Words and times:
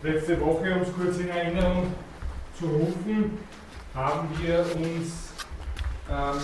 Letzte 0.00 0.40
Woche, 0.40 0.76
um 0.76 0.82
es 0.82 0.94
kurz 0.94 1.18
in 1.18 1.28
Erinnerung 1.28 1.92
zu 2.56 2.66
rufen, 2.66 3.36
haben 3.94 4.28
wir 4.40 4.60
uns 4.76 5.32
ähm, 6.08 6.40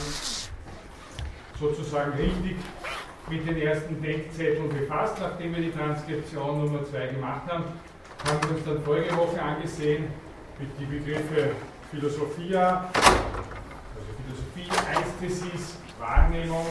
sozusagen 1.60 2.14
richtig 2.14 2.56
mit 3.28 3.48
den 3.48 3.58
ersten 3.58 4.02
Denkzetteln 4.02 4.68
befasst, 4.68 5.18
nachdem 5.20 5.54
wir 5.54 5.62
die 5.62 5.70
Transkription 5.70 6.64
Nummer 6.64 6.84
2 6.84 7.06
gemacht 7.06 7.42
haben, 7.46 7.64
haben 8.24 8.42
wir 8.42 8.56
uns 8.56 8.64
dann 8.64 8.82
vorige 8.82 9.16
Woche 9.16 9.40
angesehen 9.40 10.08
mit 10.58 10.70
die 10.80 10.86
Begriffe 10.86 11.50
Philosophia, 11.92 12.90
also 12.92 14.08
Philosophie, 14.26 14.68
Einsthesis, 14.96 15.76
Wahrnehmung, 16.00 16.66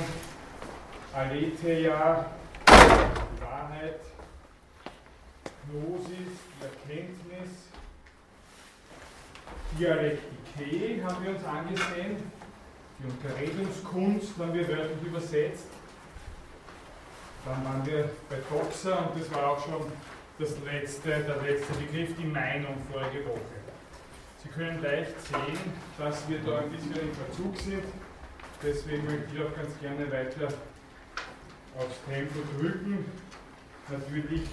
Aletheia, 1.13 2.25
Wahrheit, 2.67 4.01
Gnosis, 5.69 6.39
Erkenntnis, 6.61 7.69
Dialektike 9.77 11.03
haben 11.03 11.23
wir 11.23 11.31
uns 11.35 11.43
angesehen, 11.43 12.17
die 12.99 13.05
Unterredungskunst 13.05 14.37
haben 14.37 14.53
wir 14.53 14.67
wörtlich 14.67 15.03
übersetzt. 15.03 15.67
Dann 17.45 17.65
waren 17.65 17.85
wir 17.85 18.09
bei 18.29 18.37
Doxa 18.49 18.95
und 18.95 19.19
das 19.19 19.31
war 19.33 19.51
auch 19.51 19.65
schon 19.65 19.91
das 20.39 20.51
letzte, 20.65 21.09
der 21.09 21.41
letzte 21.41 21.73
Begriff, 21.73 22.15
die 22.17 22.25
Meinung 22.25 22.75
vorige 22.91 23.25
Woche. 23.25 23.39
Sie 24.41 24.49
können 24.49 24.81
leicht 24.81 25.19
sehen, 25.21 25.59
dass 25.97 26.27
wir 26.27 26.39
da 26.39 26.59
ein 26.59 26.69
bisschen 26.69 26.93
im 26.93 27.13
Verzug 27.13 27.57
sind. 27.57 27.83
Deswegen 28.61 29.05
möchte 29.05 29.35
ich 29.35 29.41
auch 29.41 29.55
ganz 29.55 29.77
gerne 29.79 30.11
weiter 30.11 30.47
aufs 31.77 31.97
Tempo 32.07 32.39
drücken. 32.57 33.05
Natürlich 33.89 34.43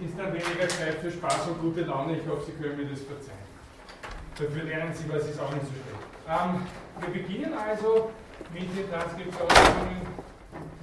ist 0.00 0.18
dann 0.18 0.32
weniger 0.32 0.68
Zeit 0.68 0.94
für 1.00 1.10
Spaß 1.10 1.48
und 1.48 1.60
gute 1.60 1.82
Laune. 1.82 2.16
Ich 2.18 2.26
hoffe, 2.26 2.46
Sie 2.46 2.52
können 2.52 2.76
mir 2.76 2.86
das 2.86 3.02
verzeihen. 3.02 3.38
Dafür 4.38 4.64
lernen 4.64 4.94
Sie, 4.94 5.08
was 5.08 5.28
ist 5.28 5.38
auch 5.38 5.52
nicht 5.52 5.66
so 5.66 5.72
schlecht. 5.72 6.10
Ähm, 6.28 6.66
wir 7.00 7.22
beginnen 7.22 7.52
also 7.54 8.10
mit 8.52 8.76
den 8.76 8.90
Transkriptionen 8.90 10.00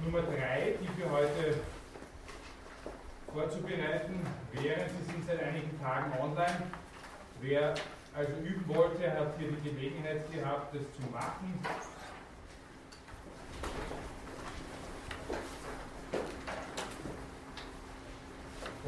Nummer 0.04 0.22
3, 0.22 0.74
die 0.80 1.00
für 1.00 1.10
heute 1.10 1.54
vorzubereiten 3.32 4.26
wären. 4.52 4.88
Sie 4.88 5.12
sind 5.12 5.26
seit 5.26 5.42
einigen 5.42 5.80
Tagen 5.80 6.12
online. 6.20 6.62
Wer 7.40 7.74
also 8.14 8.32
üben 8.42 8.64
wollte, 8.68 9.10
hat 9.12 9.34
hier 9.38 9.48
die 9.48 9.70
Gelegenheit 9.70 10.30
gehabt, 10.32 10.74
das 10.74 10.82
zu 10.94 11.02
machen. 11.12 11.60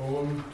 Und 0.07 0.45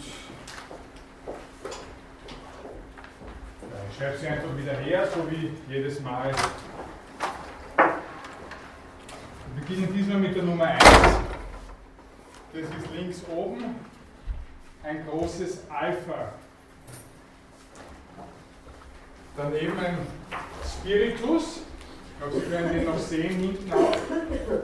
ich 3.91 3.97
schreibe 3.97 4.19
sie 4.19 4.27
einfach 4.27 4.57
wieder 4.57 4.73
her, 4.73 5.07
so 5.07 5.31
wie 5.31 5.53
jedes 5.73 6.01
Mal. 6.01 6.33
Wir 7.77 9.63
beginnen 9.63 9.95
diesmal 9.95 10.19
mit 10.19 10.35
der 10.35 10.43
Nummer 10.43 10.65
1. 10.65 10.83
Das 12.53 12.63
ist 12.63 12.95
links 12.95 13.23
oben 13.35 13.77
ein 14.83 15.07
großes 15.07 15.63
Alpha. 15.69 16.33
Daneben 19.37 19.79
ein 19.79 19.99
Spiritus. 20.65 21.61
Ich 22.13 22.19
glaube, 22.19 22.41
Sie 22.41 22.51
können 22.51 22.73
den 22.73 22.85
noch 22.85 22.99
sehen 22.99 23.39
hinten 23.39 23.73
auch. 23.73 23.93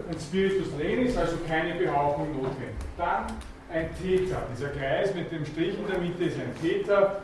Ein 0.08 0.20
Spiritus 0.20 0.68
lenis, 0.78 1.16
also 1.16 1.36
keine 1.46 1.74
Behauchung 1.74 2.32
notwendig. 2.32 2.74
Dann 2.96 3.26
ein 3.72 3.88
Theta. 4.00 4.42
Dieser 4.54 4.68
Kreis 4.68 5.14
mit 5.14 5.32
dem 5.32 5.44
Strich 5.44 5.78
in 5.78 5.86
der 5.86 5.98
Mitte 5.98 6.24
ist 6.24 6.38
ein 6.38 6.54
Theta. 6.60 7.22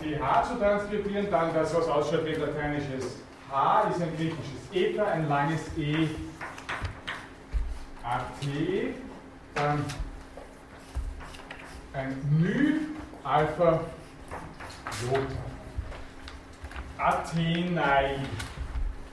TH 0.00 0.44
zu 0.48 0.58
transkribieren, 0.58 1.30
dann 1.30 1.52
das, 1.52 1.74
was 1.74 1.88
ausschaut 1.88 2.24
wie 2.24 2.34
ein 2.34 2.40
lateinisches 2.40 3.16
H, 3.50 3.90
ist 3.90 4.00
ein 4.00 4.16
griechisches 4.16 4.72
Eta, 4.72 5.04
ein 5.04 5.28
langes 5.28 5.62
E, 5.76 6.08
AT, 8.04 8.94
dann 9.54 9.84
ein 11.92 12.16
Ny, 12.40 12.80
Alpha, 13.24 13.80
Jota. 15.02 15.48
Athenai 16.98 18.16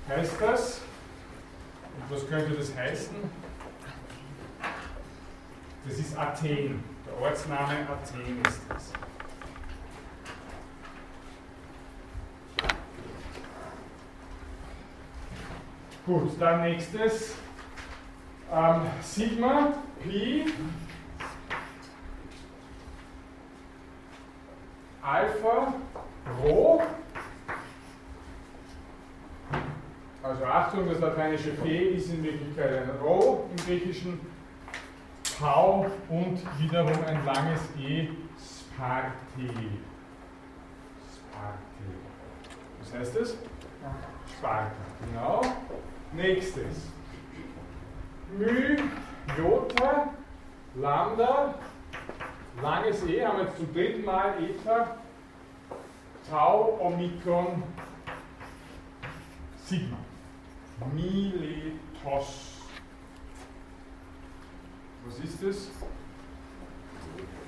heißt 0.08 0.41
das. 0.41 0.81
Und 1.97 2.16
was 2.16 2.28
könnte 2.28 2.53
das 2.53 2.75
heißen? 2.75 3.16
Das 5.88 6.00
ist 6.00 6.18
Athen. 6.18 6.84
Der 7.06 7.22
Ortsname 7.22 7.88
Athen 7.88 8.41
ist 8.47 8.62
das. 8.68 8.91
Gut, 16.06 16.31
dann 16.40 16.62
nächstes. 16.63 17.35
Ähm, 18.51 18.81
Sigma, 19.01 19.73
Pi, 20.01 20.46
Alpha, 25.02 25.73
Rho. 26.44 26.81
Also 30.23 30.46
Achtung, 30.46 30.88
das 30.90 31.00
lateinische 31.00 31.52
P 31.52 31.90
ist 31.90 32.12
in 32.12 32.23
Wirklichkeit 32.23 32.84
ein 32.84 32.90
Rho 33.02 33.47
im 33.52 33.66
Griechischen. 33.66 34.34
Tau 35.40 35.85
und 36.09 36.40
wiederum 36.59 37.03
ein 37.06 37.25
langes 37.25 37.62
E, 37.78 38.07
Sparte. 38.38 39.12
Sparte. 41.13 41.59
Was 42.79 42.94
heißt 42.94 43.16
das? 43.18 43.38
Sparta, 44.38 44.72
genau. 45.06 45.41
Nächstes. 46.13 46.90
Μ, 48.38 48.78
Jota, 49.38 50.13
Lambda, 50.75 51.56
langes 52.62 53.03
E, 53.06 53.25
haben 53.25 53.40
wir 53.40 53.46
jetzt 53.46 53.57
zum 53.57 53.73
dritten 53.73 54.06
Mal 54.06 54.35
Eta, 54.41 54.97
Tau, 56.29 56.79
Omikron, 56.81 57.62
Sigma. 59.66 59.97
Miletos. 60.94 62.55
Was 65.18 65.24
ist 65.24 65.44
das? 65.44 65.70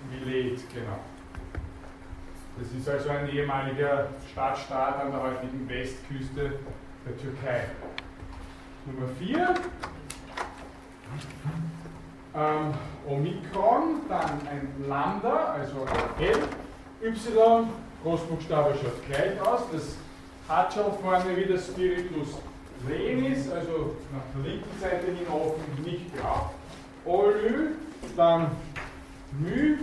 Milet, 0.10 0.58
genau. 0.74 1.00
Das 2.58 2.72
ist 2.72 2.88
also 2.88 3.10
ein 3.10 3.28
ehemaliger 3.30 4.08
Stadtstaat 4.32 5.02
an 5.02 5.12
der 5.12 5.22
heutigen 5.22 5.68
Westküste 5.68 6.60
der 7.06 7.18
Türkei. 7.18 7.66
Nummer 8.86 9.10
4. 9.20 9.54
Ähm, 12.36 12.74
Omikron, 13.06 14.02
dann 14.08 14.48
ein 14.48 14.74
Lambda, 14.88 15.56
also 15.56 15.86
L, 16.20 16.44
Y, 17.04 17.68
Großbuchstabe 18.02 18.76
schaut 18.76 19.06
gleich 19.08 19.42
aus. 19.42 19.64
Das 19.74 19.98
hat 20.48 20.74
schon 20.74 20.94
vorne 21.02 21.36
wieder 21.36 21.58
Spiritus 21.58 22.38
Lenis, 22.88 23.50
also 23.52 23.98
nach 24.14 24.22
der 24.34 24.52
linken 24.52 24.80
Seite 24.80 25.08
hin 25.08 25.28
offen, 25.28 25.84
nicht 25.84 26.16
grau. 26.16 26.52
Olü, 27.08 27.76
dann 28.18 28.52
Μ, 29.32 29.78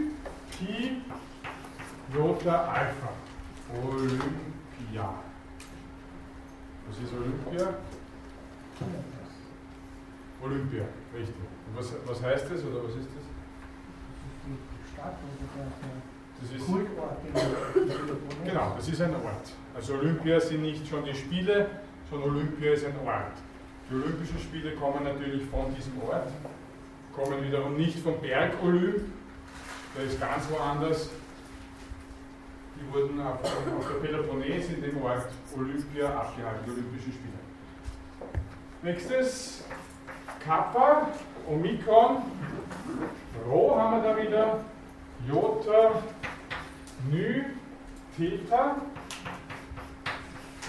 Pi, 0.50 1.02
Jota, 2.14 2.64
Alpha. 2.64 3.12
Olympia. 3.72 5.14
Was 6.86 6.98
ist 6.98 7.12
Olympia? 7.14 7.74
Olympia, 10.42 10.84
richtig. 11.14 11.34
Und 11.66 11.76
was, 11.78 11.94
was 12.06 12.22
heißt 12.22 12.50
das 12.50 12.62
oder 12.64 12.84
was 12.84 12.94
ist 12.96 13.08
das? 13.08 13.24
Das 16.40 16.50
ist 16.50 16.66
Genau, 18.44 18.74
das 18.76 18.88
ist 18.88 19.00
ein 19.00 19.14
Ort. 19.14 19.52
Also 19.74 19.94
Olympia 19.94 20.40
sind 20.40 20.62
nicht 20.62 20.86
schon 20.86 21.04
die 21.04 21.14
Spiele, 21.14 21.70
sondern 22.10 22.30
Olympia 22.30 22.72
ist 22.72 22.84
ein 22.84 22.96
Ort. 23.06 23.38
Die 23.90 23.94
Olympischen 23.94 24.38
Spiele 24.38 24.74
kommen 24.74 25.04
natürlich 25.04 25.44
von 25.46 25.74
diesem 25.74 26.00
Ort, 26.02 26.28
kommen 27.14 27.42
wiederum 27.44 27.76
nicht 27.76 27.98
vom 27.98 28.20
Berg 28.20 28.52
Olymp, 28.62 29.02
der 29.96 30.04
ist 30.04 30.20
ganz 30.20 30.50
woanders. 30.50 31.10
Die 32.76 32.92
wurden 32.92 33.20
auf, 33.20 33.38
der 33.40 34.06
Peloponnes 34.06 34.68
in 34.70 34.82
dem 34.82 35.00
Ort 35.02 35.28
Olympia 35.56 36.08
abgehalten, 36.08 36.64
die 36.66 36.70
Olympischen 36.72 37.12
Spiele. 37.12 37.34
Nächstes, 38.82 39.64
Kappa, 40.44 41.08
Omikron, 41.48 42.22
Rho 43.48 43.78
haben 43.78 44.02
wir 44.02 44.10
da 44.10 44.22
wieder, 44.22 44.64
Jota, 45.28 46.02
Ny, 47.10 47.44
Theta, 48.16 48.76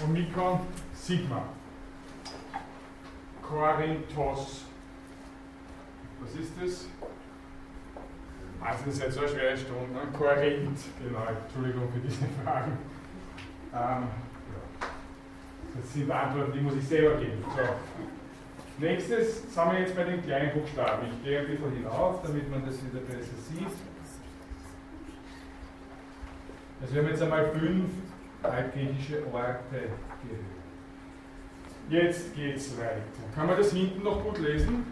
Omikron, 0.04 0.60
Sigma. 0.94 1.42
Corinthos. 6.18 6.40
ist 6.40 6.52
das? 6.60 6.86
Also 8.60 8.84
das 8.86 8.94
ist 8.94 9.02
jetzt 9.02 9.14
so 9.14 9.20
eine 9.20 9.28
schwere 9.28 9.56
Stunde. 9.56 9.92
Ne? 9.92 10.00
Kohärent, 10.16 10.78
genau, 11.02 11.26
Entschuldigung 11.26 11.92
für 11.92 12.00
diese 12.00 12.24
Fragen. 12.42 12.78
Ähm. 13.72 14.08
Das 15.80 15.92
sind 15.92 16.10
Antworten, 16.10 16.52
die 16.52 16.60
muss 16.60 16.74
ich 16.76 16.88
selber 16.88 17.16
geben. 17.16 17.44
So. 17.44 17.62
Nächstes 18.78 19.54
sind 19.54 19.72
wir 19.72 19.80
jetzt 19.80 19.94
bei 19.94 20.04
den 20.04 20.22
kleinen 20.22 20.52
Buchstaben. 20.52 21.06
Ich 21.06 21.24
gehe 21.24 21.40
ein 21.40 21.46
bisschen 21.46 21.72
hinauf, 21.72 22.22
damit 22.22 22.50
man 22.50 22.64
das 22.64 22.76
wieder 22.84 23.00
besser 23.00 23.36
sieht. 23.48 23.66
Also 26.80 26.94
wir 26.94 27.02
haben 27.02 27.08
jetzt 27.08 27.22
einmal 27.22 27.50
fünf 27.52 27.90
altgriechische 28.42 29.22
Orte 29.32 29.60
gehört. 29.70 30.56
Jetzt 31.88 32.36
es 32.36 32.78
weiter. 32.78 33.00
Kann 33.34 33.46
man 33.46 33.56
das 33.56 33.72
hinten 33.72 34.02
noch 34.02 34.22
gut 34.22 34.38
lesen? 34.38 34.86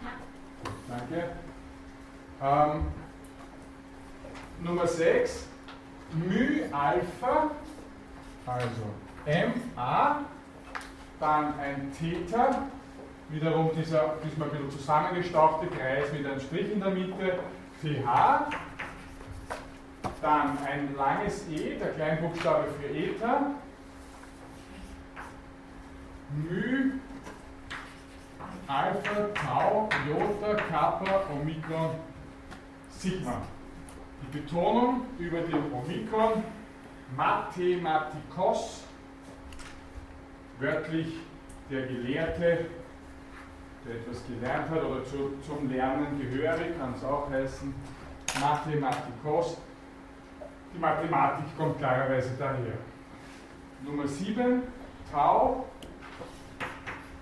Danke. 0.87 1.29
Ähm, 2.41 2.87
Nummer 4.63 4.87
6, 4.87 5.47
μ 6.13 6.63
Alpha, 6.71 7.51
also 8.45 8.85
MA, 9.25 10.19
dann 11.19 11.59
ein 11.59 11.91
Theta, 11.97 12.67
wiederum 13.29 13.71
dieser 13.75 14.15
diesmal 14.23 14.49
ein 14.49 14.51
bisschen 14.51 14.71
zusammengestauchte 14.71 15.67
Kreis 15.67 16.11
mit 16.13 16.25
einem 16.25 16.39
Strich 16.39 16.71
in 16.71 16.79
der 16.79 16.91
Mitte, 16.91 17.39
TH, 17.81 18.47
dann 20.21 20.57
ein 20.65 20.95
langes 20.95 21.47
E, 21.49 21.77
der 21.77 21.93
Kleinbuchstabe 21.93 22.67
für 22.79 22.87
Eta, 22.95 23.41
μ, 26.31 26.99
Alpha, 28.67 29.29
Tau, 29.33 29.89
Jota, 30.07 30.55
Kappa, 30.55 31.23
Omikron, 31.31 31.91
Sigma. 32.89 33.41
Die 34.21 34.39
Betonung 34.39 35.05
über 35.19 35.41
den 35.41 35.71
Omikron, 35.71 36.43
Mathematikos, 37.15 38.83
wörtlich 40.59 41.19
der 41.69 41.85
Gelehrte, 41.87 42.65
der 43.85 43.95
etwas 43.95 44.25
gelernt 44.25 44.69
hat 44.69 44.83
oder 44.83 45.05
zu, 45.05 45.33
zum 45.45 45.69
Lernen 45.69 46.19
gehörig, 46.19 46.77
kann 46.79 46.93
es 46.95 47.03
auch 47.03 47.29
heißen, 47.29 47.73
Mathematikos. 48.39 49.57
Die 50.73 50.79
Mathematik 50.79 51.45
kommt 51.57 51.77
klarerweise 51.77 52.31
daher. 52.39 52.77
Nummer 53.83 54.07
7, 54.07 54.63
Tau, 55.11 55.67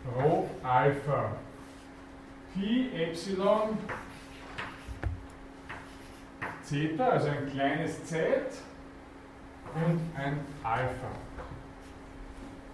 Rho, 0.05 0.49
Alpha. 0.63 1.37
Pi, 2.53 2.91
Epsilon, 2.93 3.77
Zeta, 6.61 7.09
also 7.09 7.29
ein 7.29 7.49
kleines 7.49 8.05
Z 8.05 8.19
und 9.73 9.99
ein 10.15 10.39
Alpha. 10.63 11.09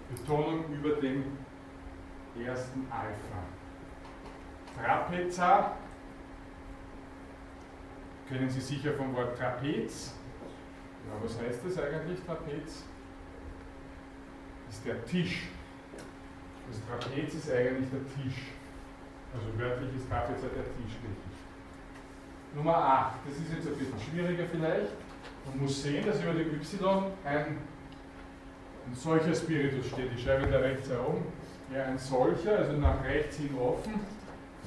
Betonung 0.10 0.66
über 0.74 0.96
dem 0.98 1.24
ersten 2.38 2.88
Alpha. 2.92 3.44
Trapeza, 4.76 5.78
kennen 8.28 8.50
Sie 8.50 8.62
sicher 8.62 8.94
vom 8.94 9.16
Wort 9.16 9.38
Trapez. 9.38 10.14
Ja, 11.08 11.24
was 11.24 11.40
heißt 11.40 11.66
das 11.66 11.78
eigentlich, 11.78 12.20
Trapez? 12.26 12.84
Ist 14.70 14.86
der 14.86 15.06
Tisch. 15.06 15.48
Das 16.70 16.80
Trapez 16.86 17.34
ist 17.34 17.52
eigentlich 17.52 17.90
der 17.90 18.06
Tisch. 18.14 18.44
Also 19.34 19.48
wörtlich 19.58 19.96
ist 19.96 20.08
Trapeza 20.08 20.48
der 20.48 20.64
Tisch. 20.64 20.98
Nummer 22.56 22.76
8, 22.76 23.14
das 23.28 23.38
ist 23.38 23.54
jetzt 23.54 23.68
ein 23.68 23.76
bisschen 23.76 24.00
schwieriger 24.00 24.46
vielleicht. 24.52 24.94
Man 25.46 25.60
muss 25.62 25.82
sehen, 25.82 26.06
dass 26.06 26.22
über 26.22 26.34
dem 26.34 26.54
Y 26.54 27.06
ein, 27.24 27.58
ein 28.88 28.94
solcher 28.94 29.34
Spiritus 29.34 29.88
steht. 29.88 30.12
Ich 30.16 30.24
schreibe 30.24 30.48
da 30.48 30.60
rechts 30.60 30.90
herum. 30.90 31.24
Ja, 31.74 31.86
ein 31.86 31.98
solcher, 31.98 32.58
also 32.58 32.74
nach 32.74 33.04
rechts 33.04 33.38
hin 33.38 33.56
offen, 33.60 34.00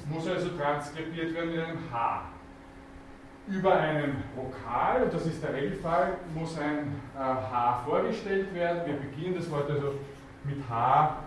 muss 0.09 0.27
also 0.27 0.49
transkribiert 0.57 1.33
werden 1.33 1.53
in 1.53 1.59
einem 1.59 1.91
H. 1.91 2.23
Über 3.47 3.75
einem 3.75 4.23
Vokal, 4.35 5.03
und 5.03 5.13
das 5.13 5.25
ist 5.25 5.43
der 5.43 5.53
Regelfall, 5.53 6.17
muss 6.33 6.57
ein 6.57 7.01
äh, 7.13 7.19
H 7.19 7.83
vorgestellt 7.85 8.53
werden. 8.53 8.83
Wir 8.85 8.95
beginnen 8.95 9.35
das 9.35 9.51
Wort 9.51 9.69
also 9.69 9.95
mit 10.45 10.57
H 10.69 11.22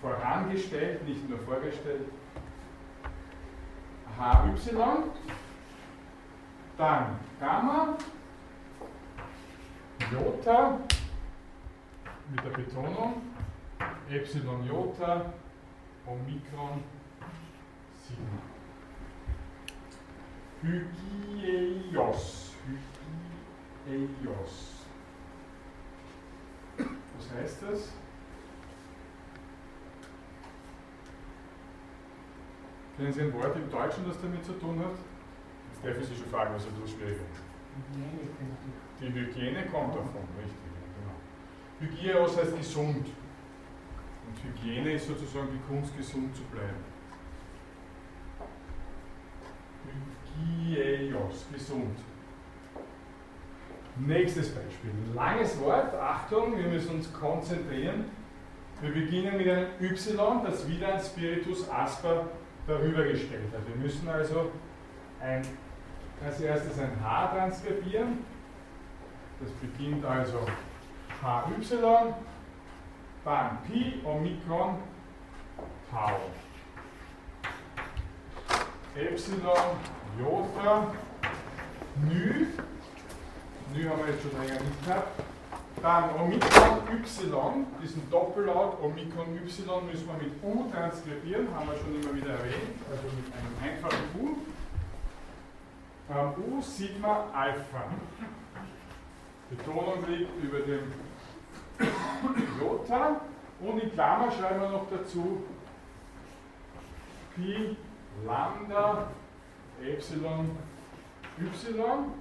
vorangestellt, 0.00 1.06
nicht 1.06 1.28
nur 1.28 1.38
vorgestellt. 1.40 2.08
HY 4.18 4.56
dann 6.76 7.18
Gamma, 7.38 7.96
Jota 10.10 10.78
mit 12.30 12.44
der 12.44 12.50
Betonung, 12.50 13.22
Epsilon 14.08 14.66
Jota, 14.66 15.32
Omikron, 16.06 16.82
Sigma. 17.94 18.40
Hygieios. 20.62 22.26
Hygieios. 23.86 24.86
Was 26.76 27.30
heißt 27.34 27.62
das? 27.62 27.92
Kennen 33.00 33.14
Sie 33.14 33.22
ein 33.22 33.32
Wort 33.32 33.56
im 33.56 33.70
Deutschen, 33.70 34.06
das 34.06 34.20
damit 34.20 34.44
zu 34.44 34.52
tun 34.52 34.78
hat? 34.78 34.92
der 35.82 35.94
physische 35.94 36.24
Fragen, 36.24 36.54
was 36.54 36.66
er 36.66 36.86
schwieriger. 36.86 37.24
Die 39.00 39.06
Hygiene 39.06 39.64
kommt 39.72 39.94
davon, 39.94 40.28
richtig. 40.36 40.58
Genau. 40.98 41.16
Hygieos 41.80 42.36
heißt 42.36 42.58
gesund. 42.58 43.06
Und 44.26 44.44
Hygiene 44.44 44.92
ist 44.92 45.06
sozusagen 45.06 45.48
die 45.50 45.72
Kunst, 45.72 45.96
gesund 45.96 46.36
zu 46.36 46.42
bleiben. 46.42 46.84
Hygieios, 50.36 51.46
gesund. 51.50 51.96
Nächstes 53.96 54.54
Beispiel. 54.54 54.90
Langes 55.14 55.58
Wort, 55.58 55.94
Achtung, 55.94 56.58
wir 56.58 56.66
müssen 56.66 56.96
uns 56.96 57.10
konzentrieren. 57.10 58.10
Wir 58.82 58.92
beginnen 58.92 59.38
mit 59.38 59.48
einem 59.48 59.68
Y, 59.80 60.44
das 60.44 60.68
wieder 60.68 60.92
ein 60.92 61.00
Spiritus 61.00 61.66
Asper 61.70 62.26
darüber 62.66 63.04
gestellt 63.04 63.52
hat. 63.52 63.66
Wir 63.66 63.76
müssen 63.76 64.08
also 64.08 64.52
ein 65.20 65.42
als 66.24 66.40
erstes 66.40 66.78
ein 66.78 67.02
H 67.02 67.26
transkribieren. 67.28 68.24
Das 69.40 69.50
beginnt 69.52 70.04
also 70.04 70.46
HY, 71.22 72.14
dann 73.24 73.58
Pi, 73.62 74.00
Omikron, 74.04 74.78
Tau. 75.90 76.20
Epsilon, 78.94 79.76
Jota, 80.18 80.90
Nü, 82.02 82.46
Nü 83.72 83.88
haben 83.88 83.98
wir 84.04 84.12
jetzt 84.12 84.22
schon 84.22 84.32
länger 84.32 84.60
nicht 84.60 84.84
gehabt. 84.84 85.29
Dann 85.82 86.10
Omikron 86.14 86.78
Y, 86.92 87.66
diesen 87.82 88.10
Doppellaut 88.10 88.82
Omikron 88.82 89.34
Y 89.34 89.86
müssen 89.86 90.06
wir 90.06 90.14
mit 90.14 90.32
U 90.42 90.70
transkribieren, 90.70 91.48
haben 91.54 91.68
wir 91.68 91.76
schon 91.78 92.02
immer 92.02 92.14
wieder 92.14 92.34
erwähnt, 92.34 92.76
also 92.90 93.04
mit 93.16 93.32
einem 93.32 93.54
einfachen 93.62 94.04
U. 94.20 94.36
U 96.10 96.60
Sigma 96.60 97.26
Alpha. 97.32 97.84
Betonung 99.48 100.06
liegt 100.06 100.42
über 100.42 100.60
dem 100.60 100.92
Jota 102.60 103.20
und 103.60 103.82
in 103.82 103.92
Klammer 103.92 104.30
schreiben 104.30 104.60
wir 104.60 104.68
noch 104.70 104.86
dazu 104.90 105.44
Pi 107.34 107.76
Lambda 108.26 109.10
Epsilon 109.82 110.50
Y 111.38 112.12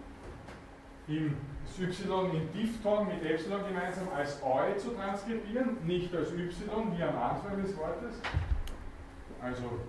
im 1.08 1.36
Y 1.78 2.36
in 2.36 2.52
Diphthong 2.54 3.08
mit 3.08 3.24
Epsilon 3.24 3.62
gemeinsam 3.68 4.08
als 4.16 4.42
Eu 4.42 4.78
zu 4.78 4.92
transkribieren, 4.92 5.78
nicht 5.86 6.14
als 6.16 6.32
Y 6.32 6.98
wie 6.98 7.04
am 7.04 7.18
Anfang 7.18 7.62
des 7.62 7.78
Wortes. 7.78 8.16
Also 9.42 9.80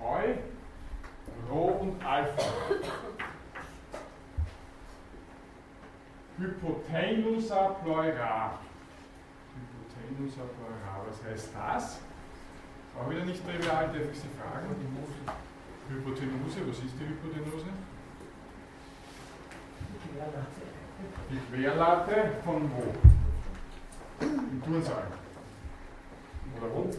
Eu, 0.00 0.34
Rho 1.50 1.64
und 1.80 2.04
Alpha. 2.04 2.42
Hypotenusa 6.38 7.76
pleura. 7.82 8.58
Hypotenusa 9.54 10.42
pleura, 10.42 11.06
was 11.06 11.22
heißt 11.24 11.50
das? 11.54 12.00
Auch 12.98 13.08
wieder 13.10 13.24
nicht 13.24 13.44
trivial, 13.44 13.86
darf 13.86 13.96
ich 14.12 14.20
Sie 14.20 14.28
fragen? 14.38 14.74
Hypotenuse, 15.88 16.68
was 16.68 16.78
ist 16.78 16.94
die 16.98 17.06
Hypotenuse? 17.08 17.66
Die 21.32 21.38
Querlatte 21.56 22.30
von 22.44 22.70
wo? 22.70 22.82
Im 24.20 24.62
Turnsaal. 24.62 25.04
Oder 26.58 26.74
wo? 26.74 26.82
Eines 26.82 26.98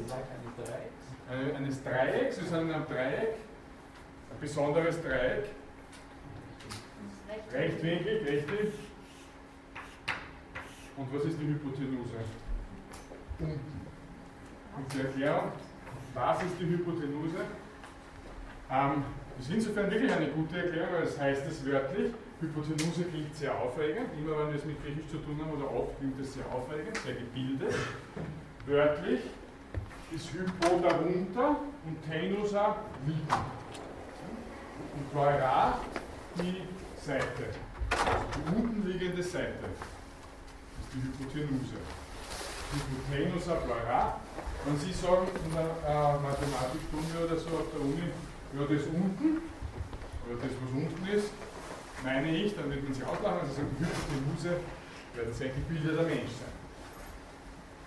Dreiecks. 0.57 1.55
Eines 1.55 1.83
Dreiecks, 1.83 2.41
wir 2.41 2.47
sind 2.47 2.61
in 2.61 2.73
einem 2.73 2.85
Dreieck. 2.87 3.35
besonderes 4.41 4.99
Dreieck. 5.03 5.49
Rechtwinklig, 7.51 8.27
richtig. 8.27 8.73
Und 10.97 11.13
was 11.13 11.25
ist 11.25 11.39
die 11.39 11.45
Hypotenuse? 11.45 12.17
Unten. 13.39 13.81
Und 14.75 14.91
zur 14.91 15.01
Erklärung, 15.01 15.51
was 16.15 16.41
ist 16.41 16.59
die 16.59 16.65
Hypotenuse? 16.65 17.45
Ähm, 18.71 19.03
das 19.37 19.47
ist 19.47 19.53
insofern 19.53 19.91
wirklich 19.91 20.11
eine 20.11 20.29
gute 20.29 20.57
Erklärung, 20.57 20.93
weil 20.93 21.03
es 21.03 21.19
heißt 21.19 21.45
es 21.45 21.63
wörtlich, 21.65 22.11
Hypotenuse 22.41 23.03
klingt 23.05 23.35
sehr 23.35 23.57
aufregend, 23.57 24.09
immer 24.19 24.39
wenn 24.39 24.49
wir 24.49 24.55
es 24.59 24.65
mit 24.65 24.83
Griechisch 24.83 25.09
zu 25.09 25.17
tun 25.17 25.39
haben 25.41 25.51
oder 25.51 25.71
oft 25.71 25.97
klingt 25.99 26.19
es 26.19 26.33
sehr 26.33 26.45
aufregend, 26.51 26.97
sehr 26.97 27.15
gebildet. 27.15 27.75
Wörtlich 28.65 29.21
ist 30.11 30.33
Hypo 30.33 30.79
darunter 30.79 31.57
und 31.85 31.97
Tenusa 32.09 32.75
liegen. 33.05 33.43
Und 34.95 35.11
Pleura 35.11 35.79
die 36.35 36.63
Seite, 36.99 37.53
also 37.91 38.25
die 38.35 38.55
unten 38.55 38.87
liegende 38.87 39.23
Seite, 39.23 39.65
ist 40.81 40.93
die 40.93 41.01
Hypotenuse. 41.01 41.77
Hypotenusa 42.73 43.55
pleura. 43.55 44.19
Wenn 44.65 44.79
Sie 44.79 44.93
sagen 44.93 45.27
in 45.45 45.51
der 45.53 45.69
äh, 45.85 46.19
Mathematikstunde 46.23 47.25
oder 47.25 47.37
so 47.37 47.49
auf 47.57 47.69
der 47.73 47.81
Uni, 47.81 48.09
ja, 48.55 48.61
das 48.63 48.85
unten, 48.87 49.43
oder 50.25 50.39
das, 50.41 50.51
was 50.63 50.71
unten 50.71 51.07
ist, 51.11 51.29
meine 52.03 52.29
ich, 52.29 52.55
dann 52.55 52.69
wird 52.69 52.83
man 52.83 52.93
sich 52.93 53.03
auslachen, 53.03 53.39
also 53.41 53.53
sagen, 53.53 53.69
Hypotenuse 53.79 54.59
wird 55.15 55.27
ein 55.27 55.67
gebildeter 55.67 56.03
Mensch 56.03 56.31
sein. 56.31 56.53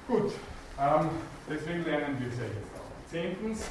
Gut, 0.08 0.32
ähm, 0.78 1.10
deswegen 1.50 1.84
lernen 1.84 2.16
wir 2.20 2.28
es 2.28 2.38
ja 2.38 2.44
jetzt 2.44 2.70
auch. 2.76 3.10
Zehntens, 3.10 3.70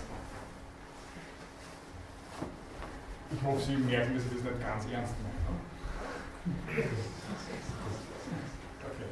ich 3.32 3.44
hoffe, 3.44 3.62
Sie 3.62 3.75
merken, 3.78 4.16
dass 4.16 4.24
ich 4.25 4.32
das 4.34 4.44
nicht 4.44 4.62
ganz 4.62 4.86
ernst 4.92 5.14
meine. 5.24 5.36
Ne? 6.78 6.90
Okay. 8.84 9.10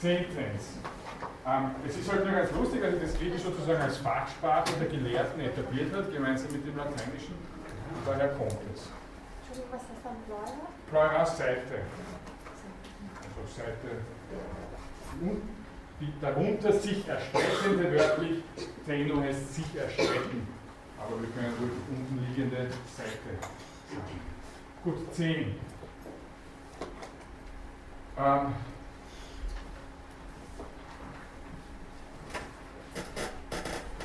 Zehntens. 0.00 0.62
Ähm, 1.46 1.70
es 1.86 1.96
ist 1.96 2.10
halt 2.10 2.24
nur 2.24 2.34
ganz 2.34 2.50
lustig, 2.52 2.82
dass 2.82 3.00
das 3.00 3.18
Griechisch 3.18 3.42
sozusagen 3.42 3.80
als 3.80 3.98
Fachsprache 3.98 4.72
der 4.80 4.88
Gelehrten 4.88 5.40
etabliert 5.40 5.94
hat, 5.94 6.12
gemeinsam 6.12 6.52
mit 6.52 6.66
dem 6.66 6.76
Lateinischen. 6.76 7.34
Und 7.34 8.06
daher 8.06 8.28
kommt 8.30 8.58
es. 8.74 8.90
Was 9.70 9.80
heißt 9.80 10.04
dann 10.04 10.16
Pleura? 10.26 10.68
Pleura 10.90 11.26
Seite. 11.26 11.82
Also 13.16 13.54
Seite. 13.54 14.02
Die 15.98 16.12
darunter 16.20 16.72
sich 16.72 17.08
erstreckende, 17.08 17.92
wörtlich 17.92 18.42
Zeno 18.84 19.20
heißt 19.22 19.54
sich 19.54 19.74
erstrecken. 19.74 20.46
Aber 20.98 21.20
wir 21.20 21.28
können 21.30 21.54
durch 21.58 21.72
unten 21.90 22.26
liegende 22.28 22.68
Seite 22.94 23.38
sagen. 23.40 24.20
Gut, 24.84 25.14
10. 25.14 25.54
Ähm, 28.18 28.54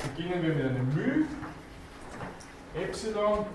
beginnen 0.02 0.42
wir 0.42 0.54
mit 0.54 0.64
einem 0.64 0.88
Μ, 0.88 1.26
Epsilon, 2.74 3.46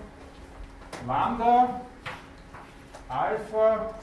Lambda, 1.06 1.80
Alpha 3.08 3.94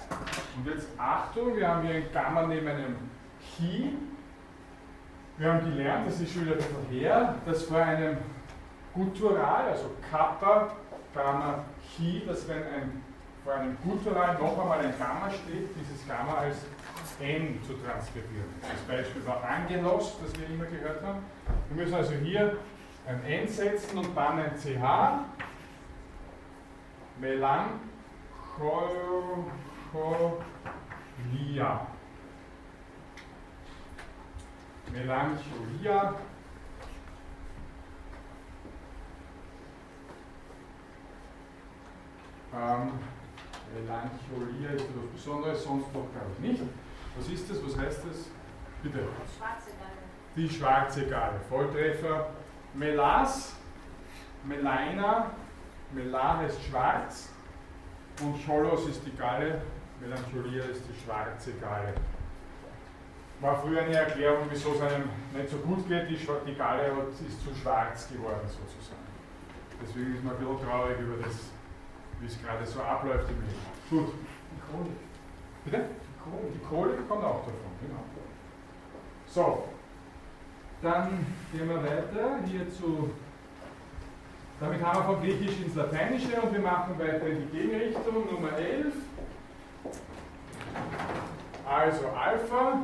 und 0.57 0.67
jetzt 0.67 0.87
Achtung, 0.97 1.55
wir 1.55 1.67
haben 1.67 1.85
hier 1.85 1.95
ein 1.95 2.11
Gamma 2.11 2.47
neben 2.47 2.67
einem 2.67 2.95
Chi. 3.39 3.97
Wir 5.37 5.53
haben 5.53 5.69
gelernt, 5.69 6.07
das 6.07 6.21
ist 6.21 6.33
schon 6.33 6.45
wieder 6.45 6.53
ein 6.53 6.57
bisschen 6.57 6.87
her, 6.89 7.35
dass 7.45 7.63
vor 7.63 7.79
einem 7.79 8.17
Guttural, 8.93 9.69
also 9.69 9.91
Kappa, 10.09 10.71
Gamma, 11.13 11.65
Chi, 11.81 12.23
dass 12.25 12.47
wenn 12.47 12.63
ein, 12.63 13.03
vor 13.43 13.53
einem 13.53 13.77
Guttural 13.83 14.35
noch 14.35 14.59
einmal 14.59 14.79
ein 14.79 14.93
Gamma 14.97 15.29
steht, 15.29 15.69
dieses 15.75 16.07
Gamma 16.07 16.35
als 16.35 16.57
N 17.19 17.59
zu 17.65 17.73
transkribieren. 17.73 18.49
Das 18.61 18.81
Beispiel 18.87 19.25
war 19.25 19.43
Angelos, 19.43 20.17
das 20.23 20.39
wir 20.39 20.49
immer 20.49 20.65
gehört 20.65 21.03
haben. 21.03 21.19
Wir 21.69 21.83
müssen 21.83 21.95
also 21.95 22.13
hier 22.13 22.57
ein 23.07 23.23
N 23.25 23.47
setzen 23.47 23.97
und 23.97 24.15
dann 24.15 24.39
ein 24.39 24.55
CH. 24.57 25.19
Melancholia. 27.19 27.79
Melancholia. 34.91 36.15
Ähm, 42.53 42.91
Melancholia 43.73 44.69
ist 44.71 44.83
etwas 44.83 45.07
Besonderes, 45.13 45.63
sonst 45.63 45.93
noch 45.93 46.11
glaube 46.11 46.31
ich 46.33 46.39
nicht. 46.39 46.61
Was 47.17 47.29
ist 47.29 47.49
das? 47.49 47.65
Was 47.65 47.77
heißt 47.77 48.05
das? 48.05 48.29
Bitte. 48.83 48.99
Schwarze. 49.37 49.69
Die 50.35 50.49
schwarze 50.49 51.07
Galle. 51.07 51.39
Volltreffer. 51.49 52.31
Melas, 52.73 53.55
Melaina, 54.43 55.31
Melar 55.95 56.39
heißt 56.39 56.61
schwarz 56.61 57.29
und 58.21 58.45
Cholos 58.45 58.87
ist 58.87 59.05
die 59.05 59.15
Galle, 59.15 59.61
Melancholia 60.01 60.65
ist 60.65 60.83
die 60.89 61.03
schwarze 61.03 61.53
Galle. 61.53 61.93
War 63.39 63.61
früher 63.61 63.81
eine 63.81 63.95
Erklärung, 63.95 64.47
wieso 64.49 64.73
es 64.73 64.81
einem 64.81 65.09
nicht 65.33 65.49
so 65.49 65.57
gut 65.57 65.87
geht, 65.87 66.09
die, 66.09 66.17
die 66.17 66.55
Galle 66.55 66.91
ist 67.09 67.43
zu 67.43 67.55
schwarz 67.55 68.09
geworden 68.09 68.47
sozusagen. 68.47 69.05
Deswegen 69.81 70.15
ist 70.15 70.23
man 70.23 70.35
ein 70.35 70.39
bisschen 70.39 70.67
traurig 70.67 70.99
über 70.99 71.23
das, 71.23 71.51
wie 72.19 72.25
es 72.25 72.41
gerade 72.41 72.65
so 72.65 72.81
abläuft 72.81 73.29
im 73.29 73.41
Leben. 73.41 73.55
Gut. 73.89 74.13
Die 74.51 74.71
Chronik. 74.71 74.97
Bitte? 75.65 75.77
Die 75.77 76.23
Chronik. 76.23 76.53
Die 76.53 76.65
Kohle 76.65 76.93
kommt 77.07 77.23
auch 77.23 77.39
davon, 77.39 77.71
genau. 77.81 78.03
So, 79.27 79.67
dann 80.81 81.25
gehen 81.51 81.67
wir 81.67 81.83
weiter 81.83 82.39
hier 82.45 82.69
zu. 82.69 83.09
Damit 84.59 84.81
haben 84.81 84.99
wir 84.99 85.03
vom 85.03 85.21
Griechisch 85.21 85.59
ins 85.59 85.75
Lateinische 85.75 86.41
und 86.41 86.51
wir 86.53 86.61
machen 86.61 86.97
weiter 86.97 87.27
in 87.27 87.41
die 87.41 87.47
Gegenrichtung, 87.57 88.25
Nummer 88.31 88.57
11. 88.57 88.93
Also 91.67 92.07
Alpha, 92.07 92.83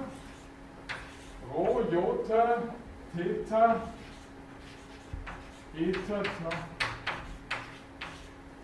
Rho, 1.53 1.81
Jota, 1.89 2.63
Theta, 3.15 3.81
Eta, 5.73 6.21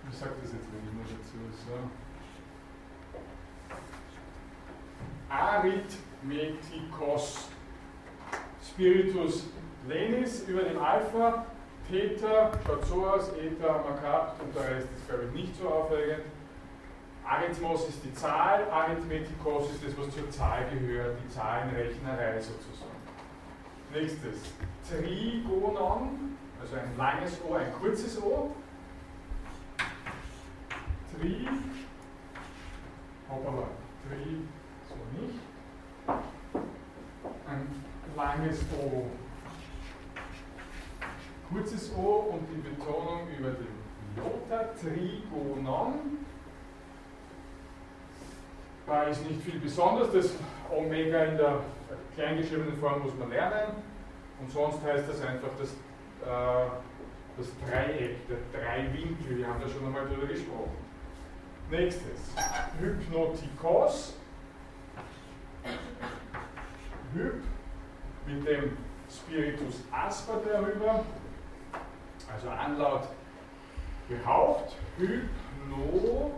wie 0.10 0.16
sagt 0.16 0.44
das 0.44 0.52
jetzt 0.52 0.70
wirklich 0.74 0.94
nur 0.94 1.04
dazu? 1.04 1.38
So. 1.66 1.72
Arithmetikos. 5.30 7.48
Spiritus 8.62 9.48
Lenis 9.88 10.44
über 10.48 10.64
dem 10.64 10.78
Alpha, 10.78 11.46
Theta 11.90 12.52
schaut 12.66 12.86
so 12.86 13.08
aus, 13.08 13.30
Eta 13.38 13.74
haben 13.74 13.84
wir 13.86 14.02
gehabt 14.02 14.42
und 14.42 14.54
der 14.54 14.76
Rest 14.76 14.88
ist, 14.96 15.08
glaube 15.08 15.26
ich, 15.26 15.32
nicht 15.32 15.56
so 15.56 15.70
aufregend. 15.70 16.26
Arithmos 17.26 17.88
ist 17.88 18.04
die 18.04 18.14
Zahl, 18.14 18.70
Arithmetikos 18.70 19.72
ist 19.72 19.86
das, 19.86 19.98
was 19.98 20.14
zur 20.14 20.30
Zahl 20.30 20.66
gehört, 20.70 21.18
die 21.24 21.30
Zahlenrechnerei 21.30 22.40
sozusagen. 22.40 22.92
Nächstes, 23.94 24.54
Trigonon, 24.90 26.38
also 26.60 26.76
ein 26.76 26.98
langes 26.98 27.40
O, 27.48 27.54
ein 27.54 27.72
kurzes 27.74 28.22
O. 28.22 28.52
Tri, 31.18 31.48
hoppala, 33.30 33.68
Tri, 34.08 34.42
so 34.90 35.22
nicht. 35.22 35.40
Ein 37.48 37.68
langes 38.16 38.62
O. 38.82 39.06
Kurzes 41.50 41.92
O 41.96 42.34
und 42.34 42.48
die 42.50 42.62
Betonung 42.62 43.28
über 43.38 43.52
dem 43.52 43.68
Jota, 44.16 44.66
Trigonon. 44.80 46.18
Da 48.86 49.04
ist 49.04 49.28
nicht 49.28 49.42
viel 49.42 49.60
besonders, 49.60 50.12
das 50.12 50.32
Omega 50.70 51.24
in 51.24 51.38
der 51.38 51.62
kleingeschriebenen 52.16 52.78
Form 52.78 53.04
muss 53.04 53.16
man 53.18 53.30
lernen. 53.30 53.76
Und 54.42 54.52
sonst 54.52 54.84
heißt 54.84 55.10
das 55.10 55.22
einfach 55.22 55.50
das, 55.60 55.70
äh, 55.70 56.70
das 57.38 57.48
Dreieck, 57.66 58.18
der 58.28 58.38
Dreiwinkel, 58.60 59.38
wir 59.38 59.48
haben 59.48 59.62
da 59.62 59.70
schon 59.70 59.86
einmal 59.86 60.06
drüber 60.08 60.28
gesprochen. 60.28 60.78
Nächstes, 61.70 62.34
Hypnotikos. 62.80 64.16
Hyp 67.14 67.44
mit 68.26 68.48
dem 68.48 68.78
Spiritus 69.10 69.84
Asper 69.92 70.42
darüber, 70.46 71.06
also 72.32 72.50
Anlaut 72.50 73.08
gehaucht, 74.10 74.76
Hypno, 74.98 76.32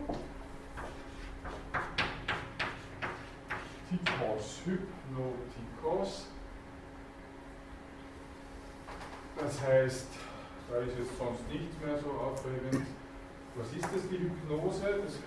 Tikos, 3.90 4.62
Hypnotikos. 4.66 6.28
Das 9.40 9.62
heißt, 9.62 10.08
da 10.70 10.78
ist 10.80 10.98
jetzt 10.98 11.18
sonst 11.18 11.48
nichts 11.52 11.76
mehr 11.84 11.98
so 11.98 12.12
aufregend. 12.12 12.86
Was 13.56 13.74
Hypnose, 14.10 15.02
das 15.04 15.18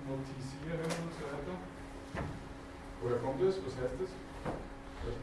Hypnotisieren 0.00 0.84
und 0.84 1.12
so 1.14 1.24
weiter. 1.24 1.54
Woher 3.00 3.18
kommt 3.18 3.40
das? 3.42 3.56
Was 3.64 3.76
heißt 3.76 3.94
das? 4.00 4.10
Es 5.08 5.16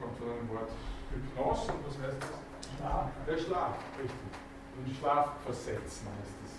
kommt 0.00 0.16
von 0.18 0.30
einem 0.30 0.48
Wort 0.50 0.70
Hypnose 1.10 1.72
und 1.72 1.86
was 1.86 1.98
heißt 1.98 2.20
das? 2.20 2.76
Schlaf. 2.76 3.10
Der 3.26 3.38
Schlaf, 3.38 3.76
richtig. 3.98 4.32
Und 4.76 4.96
Schlaf 4.96 5.32
versetzen 5.44 6.08
heißt 6.18 6.36
es. 6.44 6.52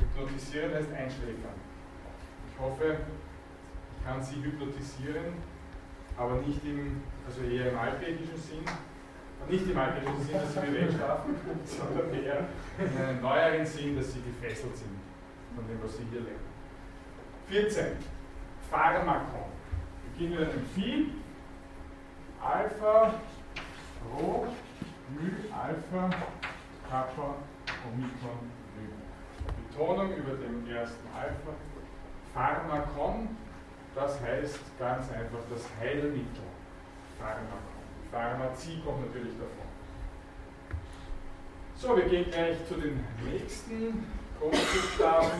Hypnotisieren 0.00 0.74
heißt 0.74 0.92
einschläfern. 0.92 1.58
Ich 2.50 2.60
hoffe, 2.60 2.98
ich 3.90 4.06
kann 4.06 4.22
Sie 4.22 4.42
hypnotisieren, 4.42 5.34
aber 6.16 6.34
nicht 6.36 6.64
im, 6.64 7.02
also 7.26 7.42
eher 7.42 7.72
im 7.72 7.78
alltäglichen 7.78 8.36
Sinn, 8.36 8.64
nicht 9.48 9.68
im 9.68 9.76
alltäglichen 9.76 10.22
Sinn, 10.22 10.34
dass 10.34 10.54
Sie 10.54 10.62
wie 10.62 10.74
wegschlafen, 10.74 11.34
sondern 11.64 12.14
eher 12.14 12.46
in 12.78 12.96
einem 12.96 13.20
neueren 13.20 13.66
Sinn, 13.66 13.96
dass 13.96 14.12
Sie 14.12 14.22
gefesselt 14.22 14.76
sind 14.76 14.98
von 15.56 15.66
dem, 15.66 15.82
was 15.82 15.96
Sie 15.96 16.04
hier 16.10 16.20
lernen. 16.20 16.54
14. 17.48 17.96
Pharmakon. 18.70 19.50
Wir 20.02 20.28
beginnen 20.28 20.40
mit 20.40 20.50
einem 20.50 20.66
Phi. 20.66 21.23
Alpha, 22.44 23.14
Rho, 24.04 24.46
Mu, 25.08 25.30
Alpha, 25.50 26.10
Kappa, 26.88 27.36
Omikron, 27.88 28.50
Mu. 28.76 28.86
Betonung 29.70 30.12
über 30.14 30.34
dem 30.36 30.68
ersten 30.68 31.08
Alpha. 31.16 31.54
Pharmakon, 32.34 33.28
das 33.94 34.20
heißt 34.20 34.60
ganz 34.78 35.10
einfach 35.10 35.38
das 35.50 35.64
Heilmittel. 35.80 36.44
Pharmakon. 37.18 37.74
Pharmazie 38.10 38.82
kommt 38.84 39.06
natürlich 39.06 39.34
davon. 39.38 39.64
So, 41.76 41.96
wir 41.96 42.04
gehen 42.04 42.30
gleich 42.30 42.56
zu 42.68 42.74
den 42.74 43.04
nächsten 43.24 44.06
Großbuchstaben. 44.38 45.30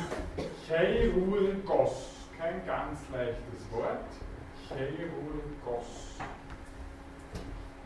Cheirurgos. 0.67 2.11
Kein 2.39 2.65
ganz 2.67 3.01
leichtes 3.13 3.71
Wort. 3.71 4.07
Cheirurgos. 4.69 6.19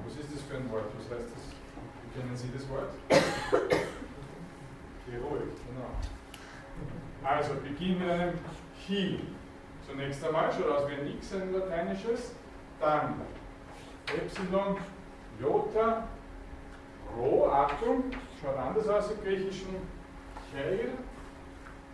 Was 0.08 0.16
ist 0.16 0.34
das 0.34 0.42
für 0.44 0.56
ein 0.56 0.70
Wort? 0.72 0.86
Was 0.96 1.18
heißt 1.18 1.28
das? 1.34 1.42
Wie 2.02 2.18
kennen 2.18 2.34
Sie 2.34 2.48
das 2.50 2.66
Wort? 2.70 2.88
Chirurg, 5.04 5.42
genau. 5.66 5.90
Also 7.22 7.54
beginnen 7.56 7.98
mit 7.98 8.08
einem 8.08 8.38
Chi. 8.86 9.20
Zunächst 9.86 10.24
einmal 10.24 10.50
schaut 10.50 10.70
aus 10.70 10.88
wie 10.88 10.94
ein 10.94 11.08
X, 11.08 11.34
ein 11.34 11.52
lateinisches. 11.52 12.32
Dann 12.80 13.20
Epsilon, 14.06 14.78
Jota, 15.38 16.08
Rho, 17.14 17.50
Achtung, 17.50 18.04
schaut 18.40 18.56
anders 18.56 18.88
aus 18.88 19.10
im 19.10 19.22
Griechischen. 19.22 19.76
Cheir. 20.50 20.88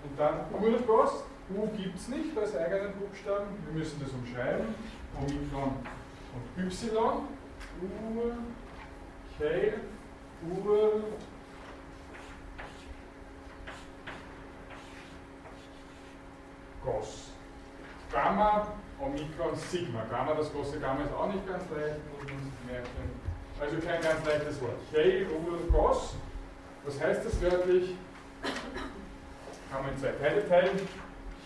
Und 0.05 0.17
dann 0.17 0.45
Urgos. 0.53 1.25
U 1.51 1.67
gibt 1.77 1.97
es 1.97 2.07
nicht 2.07 2.39
als 2.39 2.57
eigenen 2.57 2.93
Buchstaben. 2.93 3.49
Wir 3.67 3.81
müssen 3.81 4.01
das 4.01 4.13
umschreiben. 4.13 4.73
Omikron 5.21 5.79
und 6.33 6.65
Y. 6.65 7.27
Ur, 7.83 8.37
Cheir, 9.37 9.75
Ur, 10.43 11.05
Gos. 16.85 17.31
Gamma, 18.13 18.69
Omikron, 19.01 19.57
Sigma. 19.57 20.05
Gamma, 20.11 20.35
das 20.35 20.53
große 20.53 20.79
Gamma 20.79 21.05
ist 21.05 21.13
auch 21.13 21.33
nicht 21.33 21.47
ganz 21.47 21.65
leicht, 21.71 22.01
muss 22.13 22.31
man 22.31 22.45
sich 22.45 22.71
merken. 22.71 23.21
Also 23.61 23.77
kein 23.79 24.01
ganz 24.03 24.25
leichtes 24.27 24.61
Wort. 24.61 24.79
Chei, 24.93 25.27
Ur, 25.27 25.59
Gos. 25.73 26.15
Was 26.85 27.01
heißt 27.01 27.25
das 27.25 27.41
wörtlich? 27.41 27.97
Kann 29.71 29.83
man 29.83 29.93
in 29.93 29.99
zwei 29.99 30.13
Teile 30.13 30.49
teilen. 30.49 30.89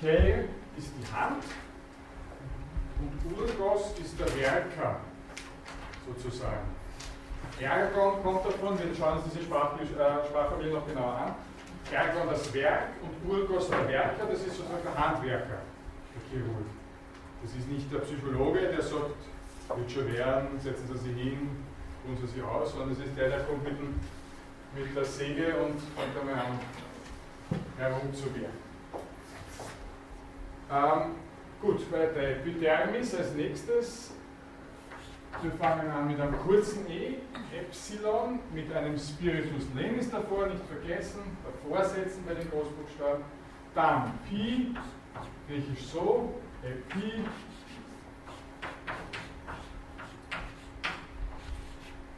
Chei 0.00 0.44
ist 0.76 0.92
die 0.96 1.12
Hand 1.12 1.42
und 3.00 3.38
Urgos 3.38 3.94
ist 3.98 4.18
der 4.18 4.36
Werker, 4.36 5.00
sozusagen. 6.16 6.66
Ergon 7.60 8.22
kommt 8.22 8.46
davon, 8.46 8.78
wir 8.78 8.94
schauen 8.94 9.18
uns 9.18 9.32
diese 9.32 9.44
Sprachfamilie 9.44 10.74
noch 10.74 10.86
genauer 10.86 11.14
an. 11.14 11.34
Ergon 11.90 12.28
das 12.28 12.52
Werk 12.54 12.90
und 13.02 13.30
Urgos 13.30 13.68
der 13.68 13.88
Werker, 13.88 14.26
das 14.30 14.40
ist 14.40 14.56
sozusagen 14.56 14.82
der 14.84 14.94
Handwerker, 14.94 15.58
der 16.14 16.22
Chirurg. 16.30 16.66
Das 17.42 17.54
ist 17.54 17.68
nicht 17.68 17.92
der 17.92 18.00
Psychologe, 18.00 18.60
der 18.60 18.82
sagt, 18.82 19.16
wird 19.74 19.90
schon 19.90 20.12
werden, 20.12 20.60
setzen 20.60 20.86
Sie 20.88 20.98
sich 20.98 21.16
hin, 21.16 21.64
tun 22.04 22.16
Sie 22.20 22.26
sich 22.26 22.42
aus, 22.42 22.72
sondern 22.72 22.92
es 22.92 22.98
ist 22.98 23.16
der, 23.16 23.28
der 23.28 23.40
kommt 23.44 23.64
mit, 23.64 23.78
mit 23.80 24.96
der 24.96 25.04
Säge 25.04 25.56
und 25.56 25.80
fängt 25.96 26.18
einmal 26.20 26.46
an, 26.46 26.58
herumzuwehren. 27.78 28.68
Ähm, 30.70 31.14
gut, 31.60 31.90
bei 31.90 32.06
der 32.06 32.36
Epidermis 32.36 33.14
als 33.14 33.32
nächstes. 33.34 34.12
Wir 35.40 35.52
fangen 35.52 35.88
an 35.88 36.08
mit 36.08 36.20
einem 36.20 36.36
kurzen 36.40 36.84
E, 36.90 37.18
Epsilon, 37.56 38.40
mit 38.52 38.74
einem 38.74 38.98
Spiritus 38.98 39.68
lenis 39.72 40.10
davor, 40.10 40.48
nicht 40.48 40.64
vergessen, 40.64 41.20
davor 41.44 41.84
setzen 41.84 42.24
bei 42.26 42.34
den 42.34 42.50
Großbuchstaben. 42.50 43.22
Dann 43.72 44.18
Pi, 44.28 44.74
griechisch 45.46 45.86
so, 45.86 46.34
Epi, 46.64 47.24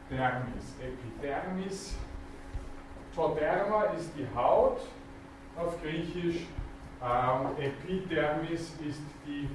Dermis, 0.09 0.75
Epidermis. 0.81 1.95
Toderma 3.15 3.83
ist 3.97 4.11
die 4.17 4.27
Haut, 4.35 4.79
auf 5.57 5.79
Griechisch. 5.83 6.47
Ähm, 7.03 7.47
Epidermis 7.59 8.73
ist 8.87 9.01
die 9.27 9.47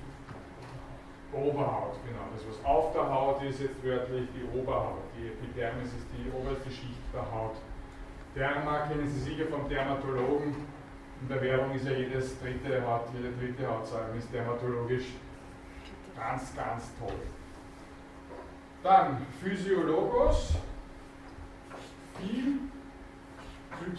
Oberhaut, 1.37 1.96
genau. 2.07 2.25
Das, 2.35 2.42
was 2.49 2.64
auf 2.64 2.92
der 2.92 3.09
Haut 3.09 3.42
ist, 3.42 3.61
jetzt 3.61 3.83
wörtlich 3.85 4.29
die 4.35 4.59
Oberhaut. 4.59 5.03
Die 5.16 5.29
Epidermis 5.29 5.88
ist 5.88 6.07
die 6.16 6.31
oberste 6.33 6.70
Schicht 6.70 7.01
der 7.12 7.31
Haut. 7.31 7.57
Derma 8.35 8.87
kennen 8.87 9.09
Sie 9.09 9.20
sicher 9.20 9.46
vom 9.46 9.68
Dermatologen. 9.68 10.55
In 11.22 11.29
der 11.29 11.40
Werbung 11.40 11.75
ist 11.75 11.87
ja 11.87 11.92
jedes 11.92 12.38
dritte 12.40 12.87
Haut, 12.87 13.09
jede 13.14 13.33
dritte 13.33 13.66
Hautsäure 13.66 14.16
ist 14.18 14.33
dermatologisch 14.33 15.07
ganz, 16.14 16.55
ganz 16.55 16.90
toll. 16.99 17.20
Dann 18.83 19.27
Physiologos, 19.40 20.55
Phi, 22.18 22.59
Y, 23.87 23.96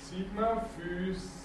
Sigma, 0.00 0.64
Physiologos. 0.76 1.38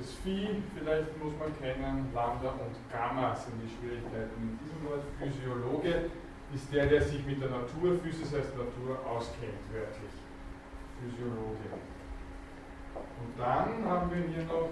Das 0.00 0.12
Phi, 0.24 0.62
vielleicht 0.74 1.22
muss 1.22 1.34
man 1.38 1.52
kennen, 1.60 2.08
Lambda 2.14 2.48
und 2.52 2.74
Gamma 2.90 3.36
sind 3.36 3.60
die 3.62 3.68
Schwierigkeiten 3.68 4.32
mit 4.40 4.60
diesem 4.62 4.88
Wort. 4.88 5.04
Physiologe 5.18 6.10
ist 6.54 6.72
der, 6.72 6.86
der 6.86 7.02
sich 7.02 7.24
mit 7.26 7.42
der 7.42 7.50
Natur, 7.50 7.98
Physis 8.02 8.32
heißt 8.32 8.56
Natur, 8.56 8.98
auskennt, 9.06 9.60
wörtlich. 9.70 10.10
Physiologe. 11.00 11.68
Und 12.94 13.38
dann 13.38 13.84
haben 13.84 14.10
wir 14.10 14.26
hier 14.26 14.44
noch, 14.44 14.70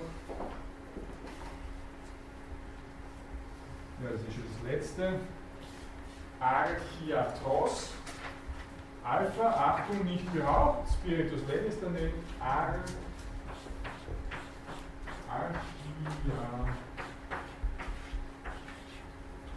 ja, 4.02 4.10
das 4.10 4.22
ist 4.22 4.32
schon 4.32 4.44
das 4.62 4.72
letzte, 4.72 5.20
Archiatros. 6.40 7.92
Alpha, 9.04 9.48
Achtung, 9.48 10.04
nicht 10.04 10.32
beraubt, 10.32 10.88
Spiritus 10.90 11.40
Lenis 11.48 11.76
daneben, 11.80 12.14
Ar, 12.40 12.76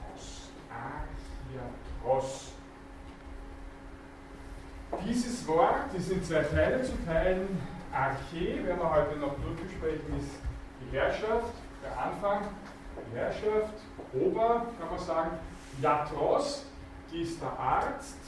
Archiatros. 0.10 0.52
Archiatros. 2.04 2.52
Dieses 5.06 5.48
Wort 5.48 5.94
ist 5.94 6.12
in 6.12 6.24
zwei 6.24 6.44
Teile 6.44 6.84
zu 6.84 6.94
teilen. 7.06 7.62
Arche, 7.91 8.65
werden 8.65 8.80
wir 8.80 8.89
heute 8.89 9.17
noch 9.17 9.36
durchbesprechen, 9.36 10.17
ist 10.17 10.39
die 10.82 10.96
Herrschaft, 10.96 11.54
der 11.84 12.00
Anfang, 12.00 12.48
die 13.12 13.17
Herrschaft, 13.17 13.74
Ober, 14.13 14.67
kann 14.80 14.89
man 14.89 15.00
sagen. 15.00 15.32
Jatros, 15.82 16.65
die 17.12 17.22
ist 17.22 17.41
der 17.41 17.58
Arzt. 17.58 18.20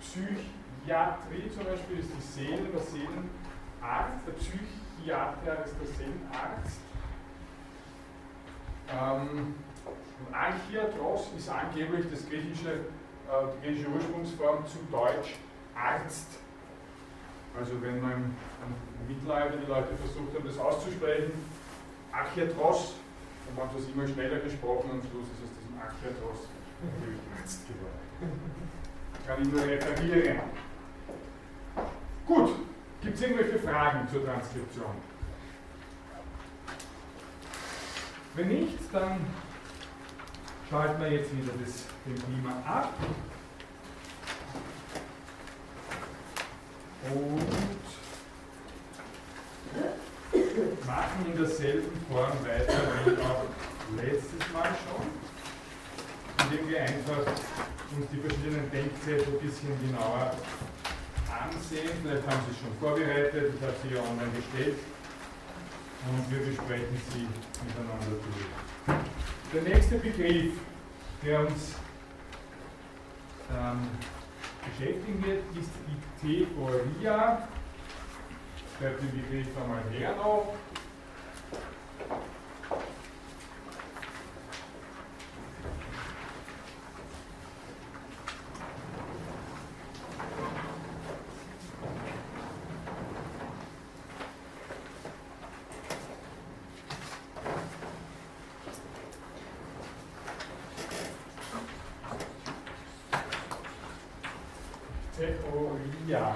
Psychiatrie 0.00 1.50
zum 1.54 1.64
Beispiel 1.64 1.98
ist 2.00 2.10
die 2.16 2.20
Seele, 2.20 2.68
der 2.68 2.80
Seelenarzt. 2.80 4.26
Der 4.26 4.32
Psychiater 5.02 5.64
ist 5.64 5.74
der 5.80 5.86
Seelenarzt. 5.88 6.80
Ähm, 8.88 9.54
Archiatros 10.32 11.30
ist 11.36 11.48
angeblich 11.48 12.06
das 12.10 12.28
griechische, 12.28 12.70
äh, 12.70 13.46
die 13.56 13.66
griechische 13.66 13.88
Ursprungsform 13.88 14.64
zu 14.66 14.78
Deutsch 14.90 15.34
Arzt. 15.74 16.28
Also 17.58 17.82
wenn 17.82 18.00
man 18.00 18.12
im, 18.12 19.08
Mittelalter 19.08 19.56
die 19.56 19.66
Leute 19.66 19.96
versucht 19.96 20.34
haben, 20.34 20.46
das 20.46 20.58
auszusprechen, 20.58 21.32
Archiatros 22.12 22.94
am 23.50 23.62
Anfang 23.62 23.78
ist 23.78 23.90
immer 23.92 24.06
schneller 24.06 24.38
gesprochen 24.38 24.90
und 24.90 25.00
am 25.00 25.10
Schluss 25.10 25.26
ist 25.26 25.42
aus 25.42 25.50
diesem 25.58 25.78
Akkuatross 25.78 26.48
gekratzt 26.80 27.66
geworden. 27.66 28.40
Kann 29.26 29.42
ich 29.42 29.48
nur 29.48 29.62
referieren. 29.62 30.40
Gut, 32.26 32.54
gibt 33.02 33.16
es 33.16 33.22
irgendwelche 33.22 33.58
Fragen 33.58 34.08
zur 34.08 34.24
Transkription? 34.24 34.94
Wenn 38.34 38.48
nicht, 38.48 38.78
dann 38.92 39.26
schalten 40.70 41.02
wir 41.02 41.12
jetzt 41.12 41.36
wieder 41.36 41.52
das, 41.62 41.84
den 42.06 42.14
Klima 42.14 42.52
ab. 42.64 42.94
Und 47.12 47.42
machen 50.86 51.26
in 51.26 51.36
derselben 51.36 52.06
Form 52.08 52.32
weiter 52.46 52.80
wie 53.04 53.20
auch 53.22 53.44
letztes 53.96 54.52
Mal 54.52 54.70
schon, 54.84 56.46
indem 56.46 56.68
wir 56.70 56.80
einfach 56.80 57.26
uns 57.96 58.06
die 58.12 58.20
verschiedenen 58.20 58.70
Denkzettel 58.70 59.26
ein 59.26 59.40
bisschen 59.40 59.68
genauer 59.86 60.32
ansehen. 61.32 61.90
Vielleicht 62.02 62.26
haben 62.26 62.42
Sie 62.46 62.52
es 62.52 62.60
schon 62.60 62.74
vorbereitet, 62.78 63.54
ich 63.54 63.62
habe 63.62 63.74
sie 63.82 63.94
ja 63.94 64.00
online 64.02 64.32
gestellt 64.36 64.78
und 66.08 66.30
wir 66.30 66.46
besprechen 66.46 67.00
sie 67.10 67.28
miteinander 67.64 68.18
durch. 68.18 68.96
Der 69.52 69.62
nächste 69.62 69.96
Begriff, 69.96 70.52
der 71.24 71.40
uns 71.40 71.74
ähm, 73.50 73.88
beschäftigen 74.64 75.24
wird, 75.24 75.44
ist 75.56 75.70
die 75.86 76.46
Theoria. 76.46 77.48
Ich 78.56 78.78
schreibe 78.78 79.00
den 79.02 79.22
Begriff 79.22 79.46
einmal 79.56 79.82
her 79.90 80.16
noch. 80.16 80.54
Theoria. 105.22 106.34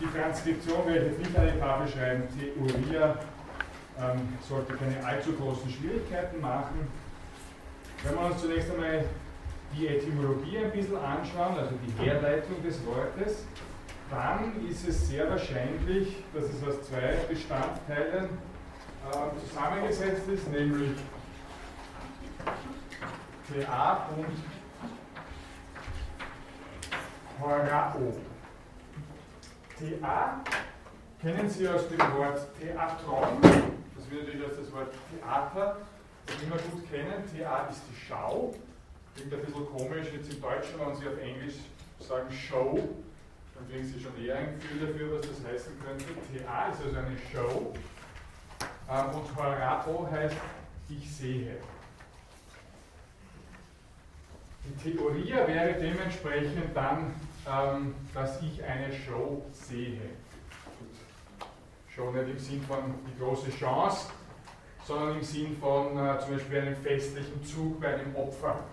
Die 0.00 0.06
Transkription 0.06 0.86
werde 0.86 1.10
ich 1.10 1.18
jetzt 1.18 1.36
Tafel 1.84 1.92
schreiben. 1.92 2.22
Theoria 2.38 3.16
ähm, 3.98 4.28
sollte 4.46 4.74
keine 4.74 5.04
allzu 5.04 5.32
großen 5.32 5.70
Schwierigkeiten 5.70 6.40
machen. 6.40 6.88
Wenn 8.02 8.14
wir 8.14 8.26
uns 8.26 8.40
zunächst 8.40 8.70
einmal 8.70 9.04
die 9.76 9.88
Etymologie 9.88 10.58
ein 10.58 10.72
bisschen 10.72 10.96
anschauen, 10.96 11.58
also 11.58 11.74
die 11.86 12.04
Herleitung 12.04 12.62
des 12.62 12.84
Wortes, 12.86 13.44
dann 14.10 14.66
ist 14.68 14.86
es 14.86 15.08
sehr 15.08 15.28
wahrscheinlich, 15.30 16.16
dass 16.34 16.44
es 16.44 16.62
aus 16.66 16.82
zwei 16.88 17.16
Bestandteilen 17.28 18.24
äh, 19.10 19.48
zusammengesetzt 19.48 20.28
ist, 20.28 20.50
nämlich 20.50 20.90
TA 23.48 24.08
und 24.16 24.26
Horao. 27.40 28.14
TA 29.78 30.44
kennen 31.24 31.48
Sie 31.48 31.66
aus 31.66 31.88
dem 31.88 31.98
Wort 31.98 32.38
Theatron, 32.60 33.40
das 33.40 34.10
wir 34.10 34.20
natürlich 34.20 34.46
als 34.46 34.58
das 34.58 34.70
Wort 34.72 34.92
Theater 35.10 35.78
immer 36.44 36.56
gut 36.56 36.90
kennen. 36.90 37.24
TA 37.32 37.66
ist 37.68 37.80
die 37.90 37.96
Schau. 37.96 38.54
Klingt 39.16 39.32
ein 39.32 39.40
bisschen 39.40 39.66
komisch 39.66 40.08
jetzt 40.12 40.30
im 40.30 40.42
Deutschen, 40.42 40.78
wenn 40.78 40.94
Sie 40.94 41.08
auf 41.08 41.18
Englisch 41.18 41.54
sagen 41.98 42.30
Show, 42.30 42.78
dann 43.54 43.70
kriegen 43.70 43.86
Sie 43.86 43.98
schon 43.98 44.22
eher 44.22 44.36
ein 44.36 44.60
Gefühl 44.60 44.86
dafür, 44.86 45.18
was 45.18 45.26
das 45.26 45.50
heißen 45.50 45.72
könnte. 45.82 46.04
TA 46.04 46.68
ist 46.68 46.82
also 46.84 46.98
eine 46.98 47.16
Show. 47.32 47.72
Ähm, 48.90 49.14
und 49.14 49.36
Horao 49.36 50.08
heißt 50.10 50.36
ich 50.90 51.10
sehe. 51.10 51.56
Die 54.66 54.90
Theorie 54.92 55.32
wäre 55.32 55.72
dementsprechend 55.80 56.76
dann, 56.76 57.14
ähm, 57.50 57.94
dass 58.12 58.42
ich 58.42 58.62
eine 58.62 58.92
Show 58.92 59.42
sehe. 59.52 60.02
Show 61.94 62.10
nicht 62.10 62.28
im 62.28 62.38
Sinn 62.38 62.62
von 62.62 62.94
die 63.06 63.22
große 63.22 63.50
Chance, 63.50 64.08
sondern 64.84 65.16
im 65.16 65.22
Sinn 65.22 65.56
von 65.56 65.96
äh, 65.96 66.18
zum 66.18 66.32
Beispiel 66.32 66.60
einem 66.60 66.76
festlichen 66.76 67.44
Zug 67.44 67.80
bei 67.80 67.94
einem 67.94 68.14
Opfer. 68.16 68.64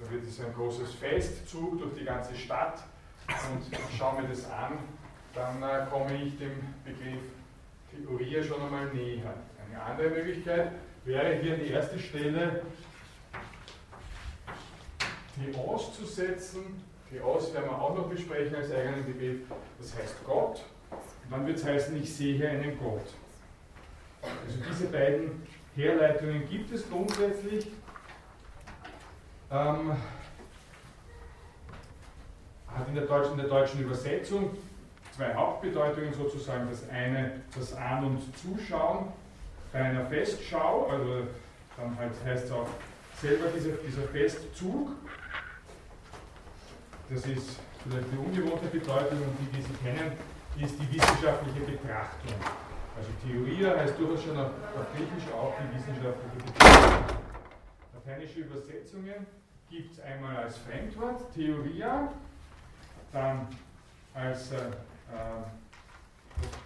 Da 0.00 0.10
wird 0.10 0.24
es 0.24 0.40
ein 0.40 0.52
großes 0.54 0.94
Festzug 0.94 1.78
durch 1.80 1.94
die 1.94 2.04
ganze 2.04 2.34
Stadt 2.36 2.82
und 3.28 3.72
ich 3.72 3.96
schaue 3.96 4.22
mir 4.22 4.28
das 4.28 4.44
an, 4.50 4.78
dann 5.34 5.62
äh, 5.62 5.86
komme 5.90 6.14
ich 6.22 6.38
dem 6.38 6.52
Begriff 6.84 7.22
Theorie 7.90 8.42
schon 8.42 8.62
einmal 8.62 8.86
näher. 8.86 9.34
Eine 9.66 9.82
andere 9.82 10.10
Möglichkeit 10.10 10.72
wäre 11.04 11.34
hier 11.36 11.54
an 11.54 11.60
die 11.60 11.70
erste 11.70 11.98
Stelle 11.98 12.62
Theos 15.34 15.96
zu 15.96 16.04
setzen. 16.04 16.82
Theos 17.10 17.52
werden 17.52 17.70
wir 17.70 17.80
auch 17.80 17.96
noch 17.96 18.08
besprechen 18.08 18.54
als 18.54 18.70
eigenen 18.70 19.04
Begriff. 19.04 19.40
Das 19.78 19.96
heißt 19.96 20.24
Gott. 20.24 20.62
Dann 21.30 21.46
wird 21.46 21.58
es 21.58 21.64
heißen, 21.64 22.00
ich 22.02 22.14
sehe 22.14 22.36
hier 22.36 22.50
einen 22.50 22.78
Gott. 22.78 23.06
Also 24.22 24.58
diese 24.68 24.86
beiden 24.86 25.42
Herleitungen 25.74 26.48
gibt 26.48 26.72
es 26.72 26.88
grundsätzlich. 26.88 27.68
Ähm, 29.50 29.92
hat 32.68 32.88
in 32.88 32.94
der, 32.94 33.04
deutschen, 33.04 33.32
in 33.32 33.38
der 33.38 33.48
deutschen 33.48 33.80
Übersetzung 33.82 34.56
zwei 35.14 35.34
Hauptbedeutungen 35.34 36.12
sozusagen. 36.12 36.68
Das 36.68 36.88
eine, 36.88 37.42
das 37.54 37.74
An- 37.74 38.04
und 38.04 38.20
Zuschauen 38.36 39.08
bei 39.72 39.80
einer 39.80 40.06
Festschau, 40.06 40.88
also 40.88 41.26
dann 41.76 41.96
halt 41.98 42.12
heißt 42.24 42.46
es 42.46 42.52
auch 42.52 42.68
selber 43.20 43.46
dieser, 43.54 43.72
dieser 43.86 44.02
Festzug. 44.02 44.90
Das 47.08 47.26
ist 47.26 47.58
vielleicht 47.82 48.08
eine 48.10 48.20
ungewohnte 48.20 48.66
Bedeutung 48.66 49.18
und 49.18 49.36
die, 49.40 49.56
die 49.56 49.62
Sie 49.62 49.74
kennen, 49.82 50.12
ist 50.60 50.74
die 50.78 50.94
wissenschaftliche 50.94 51.60
Betrachtung. 51.60 52.34
Also 52.96 53.08
Theorie 53.24 53.64
heißt 53.66 53.98
durchaus 53.98 54.24
schon 54.24 54.36
auf, 54.36 54.50
auf 54.76 54.86
Griechisch 54.94 55.32
auch 55.32 55.54
die 55.58 55.76
wissenschaftliche 55.76 56.36
Betrachtung. 56.46 57.16
Lateinische 57.94 58.40
Übersetzungen 58.40 59.26
gibt 59.70 59.92
es 59.92 60.00
einmal 60.00 60.36
als 60.36 60.58
Fremdwort, 60.58 61.32
Theoria, 61.32 62.12
dann 63.12 63.48
als 64.14 64.52
äh, 64.52 64.56
äh, 64.56 65.42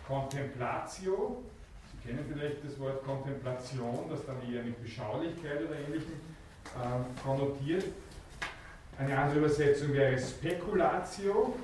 Contemplatio. 0.07 1.43
Sie 1.93 2.09
kennen 2.09 2.25
vielleicht 2.33 2.65
das 2.65 2.79
Wort 2.81 3.05
Kontemplation, 3.05 4.07
das 4.11 4.27
dann 4.27 4.37
eher 4.51 4.65
mit 4.65 4.83
Beschaulichkeit 4.83 5.63
oder 5.65 5.79
Ähnlichem 5.79 6.15
äh, 6.75 7.23
konnotiert. 7.23 7.85
Eine 8.99 9.17
andere 9.17 9.39
Übersetzung 9.39 9.93
wäre 9.93 10.19
Speculatio. 10.19 11.55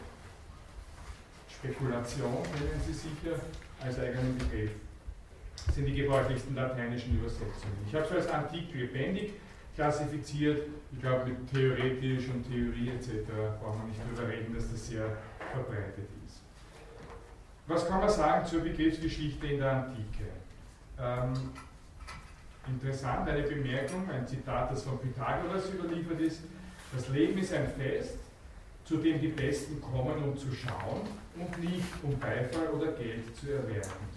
Spekulation 1.62 2.42
kennen 2.42 2.81
Sie 2.85 2.92
sicher 2.92 3.38
als 3.81 3.96
eigenen 3.96 4.37
Begriff. 4.37 4.72
Das 5.64 5.77
sind 5.77 5.87
die 5.87 5.94
gebräuchlichsten 5.94 6.57
lateinischen 6.57 7.16
Übersetzungen. 7.16 7.87
Ich 7.87 7.94
habe 7.94 8.05
es 8.05 8.11
als 8.11 8.29
antik 8.29 8.75
lebendig 8.75 9.35
klassifiziert. 9.77 10.66
Ich 10.92 11.01
glaube, 11.01 11.27
mit 11.27 11.53
theoretisch 11.53 12.29
und 12.29 12.42
Theorie 12.51 12.90
etc. 12.90 13.31
brauchen 13.61 13.83
wir 13.83 13.88
nicht 13.88 14.01
darüber 14.05 14.29
reden, 14.33 14.53
dass 14.55 14.72
das 14.72 14.88
sehr 14.88 15.05
verbreitet 15.53 16.09
ist. 16.27 16.40
Was 17.68 17.87
kann 17.87 18.01
man 18.01 18.11
sagen 18.11 18.44
zur 18.44 18.62
Begriffsgeschichte 18.62 19.46
in 19.46 19.59
der 19.61 19.72
Antike? 19.72 20.25
Ähm, 20.98 21.33
interessant, 22.66 23.29
eine 23.29 23.42
Bemerkung, 23.42 24.11
ein 24.11 24.27
Zitat, 24.27 24.72
das 24.72 24.83
von 24.83 24.98
Pythagoras 24.98 25.70
überliefert 25.72 26.20
ist. 26.20 26.40
Das 26.92 27.09
Leben 27.09 27.38
ist 27.38 27.53
ein 27.55 27.68
Fest, 27.68 28.18
zu 28.85 28.97
dem 28.97 29.21
die 29.21 29.29
Besten 29.29 29.81
kommen, 29.81 30.23
um 30.23 30.37
zu 30.37 30.53
schauen 30.53 31.03
und 31.37 31.59
nicht 31.59 31.85
um 32.03 32.18
Beifall 32.18 32.68
oder 32.68 32.92
Geld 32.92 33.37
zu 33.37 33.53
erwerben. 33.53 34.12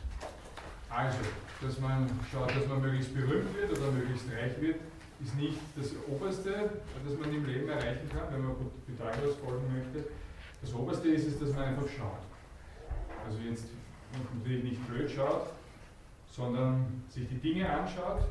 Also, 0.89 1.17
dass 1.61 1.79
man 1.79 2.09
schaut, 2.31 2.55
dass 2.55 2.67
man 2.67 2.81
möglichst 2.81 3.13
berühmt 3.13 3.53
wird 3.55 3.77
oder 3.77 3.91
möglichst 3.91 4.25
reich 4.31 4.59
wird, 4.61 4.77
ist 5.23 5.35
nicht 5.35 5.57
das 5.75 5.91
Oberste, 6.07 6.81
das 7.05 7.17
man 7.19 7.33
im 7.33 7.45
Leben 7.45 7.69
erreichen 7.69 8.09
kann, 8.09 8.33
wenn 8.33 8.43
man 8.43 8.55
Pythagoras 8.85 9.35
folgen 9.43 9.65
möchte. 9.73 10.09
Das 10.61 10.73
Oberste 10.73 11.09
ist 11.09 11.27
es, 11.27 11.39
dass 11.39 11.53
man 11.53 11.63
einfach 11.65 11.87
schaut. 11.97 12.23
Also 13.25 13.39
jetzt 13.39 13.65
natürlich 14.33 14.63
nicht 14.63 14.87
blöd 14.87 15.09
schaut, 15.09 15.47
sondern 16.31 17.03
sich 17.09 17.27
die 17.27 17.37
Dinge 17.37 17.69
anschaut. 17.69 18.21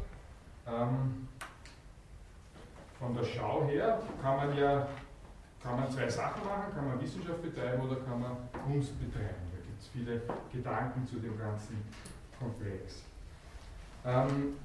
Ähm, 0.67 1.29
von 2.99 3.15
der 3.15 3.25
Schau 3.25 3.67
her 3.67 4.01
kann 4.23 4.37
man 4.37 4.57
ja 4.57 4.89
kann 5.65 5.81
man 5.81 5.91
zwei 5.91 6.09
Sachen 6.09 6.45
machen, 6.45 6.75
kann 6.75 6.87
man 6.87 7.01
Wissenschaft 7.01 7.43
betreiben 7.43 7.83
oder 7.83 7.97
kann 7.97 8.21
man 8.21 8.37
Kunst 8.67 8.93
betreiben. 9.01 9.49
Da 9.51 9.59
gibt 9.65 9.81
es 9.81 9.89
viele 9.89 10.21
Gedanken 10.53 11.07
zu 11.07 11.17
dem 11.17 11.39
ganzen 11.39 11.83
Komplex. 12.39 13.03
Ähm, 14.05 14.57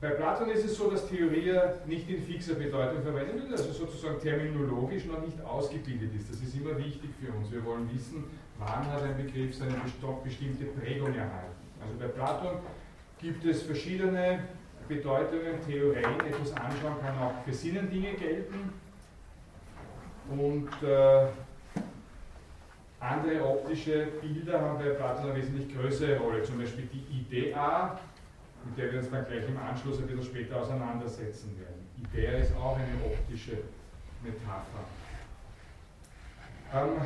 bei 0.00 0.10
Platon 0.10 0.48
ist 0.48 0.64
es 0.64 0.76
so, 0.76 0.90
dass 0.90 1.06
Theorie 1.08 1.52
nicht 1.86 2.08
in 2.08 2.22
fixer 2.22 2.54
Bedeutung 2.54 3.02
verwendet 3.02 3.36
wird, 3.36 3.52
also 3.52 3.70
sozusagen 3.72 4.18
terminologisch 4.18 5.04
noch 5.04 5.20
nicht 5.20 5.40
ausgebildet 5.42 6.14
ist. 6.14 6.30
Das 6.30 6.40
ist 6.40 6.56
immer 6.56 6.76
wichtig 6.78 7.10
für 7.20 7.30
uns. 7.32 7.52
Wir 7.52 7.64
wollen 7.64 7.88
wissen, 7.94 8.24
wann 8.58 8.86
hat 8.90 9.02
ein 9.02 9.16
Begriff 9.16 9.54
seine 9.54 9.76
bestimmte 10.24 10.64
Prägung 10.64 11.14
erhalten. 11.14 11.54
Also 11.80 11.98
bei 11.98 12.08
Platon 12.08 12.58
gibt 13.18 13.44
es 13.44 13.62
verschiedene 13.62 14.44
Bedeutungen, 14.88 15.60
Theorien, 15.66 16.20
etwas 16.20 16.52
anschauen 16.52 16.96
kann 17.00 17.18
auch 17.18 17.44
für 17.44 17.52
Sinnendinge 17.52 18.14
gelten. 18.14 18.83
Und 20.30 20.68
äh, 20.82 21.26
andere 23.00 23.46
optische 23.46 24.08
Bilder 24.20 24.60
haben 24.60 24.78
bei 24.78 24.90
Platon 24.90 25.30
eine 25.30 25.36
wesentlich 25.36 25.76
größere 25.76 26.18
Rolle, 26.18 26.42
zum 26.42 26.58
Beispiel 26.58 26.88
die 26.92 27.20
Idea, 27.20 27.98
mit 28.64 28.78
der 28.78 28.92
wir 28.92 29.00
uns 29.00 29.10
dann 29.10 29.26
gleich 29.26 29.46
im 29.46 29.58
Anschluss 29.58 29.98
ein 29.98 30.06
bisschen 30.06 30.24
später 30.24 30.60
auseinandersetzen 30.60 31.58
werden. 31.58 31.86
Idea 31.98 32.38
ist 32.38 32.56
auch 32.56 32.76
eine 32.76 33.04
optische 33.04 33.58
Metapher. 34.22 34.84
Ähm, 36.72 37.02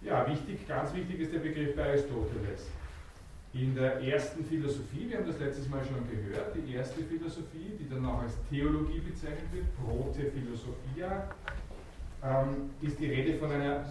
ja, 0.00 0.26
wichtig, 0.28 0.66
ganz 0.66 0.94
wichtig 0.94 1.20
ist 1.20 1.32
der 1.32 1.40
Begriff 1.40 1.74
bei 1.74 1.90
Aristoteles. 1.90 2.70
In 3.54 3.74
der 3.74 4.00
ersten 4.00 4.44
Philosophie, 4.44 5.10
wir 5.10 5.18
haben 5.18 5.26
das 5.26 5.38
letztes 5.38 5.68
Mal 5.68 5.82
schon 5.84 6.08
gehört, 6.08 6.56
die 6.56 6.74
erste 6.74 7.02
Philosophie, 7.02 7.72
die 7.78 7.88
dann 7.88 8.06
auch 8.06 8.22
als 8.22 8.34
Theologie 8.48 9.00
bezeichnet 9.00 9.52
wird, 9.52 9.66
Prote 9.76 10.30
Philosophia, 10.30 11.28
ähm, 12.22 12.70
ist 12.80 12.98
die 12.98 13.06
Rede 13.06 13.38
von 13.38 13.50
einer 13.50 13.84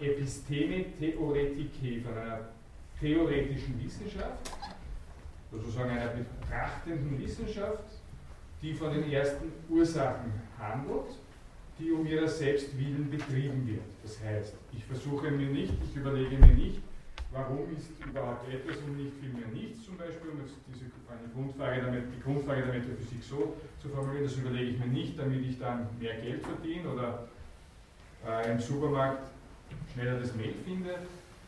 Episteme 0.00 0.86
Theoretike, 0.98 2.02
von 2.02 2.16
einer 2.16 2.40
theoretischen 2.98 3.82
Wissenschaft, 3.82 4.50
sozusagen 5.52 5.90
einer 5.90 6.10
betrachtenden 6.10 7.18
Wissenschaft, 7.20 7.84
die 8.62 8.74
von 8.74 8.92
den 8.92 9.10
ersten 9.10 9.52
Ursachen 9.68 10.32
handelt, 10.58 11.18
die 11.78 11.92
um 11.92 12.06
ihrer 12.06 12.28
selbst 12.28 12.76
willen 12.78 13.10
betrieben 13.10 13.66
wird. 13.66 13.82
Das 14.02 14.22
heißt, 14.22 14.54
ich 14.72 14.84
versuche 14.84 15.30
mir 15.30 15.48
nicht, 15.48 15.74
ich 15.88 15.96
überlege 15.96 16.36
mir 16.38 16.54
nicht, 16.54 16.80
warum 17.32 17.66
ist 17.76 17.90
überhaupt 18.04 18.48
etwas 18.52 18.78
und 18.78 18.96
nicht 18.96 19.12
vielmehr 19.20 19.48
nichts 19.48 19.84
zum 19.84 19.96
Beispiel, 19.96 20.30
um 20.30 20.40
jetzt 20.40 20.54
diese 20.68 20.86
eine 21.10 21.28
Grundfrage 21.34 21.82
damit, 21.82 22.04
die 22.16 22.22
Grundfrage 22.22 22.62
der 22.62 22.74
Metaphysik 22.74 23.22
so 23.22 23.54
zu 23.80 23.88
formulieren, 23.88 24.24
das 24.24 24.36
überlege 24.36 24.70
ich 24.70 24.78
mir 24.78 24.86
nicht, 24.86 25.18
damit 25.18 25.44
ich 25.44 25.58
dann 25.58 25.86
mehr 26.00 26.14
Geld 26.20 26.44
verdiene 26.44 26.88
oder 26.88 27.28
äh, 28.26 28.52
im 28.52 28.60
Supermarkt 28.60 29.30
schneller 29.92 30.18
das 30.18 30.34
Mehl 30.34 30.54
finde, 30.64 30.98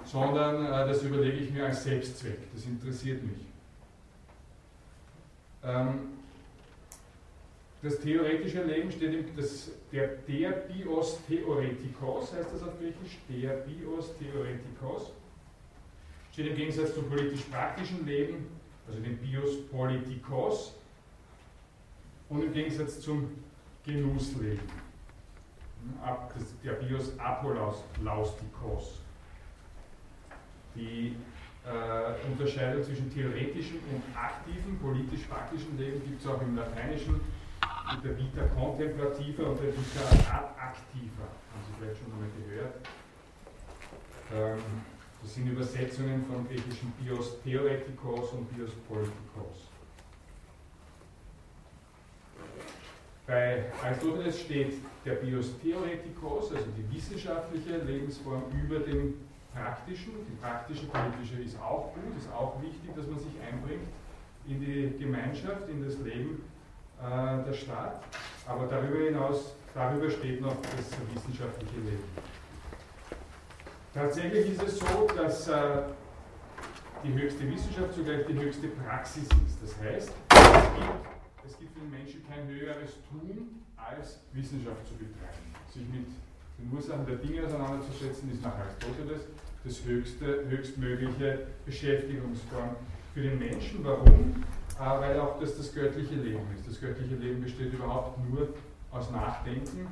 sondern 0.04 0.64
äh, 0.64 0.86
das 0.86 1.02
überlege 1.02 1.38
ich 1.38 1.50
mir 1.50 1.66
als 1.66 1.84
Selbstzweck, 1.84 2.38
das 2.54 2.64
interessiert 2.64 3.22
mich. 3.22 3.46
Ähm, 5.64 6.16
das 7.82 8.00
theoretische 8.00 8.62
Leben 8.64 8.90
steht 8.90 9.14
im, 9.14 9.36
das, 9.36 9.70
der, 9.92 10.08
der 10.28 10.50
Bios 10.50 11.20
Theoretikos, 11.26 12.32
heißt 12.32 12.52
das 12.52 12.62
auf 12.62 12.78
Griechisch, 12.78 13.18
der 13.28 13.50
Bios 13.58 14.16
Theoretikos, 14.18 15.12
steht 16.32 16.48
im 16.48 16.56
Gegensatz 16.56 16.94
zum 16.94 17.08
politisch-praktischen 17.08 18.06
Leben, 18.06 18.46
also 18.88 19.00
dem 19.00 19.16
Bios 19.18 19.66
Politikos, 19.70 20.74
und 22.28 22.42
im 22.42 22.52
Gegensatz 22.52 23.00
zum 23.00 23.30
Genussleben, 23.84 24.68
der 26.64 26.72
Bios 26.72 27.18
Apolaustikos. 27.18 29.00
Die 30.74 31.16
äh, 31.64 32.30
Unterscheidung 32.30 32.82
zwischen 32.84 33.12
theoretischem 33.12 33.78
und 33.92 34.02
aktivem, 34.16 34.78
politisch-praktischen 34.78 35.78
Leben 35.78 36.02
gibt 36.04 36.20
es 36.20 36.26
auch 36.26 36.40
im 36.42 36.56
Lateinischen 36.56 37.20
mit 37.94 38.04
der 38.04 38.18
Vita 38.18 38.42
contemplativa 38.54 39.42
und 39.44 39.60
der 39.60 39.72
Vita 39.72 40.00
activa. 40.58 41.26
Haben 41.26 41.62
Sie 41.66 41.72
vielleicht 41.78 41.98
schon 41.98 42.12
einmal 42.12 42.30
gehört. 42.36 42.74
Ähm, 44.34 44.62
das 45.22 45.34
sind 45.34 45.48
Übersetzungen 45.48 46.24
vom 46.26 46.46
griechischen 46.46 46.92
Bios 47.00 47.40
Theoretikos 47.42 48.32
und 48.32 48.54
Bios 48.54 48.70
Politikos. 48.88 49.65
Bei 53.26 53.64
Aristoteles 53.82 54.40
steht 54.40 54.74
der 55.04 55.14
Bios 55.14 55.58
Theoretikos, 55.60 56.52
also 56.52 56.66
die 56.76 56.96
wissenschaftliche 56.96 57.78
Lebensform, 57.78 58.44
über 58.52 58.78
dem 58.78 59.14
praktischen. 59.52 60.12
Die 60.28 60.36
praktische 60.40 60.86
politische 60.86 61.42
ist 61.42 61.60
auch 61.60 61.92
gut, 61.94 62.16
ist 62.16 62.32
auch 62.32 62.62
wichtig, 62.62 62.94
dass 62.94 63.06
man 63.06 63.18
sich 63.18 63.32
einbringt 63.44 63.88
in 64.46 64.60
die 64.60 64.96
Gemeinschaft, 64.96 65.68
in 65.68 65.84
das 65.84 65.98
Leben 65.98 66.44
äh, 67.02 67.44
der 67.44 67.52
Stadt. 67.52 68.00
Aber 68.46 68.66
darüber 68.66 69.04
hinaus, 69.04 69.56
darüber 69.74 70.08
steht 70.08 70.40
noch 70.40 70.54
das 70.62 70.96
wissenschaftliche 71.12 71.76
Leben. 71.76 72.04
Tatsächlich 73.92 74.52
ist 74.52 74.62
es 74.62 74.78
so, 74.78 75.08
dass 75.16 75.48
äh, 75.48 75.82
die 77.02 77.12
höchste 77.12 77.50
Wissenschaft 77.50 77.94
zugleich 77.94 78.24
die 78.26 78.38
höchste 78.38 78.68
Praxis 78.68 79.24
ist. 79.24 79.62
Das 79.62 79.80
heißt, 79.80 80.12
es 80.30 80.50
gibt, 80.78 81.15
es 81.46 81.58
gibt 81.58 81.72
für 81.74 81.80
den 81.80 81.90
Menschen 81.90 82.26
kein 82.28 82.46
höheres 82.48 82.98
Tun, 83.08 83.62
als 83.76 84.20
Wissenschaft 84.32 84.86
zu 84.86 84.94
betreiben. 84.94 85.46
Sich 85.72 85.86
mit 85.88 86.06
den 86.58 86.72
Ursachen 86.72 87.06
der 87.06 87.16
Dinge 87.16 87.46
auseinanderzusetzen, 87.46 88.32
ist 88.32 88.42
nach 88.42 88.56
Aristoteles 88.58 89.22
das 89.64 89.84
höchste, 89.84 90.48
höchstmögliche 90.48 91.46
Beschäftigungsform 91.64 92.76
für 93.14 93.22
den 93.22 93.38
Menschen. 93.38 93.84
Warum? 93.84 94.44
Äh, 94.78 95.00
weil 95.00 95.20
auch 95.20 95.38
das 95.40 95.56
das 95.56 95.74
göttliche 95.74 96.14
Leben 96.14 96.46
ist. 96.54 96.68
Das 96.68 96.80
göttliche 96.80 97.14
Leben 97.16 97.42
besteht 97.42 97.72
überhaupt 97.72 98.18
nur 98.28 98.48
aus 98.90 99.10
Nachdenken. 99.10 99.86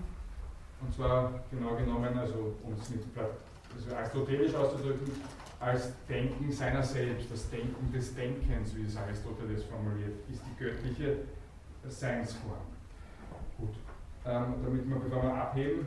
Und 0.81 0.95
zwar 0.95 1.45
genau 1.51 1.77
genommen, 1.77 2.17
also 2.19 2.55
um 2.63 2.75
es 2.75 2.91
mit 2.91 3.01
also 3.17 3.97
aristotelisch 3.97 4.55
auszudrücken, 4.55 5.11
als 5.59 5.93
Denken 6.09 6.53
seiner 6.53 6.83
selbst, 6.83 7.31
das 7.31 7.49
Denken 7.49 7.91
des 7.93 8.15
Denkens, 8.15 8.77
wie 8.77 8.85
es 8.85 8.97
Aristoteles 8.97 9.65
formuliert, 9.65 10.13
ist 10.31 10.43
die 10.45 10.63
göttliche 10.63 11.17
Seinsform. 11.91 12.59
Gut, 13.59 13.75
ähm, 14.27 14.55
damit 14.65 14.89
wir, 14.89 14.97
bevor 14.97 15.23
wir 15.23 15.35
abheben, 15.35 15.87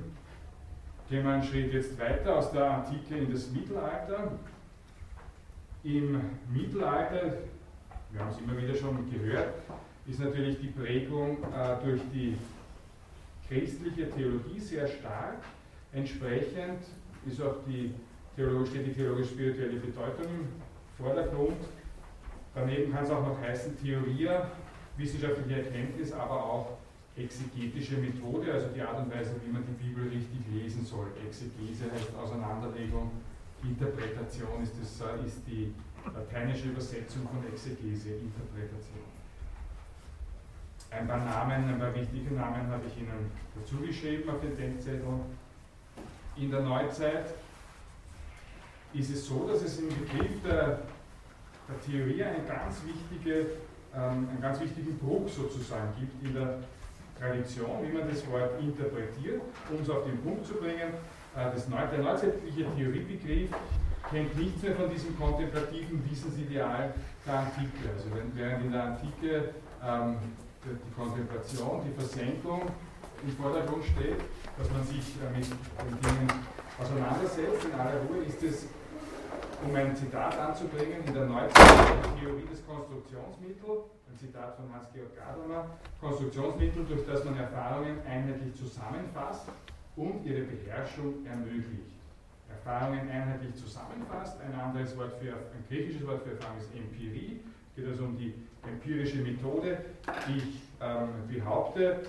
gehen 1.09 1.23
wir 1.23 1.33
einen 1.33 1.43
Schritt 1.43 1.73
jetzt 1.73 1.99
weiter 1.99 2.37
aus 2.37 2.51
der 2.51 2.71
Antike 2.71 3.17
in 3.17 3.31
das 3.31 3.49
Mittelalter. 3.51 4.31
Im 5.83 6.21
Mittelalter, 6.51 7.37
wir 8.11 8.19
haben 8.19 8.31
es 8.31 8.39
immer 8.39 8.57
wieder 8.57 8.75
schon 8.75 9.09
gehört, 9.09 9.53
ist 10.05 10.19
natürlich 10.19 10.59
die 10.59 10.67
Prägung 10.67 11.37
äh, 11.43 11.83
durch 11.83 12.01
die 12.13 12.37
christliche 13.47 14.09
Theologie 14.11 14.59
sehr 14.59 14.87
stark. 14.87 15.37
Entsprechend 15.93 16.83
ist 17.25 17.41
auch 17.41 17.55
die 17.65 17.93
Theologie, 18.35 18.69
steht 18.69 18.87
die 18.87 18.93
theologisch-spirituelle 18.93 19.79
Bedeutung 19.79 20.25
im 20.25 20.47
Vordergrund. 20.97 21.57
Daneben 22.53 22.91
kann 22.91 23.03
es 23.03 23.11
auch 23.11 23.25
noch 23.25 23.41
heißen 23.41 23.77
Theoria, 23.81 24.49
wissenschaftliche 24.97 25.63
Erkenntnis, 25.63 26.11
aber 26.11 26.43
auch 26.43 26.77
exegetische 27.15 27.97
Methode, 27.97 28.53
also 28.53 28.67
die 28.67 28.81
Art 28.81 28.99
und 28.99 29.13
Weise, 29.13 29.35
wie 29.43 29.51
man 29.51 29.63
die 29.65 29.83
Bibel 29.83 30.07
richtig 30.07 30.39
lesen 30.51 30.85
soll. 30.85 31.07
Exegese 31.25 31.91
heißt 31.91 32.15
Auseinanderlegung, 32.15 33.11
Interpretation 33.63 34.61
ist, 34.61 34.73
das, 34.79 35.01
äh, 35.01 35.25
ist 35.25 35.41
die 35.47 35.73
lateinische 36.05 36.69
Übersetzung 36.69 37.27
von 37.27 37.45
Exegese, 37.51 38.09
Interpretation. 38.15 39.17
Ein 40.89 41.07
paar 41.07 41.17
Namen, 41.17 41.69
ein 41.69 41.79
paar 41.79 41.93
wichtige 41.93 42.33
Namen 42.33 42.67
habe 42.67 42.83
ich 42.87 43.01
Ihnen 43.01 43.31
dazu 43.55 43.77
geschrieben 43.77 44.29
auf 44.29 44.39
den 44.39 44.55
Denkzettel. 44.55 45.01
In 46.37 46.51
der 46.51 46.61
Neuzeit 46.61 47.33
ist 48.93 49.09
es 49.09 49.25
so, 49.25 49.47
dass 49.47 49.63
es 49.63 49.79
im 49.79 49.89
Begriff 49.89 50.41
der, 50.43 50.79
der 51.67 51.81
Theorie 51.85 52.23
einen 52.23 52.47
ganz, 52.47 52.83
wichtige, 52.85 53.47
ähm, 53.97 54.29
einen 54.29 54.41
ganz 54.41 54.59
wichtigen 54.59 54.97
Bruch 54.99 55.27
sozusagen 55.27 55.89
gibt 55.99 56.23
in 56.23 56.33
der 56.33 56.59
Tradition, 57.19 57.81
wie 57.81 57.97
man 57.97 58.07
das 58.07 58.21
Wort 58.29 58.61
interpretiert, 58.61 59.41
um 59.71 59.81
es 59.81 59.89
auf 59.89 60.05
den 60.05 60.21
Punkt 60.21 60.45
zu 60.45 60.53
bringen. 60.53 60.93
Äh, 61.35 61.51
das 61.51 61.65
der 61.67 62.03
neuzeitliche 62.03 62.65
Theoriebegriff 62.75 63.49
kennt 64.09 64.37
nichts 64.37 64.61
mehr 64.61 64.75
von 64.75 64.89
diesem 64.89 65.17
kontemplativen 65.17 66.03
Wissensideal 66.09 66.93
der 67.25 67.33
Antike. 67.33 67.89
Also 67.95 68.07
während 68.35 68.65
in 68.65 68.71
der 68.71 68.83
Antike 68.83 69.49
ähm, 69.83 70.15
die 70.63 70.93
Kontemplation, 70.93 71.81
die 71.85 71.93
Versenkung 71.93 72.61
im 73.23 73.31
Vordergrund 73.35 73.83
steht, 73.83 74.21
dass 74.57 74.69
man 74.69 74.83
sich 74.85 75.17
äh, 75.17 75.33
mit 75.33 75.47
den 75.49 75.97
Dingen 76.05 76.31
auseinandersetzt 76.77 77.65
in 77.65 77.73
aller 77.73 77.97
Ruhe, 78.05 78.23
ist 78.27 78.43
es 78.43 78.67
um 79.63 79.75
ein 79.75 79.95
Zitat 79.95 80.37
anzubringen, 80.37 81.03
in 81.05 81.13
der 81.13 81.25
neuzeitlichen 81.25 82.19
Theorie 82.19 82.45
des 82.49 82.65
Konstruktionsmittels, 82.65 83.85
ein 84.09 84.17
Zitat 84.17 84.55
von 84.55 84.73
Hans-Georg 84.73 85.15
Gadamer, 85.15 85.69
Konstruktionsmittel, 85.99 86.85
durch 86.85 87.05
das 87.05 87.23
man 87.23 87.37
Erfahrungen 87.37 87.97
einheitlich 88.07 88.55
zusammenfasst 88.55 89.47
und 89.95 90.25
ihre 90.25 90.41
Beherrschung 90.41 91.25
ermöglicht. 91.25 91.97
Erfahrungen 92.49 93.09
einheitlich 93.09 93.55
zusammenfasst, 93.55 94.37
ein 94.41 94.57
anderes 94.59 94.97
Wort 94.97 95.13
für, 95.19 95.33
ein 95.33 95.63
griechisches 95.67 96.05
Wort 96.07 96.23
für 96.23 96.31
Erfahrung 96.31 96.57
ist 96.59 96.73
Empirie, 96.75 97.41
geht 97.75 97.87
also 97.87 98.05
um 98.05 98.17
die 98.17 98.33
empirische 98.67 99.17
Methode. 99.17 99.77
Ich 100.35 100.61
ähm, 100.81 101.09
behaupte, 101.27 102.01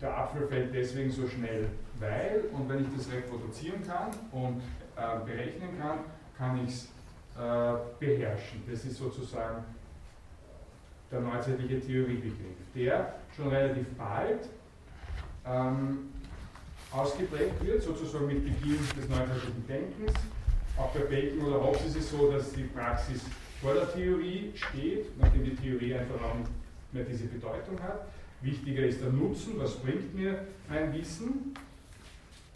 der 0.00 0.16
Apfel 0.16 0.46
fällt 0.46 0.74
deswegen 0.74 1.10
so 1.10 1.26
schnell, 1.28 1.68
weil, 1.98 2.44
und 2.52 2.68
wenn 2.68 2.82
ich 2.82 2.88
das 2.96 3.10
reproduzieren 3.12 3.84
kann 3.86 4.10
und 4.32 4.62
äh, 4.98 5.24
berechnen 5.24 5.78
kann, 5.78 6.00
kann 6.36 6.64
ich 6.64 6.70
es 6.70 6.84
äh, 7.36 7.74
beherrschen. 7.98 8.62
Das 8.68 8.84
ist 8.84 8.96
sozusagen 8.96 9.64
der 11.10 11.20
neuzeitliche 11.20 11.80
Theoriebegriff, 11.80 12.56
der 12.74 13.14
schon 13.34 13.48
relativ 13.48 13.86
bald 13.96 14.48
ähm, 15.46 16.10
ausgeprägt 16.90 17.64
wird, 17.64 17.82
sozusagen 17.82 18.26
mit 18.26 18.44
Beginn 18.44 18.78
des 18.78 19.08
neuzeitlichen 19.08 19.66
Denkens. 19.66 20.12
Auch 20.76 20.90
bei 20.90 21.00
Bacon 21.00 21.40
oder 21.46 21.62
Hobbes 21.62 21.86
ist 21.86 21.96
es 21.96 22.10
so, 22.10 22.30
dass 22.30 22.52
die 22.52 22.64
Praxis 22.64 23.22
vor 23.60 23.74
der 23.74 23.92
Theorie 23.92 24.52
steht, 24.54 25.18
nachdem 25.18 25.44
die 25.44 25.56
Theorie 25.56 25.94
einfach 25.94 26.22
auch 26.22 26.34
nicht 26.36 26.50
mehr 26.92 27.04
diese 27.04 27.24
Bedeutung 27.26 27.80
hat. 27.82 28.06
Wichtiger 28.40 28.86
ist 28.86 29.00
der 29.00 29.10
Nutzen, 29.10 29.54
was 29.56 29.74
bringt 29.76 30.14
mir 30.14 30.46
mein 30.68 30.92
Wissen. 30.92 31.54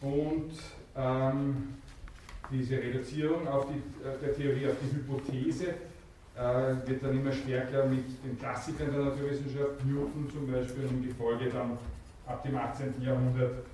Und 0.01 0.53
ähm, 0.97 1.75
diese 2.53 2.77
Reduzierung 2.77 3.49
auf 3.49 3.67
die, 3.67 3.83
der 4.25 4.35
Theorie 4.35 4.69
auf 4.69 4.77
die 4.83 4.97
Hypothese 4.97 5.69
äh, 6.37 6.89
wird 6.89 7.03
dann 7.03 7.19
immer 7.19 7.33
stärker 7.33 7.87
mit 7.87 8.05
den 8.25 8.39
Klassikern 8.39 8.93
der 8.93 9.05
Naturwissenschaft, 9.05 9.85
Newton 9.85 10.31
zum 10.31 10.51
Beispiel, 10.51 10.87
und 10.87 11.03
die 11.03 11.13
Folge 11.13 11.51
dann 11.51 11.79
ab 12.27 12.43
dem 12.43 12.57
18. 12.57 12.95
Jahrhundert 13.01 13.65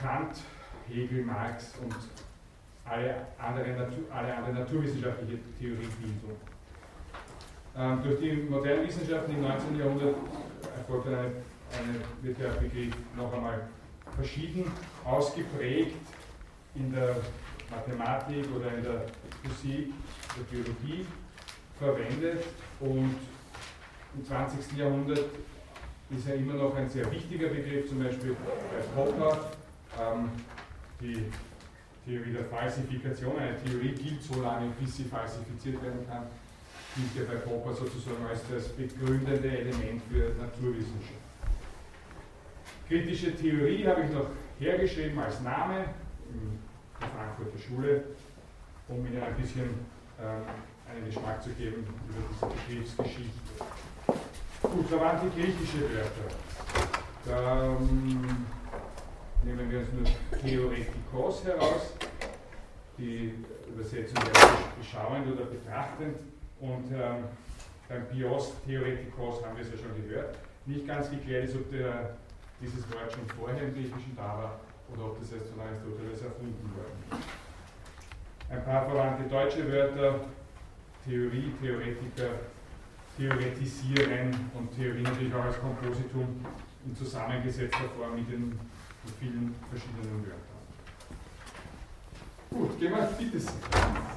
Kant, 0.00 0.40
Hegel, 0.88 1.24
Marx 1.24 1.74
und 1.82 1.94
alle 2.84 3.26
andere, 3.38 3.70
Natur, 3.70 4.04
alle 4.10 4.34
andere 4.34 4.54
naturwissenschaftliche 4.54 5.38
Theoriebildung. 5.58 6.36
Ähm, 7.76 8.02
durch 8.02 8.18
die 8.20 8.32
modernen 8.48 8.88
Wissenschaften 8.88 9.34
im 9.34 9.42
19. 9.42 9.78
Jahrhundert 9.78 10.16
erfolgt 10.76 11.06
eine, 11.06 11.18
eine, 11.18 11.32
wird 12.22 12.40
der 12.40 12.48
Begriff 12.60 12.94
noch 13.16 13.32
einmal 13.32 13.68
verschieden 14.16 14.64
ausgeprägt 15.04 15.94
in 16.74 16.92
der 16.92 17.16
Mathematik 17.70 18.44
oder 18.54 18.74
in 18.74 18.82
der 18.82 19.06
Physik, 19.42 19.92
der 20.36 20.42
Biologie 20.50 21.06
verwendet 21.78 22.44
und 22.80 23.14
im 24.14 24.24
20. 24.24 24.76
Jahrhundert 24.76 25.26
ist 26.10 26.28
er 26.28 26.36
immer 26.36 26.54
noch 26.54 26.74
ein 26.74 26.88
sehr 26.88 27.10
wichtiger 27.12 27.48
Begriff, 27.48 27.88
zum 27.88 28.02
Beispiel 28.02 28.34
bei 28.34 28.80
Popper, 28.94 29.50
ähm, 30.00 30.30
die 31.00 31.26
Theorie 32.06 32.32
der 32.32 32.44
Falsifikation. 32.46 33.38
Eine 33.38 33.62
Theorie 33.62 33.92
gilt 33.92 34.22
so 34.22 34.40
lange, 34.40 34.70
bis 34.80 34.96
sie 34.96 35.04
falsifiziert 35.04 35.82
werden 35.82 36.06
kann, 36.08 36.24
gilt 36.96 37.28
ja 37.28 37.32
bei 37.32 37.38
Popper 37.40 37.74
sozusagen 37.74 38.24
als 38.26 38.40
das 38.50 38.68
begründende 38.68 39.50
Element 39.50 40.02
für 40.10 40.32
Naturwissenschaft. 40.40 41.28
Kritische 42.88 43.36
Theorie 43.36 43.86
habe 43.86 44.04
ich 44.04 44.10
noch 44.10 44.30
hergeschrieben 44.58 45.18
als 45.18 45.42
Name 45.42 45.84
der 47.00 47.08
Frankfurter 47.08 47.58
Schule, 47.58 48.04
um 48.88 49.06
Ihnen 49.06 49.22
ein 49.22 49.34
bisschen 49.36 49.86
ähm, 50.20 50.42
einen 50.90 51.06
Geschmack 51.06 51.42
zu 51.42 51.50
geben 51.50 51.86
über 52.08 52.20
diese 52.30 52.46
Begriffsgeschichte. 52.46 53.30
Gut, 54.62 54.86
da 54.90 55.00
waren 55.00 55.20
die 55.22 55.40
griechische 55.40 55.82
Wörter. 55.82 56.34
Da 57.24 57.76
ähm, 57.76 58.46
nehmen 59.44 59.70
wir 59.70 59.80
uns 59.80 59.88
nur 59.92 60.40
Theoretikos 60.40 61.44
heraus, 61.44 61.92
die 62.96 63.34
Übersetzung 63.68 64.16
wäre 64.16 64.48
beschauend 64.78 65.26
oder 65.32 65.44
betrachtend. 65.44 66.16
Und 66.60 66.90
ähm, 66.92 67.24
beim 67.88 68.04
Bios 68.06 68.52
Theoretikos 68.66 69.44
haben 69.44 69.56
wir 69.56 69.64
es 69.64 69.70
ja 69.70 69.78
schon 69.78 70.02
gehört. 70.02 70.36
Nicht 70.66 70.86
ganz 70.86 71.08
geklärt 71.10 71.44
ist, 71.44 71.54
ob 71.54 71.70
der, 71.70 72.16
dieses 72.60 72.90
Wort 72.92 73.12
schon 73.12 73.26
vorher 73.38 73.62
im 73.62 73.74
Griechischen 73.74 74.16
da 74.16 74.22
war 74.22 74.60
oder 74.92 75.04
ob 75.06 75.20
das 75.20 75.32
erst 75.32 75.50
von 75.50 75.60
Aristoteles 75.60 76.22
erfunden 76.22 76.70
worden 76.76 76.98
ist. 77.10 77.28
Ein 78.50 78.64
paar 78.64 78.86
verwandte 78.86 79.28
deutsche 79.28 79.70
Wörter, 79.70 80.20
Theorie, 81.04 81.52
Theoretiker, 81.60 82.30
Theoretisieren 83.16 84.50
und 84.54 84.74
Theorie 84.74 85.02
natürlich 85.02 85.34
auch 85.34 85.44
als 85.44 85.60
Kompositum 85.60 86.44
in 86.86 86.96
zusammengesetzter 86.96 87.88
Form 87.96 88.14
mit 88.14 88.30
den 88.30 88.58
vielen 89.18 89.54
verschiedenen 89.68 90.24
Wörtern. 90.24 90.48
Gut, 92.50 92.78
gehen 92.80 92.92
wir 92.92 93.04
bitte. 93.18 93.44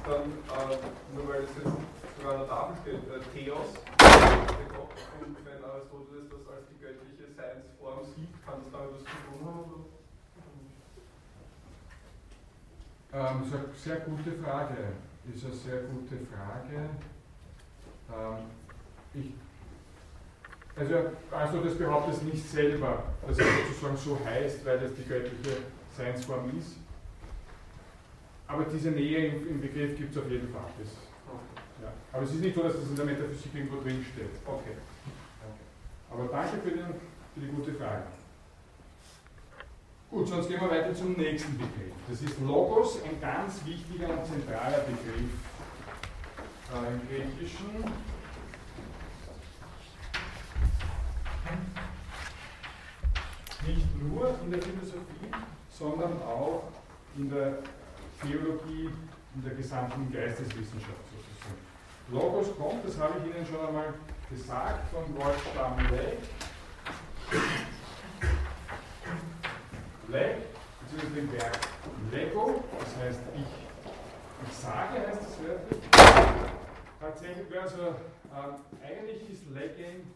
Dann, 0.08 0.24
äh, 0.48 0.76
nur 1.14 1.28
weil 1.28 1.42
es 1.44 1.50
jetzt 1.56 1.76
sogar 2.16 2.32
an 2.32 2.40
der 2.40 2.48
Tafel 2.48 2.76
steht, 2.80 3.04
äh, 3.12 3.20
Theos, 3.34 3.72
der 4.00 4.68
Gott, 4.72 4.96
und 5.20 5.36
wenn 5.44 5.60
Aristoteles 5.64 6.28
das 6.32 6.44
als 6.48 6.64
die 6.72 6.80
göttliche 6.80 7.28
Seinsform 7.36 8.00
sieht, 8.16 8.32
kann 8.44 8.64
das 8.64 8.72
damit 8.72 8.96
was 8.96 9.04
zu 9.04 9.16
tun 9.28 9.40
haben? 9.44 9.68
Oder? 9.68 9.92
Ähm, 13.14 13.40
das 13.40 13.48
ist 13.48 13.54
eine 13.54 13.64
sehr 13.76 13.96
gute 14.06 14.32
Frage. 14.42 14.74
Ist 15.32 15.44
eine 15.44 15.54
sehr 15.54 15.82
gute 15.82 16.16
Frage. 16.26 16.88
Ähm, 18.10 18.46
ich, 19.14 19.34
also, 20.74 20.94
also 21.30 21.60
das 21.60 21.74
behauptet 21.76 22.14
es 22.14 22.22
nicht 22.22 22.50
selber, 22.50 23.04
dass 23.26 23.38
es 23.38 23.46
sozusagen 23.68 23.96
so 23.96 24.18
heißt, 24.24 24.64
weil 24.64 24.80
das 24.80 24.94
die 24.94 25.04
göttliche 25.04 25.58
Seinsform 25.94 26.50
ist. 26.58 26.76
Aber 28.48 28.64
diese 28.64 28.90
Nähe 28.90 29.26
im, 29.26 29.48
im 29.48 29.60
Begriff 29.60 29.96
gibt 29.96 30.16
es 30.16 30.22
auf 30.22 30.30
jeden 30.30 30.48
Fall. 30.48 30.64
Das, 30.78 30.88
ja. 31.82 31.92
Aber 32.12 32.22
es 32.22 32.32
ist 32.32 32.40
nicht 32.40 32.54
so, 32.54 32.62
dass 32.62 32.74
das 32.74 32.88
in 32.88 32.96
der 32.96 33.04
Metaphysik 33.04 33.54
irgendwo 33.54 33.80
drin 33.82 34.04
steht. 34.12 34.30
Okay. 34.46 34.76
Aber 36.10 36.24
danke 36.26 36.58
für, 36.62 36.70
den, 36.70 36.86
für 37.34 37.40
die 37.40 37.48
gute 37.48 37.72
Frage. 37.74 38.04
Gut, 40.12 40.28
sonst 40.28 40.46
gehen 40.46 40.60
wir 40.60 40.70
weiter 40.70 40.94
zum 40.94 41.14
nächsten 41.14 41.56
Begriff. 41.56 41.94
Das 42.06 42.20
ist 42.20 42.38
Logos, 42.40 42.98
ein 43.02 43.18
ganz 43.18 43.64
wichtiger 43.64 44.10
und 44.10 44.26
zentraler 44.26 44.80
Begriff 44.80 45.32
äh, 46.68 46.92
im 46.92 47.08
Griechischen. 47.08 47.82
Nicht 53.66 54.02
nur 54.02 54.38
in 54.44 54.50
der 54.50 54.60
Philosophie, 54.60 55.32
sondern 55.70 56.20
auch 56.20 56.64
in 57.16 57.30
der 57.30 57.60
Theologie, 58.20 58.90
in 59.34 59.42
der 59.42 59.54
gesamten 59.54 60.12
Geisteswissenschaft 60.12 61.06
sozusagen. 61.08 61.56
Logos 62.10 62.54
kommt, 62.58 62.86
das 62.86 62.98
habe 62.98 63.14
ich 63.18 63.34
Ihnen 63.34 63.46
schon 63.46 63.66
einmal 63.66 63.94
gesagt, 64.28 64.90
vom 64.92 65.16
Wortstamm 65.16 65.78
Leg. 65.90 66.18
Leg, 70.12 70.36
beziehungsweise 70.80 71.14
dem 71.14 71.32
Werk 71.32 71.58
Lego, 72.12 72.62
das 72.78 72.96
heißt 73.02 73.20
ich, 73.34 74.46
ich 74.46 74.54
sage, 74.54 75.06
heißt 75.08 75.22
das 75.22 75.38
wörtlich. 75.42 75.80
Tatsächlich, 77.00 77.60
also 77.60 77.82
äh, 77.82 78.86
eigentlich 78.86 79.30
ist 79.30 79.48
Legging 79.54 80.06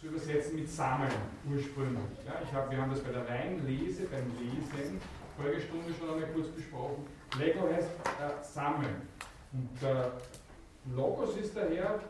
zu 0.00 0.06
übersetzen 0.08 0.56
mit 0.56 0.68
Sammeln 0.68 1.12
ursprünglich. 1.48 2.02
Ja, 2.26 2.40
ich 2.42 2.52
hab, 2.52 2.70
wir 2.70 2.80
haben 2.80 2.90
das 2.90 3.00
bei 3.00 3.12
der 3.12 3.28
Reinlese, 3.28 4.06
beim 4.06 4.26
Lesen, 4.38 5.00
Folgestunde 5.36 5.94
schon 5.96 6.14
einmal 6.14 6.28
kurz 6.34 6.48
besprochen. 6.48 7.06
Lego 7.38 7.68
heißt 7.68 7.88
äh, 7.88 8.44
Sammeln. 8.44 9.08
Und 9.52 9.88
äh, 9.88 10.10
Logos 10.96 11.36
ist 11.36 11.56
daher 11.56 12.00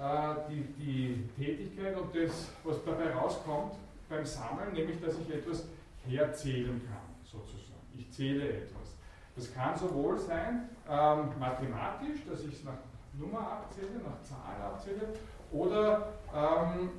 äh, 0.00 0.34
die, 0.48 0.62
die 0.78 1.28
Tätigkeit 1.36 1.96
und 1.96 2.14
das, 2.14 2.48
was 2.62 2.76
dabei 2.84 3.12
rauskommt 3.12 3.74
beim 4.08 4.24
Sammeln, 4.24 4.72
nämlich 4.72 5.00
dass 5.00 5.14
ich 5.18 5.34
etwas 5.34 5.64
herzählen 6.06 6.80
kann, 6.86 7.14
sozusagen. 7.24 7.80
Ich 7.96 8.10
zähle 8.10 8.48
etwas. 8.48 8.96
Das 9.34 9.52
kann 9.52 9.76
sowohl 9.76 10.18
sein 10.18 10.68
ähm, 10.88 11.30
mathematisch, 11.38 12.20
dass 12.28 12.42
ich 12.44 12.54
es 12.54 12.64
nach 12.64 12.78
Nummer 13.18 13.40
abzähle, 13.40 14.00
nach 14.04 14.20
Zahl 14.22 14.60
abzähle, 14.62 15.08
oder 15.52 16.12
ähm, 16.34 16.90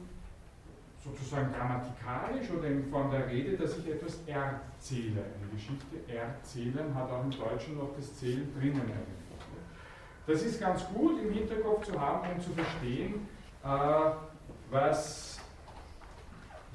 sozusagen 1.03 1.51
grammatikalisch 1.53 2.49
oder 2.51 2.68
in 2.68 2.89
Form 2.89 3.12
der 3.12 3.28
Rede, 3.28 3.58
dass 3.58 3.78
ich 3.78 3.88
etwas 3.88 4.20
erzähle. 4.26 5.24
Eine 5.24 5.51
Geschichte 5.53 5.86
erzählen 6.08 6.93
hat 6.93 7.10
auch 7.10 7.24
im 7.24 7.32
Deutschen 7.32 7.78
noch 7.78 7.93
das 7.95 8.16
Zählen 8.18 8.53
drinnen 8.60 8.82
eigentlich. 8.82 9.28
Das 10.28 10.41
ist 10.43 10.60
ganz 10.60 10.86
gut 10.93 11.22
im 11.24 11.32
Hinterkopf 11.32 11.86
zu 11.86 11.99
haben, 11.99 12.30
um 12.30 12.41
zu 12.41 12.51
verstehen, 12.51 13.28
äh, 13.64 13.68
was, 14.70 15.37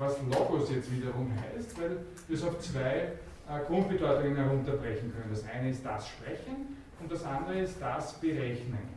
was 0.02 0.18
Logos 0.22 0.70
jetzt 0.70 0.90
wiederum 0.90 1.32
heißt, 1.32 1.80
weil 1.80 1.98
wir 2.26 2.36
es 2.36 2.44
auf 2.44 2.58
zwei 2.60 3.12
äh, 3.48 3.64
Grundbedeutungen 3.66 4.36
herunterbrechen 4.36 5.12
können. 5.12 5.30
Das 5.30 5.44
eine 5.48 5.70
ist 5.70 5.84
das 5.84 6.08
Sprechen 6.08 6.76
und 7.00 7.10
das 7.10 7.24
andere 7.24 7.60
ist 7.60 7.80
das 7.80 8.14
Berechnen. 8.14 8.88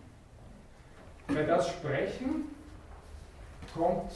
Bei 1.28 1.44
das 1.44 1.70
Sprechen 1.70 2.46
kommt 3.74 4.12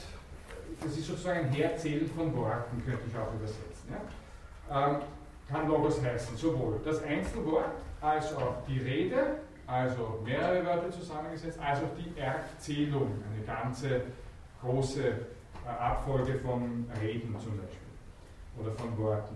das 0.82 0.98
ist 0.98 1.08
sozusagen 1.08 1.40
ein 1.40 1.50
Herzählen 1.50 2.10
von 2.10 2.36
Worten, 2.36 2.82
könnte 2.86 3.04
ich 3.08 3.18
auch 3.18 3.34
übersetzen. 3.34 3.90
Ja? 3.90 4.90
Ähm, 4.90 5.02
kann 5.50 5.68
Logos 5.68 6.02
heißen, 6.02 6.38
sowohl 6.38 6.80
das 6.86 7.04
Einzelwort 7.04 7.72
als 8.02 8.34
auch 8.36 8.64
die 8.68 8.80
Rede, 8.80 9.38
also 9.68 10.20
mehrere 10.24 10.66
Wörter 10.66 10.92
zusammengesetzt, 10.92 11.60
als 11.60 11.80
auch 11.80 11.90
die 11.98 12.20
Erzählung, 12.20 13.12
eine 13.34 13.46
ganze 13.46 14.02
große 14.62 15.14
Abfolge 15.70 16.36
von 16.40 16.86
Reden 17.02 17.36
zum 17.40 17.58
Beispiel 17.58 17.90
oder 18.60 18.72
von 18.72 18.98
Worten. 18.98 19.36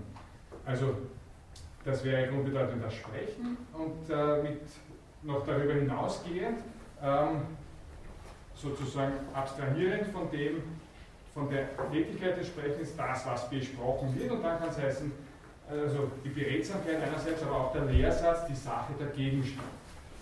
Also 0.66 0.96
das 1.86 2.04
wäre 2.04 2.28
grundbedeutend 2.30 2.84
das 2.84 2.94
Sprechen 2.96 3.58
und 3.74 4.10
äh, 4.10 4.42
mit 4.42 4.62
noch 5.24 5.46
darüber 5.46 5.74
hinausgehend, 5.74 6.60
ähm, 7.02 7.42
sozusagen 8.56 9.14
abstrahierend 9.34 10.08
von 10.08 10.30
dem, 10.32 10.64
von 11.34 11.50
der 11.50 11.70
Tätigkeit 11.92 12.38
des 12.38 12.48
Sprechens, 12.48 12.96
das, 12.96 13.26
was 13.26 13.50
besprochen 13.50 14.18
wird, 14.20 14.32
und 14.32 14.44
dann 14.44 14.60
kann 14.60 14.70
es 14.70 14.78
heißen, 14.78 15.12
also 15.70 16.12
die 16.24 16.30
Beredsamkeit 16.30 17.02
einerseits, 17.02 17.42
aber 17.44 17.56
auch 17.56 17.74
der 17.74 17.86
Lehrsatz, 17.86 18.48
die 18.48 18.56
Sache, 18.56 18.94
der 19.00 19.08
Gegenstand. 19.08 19.68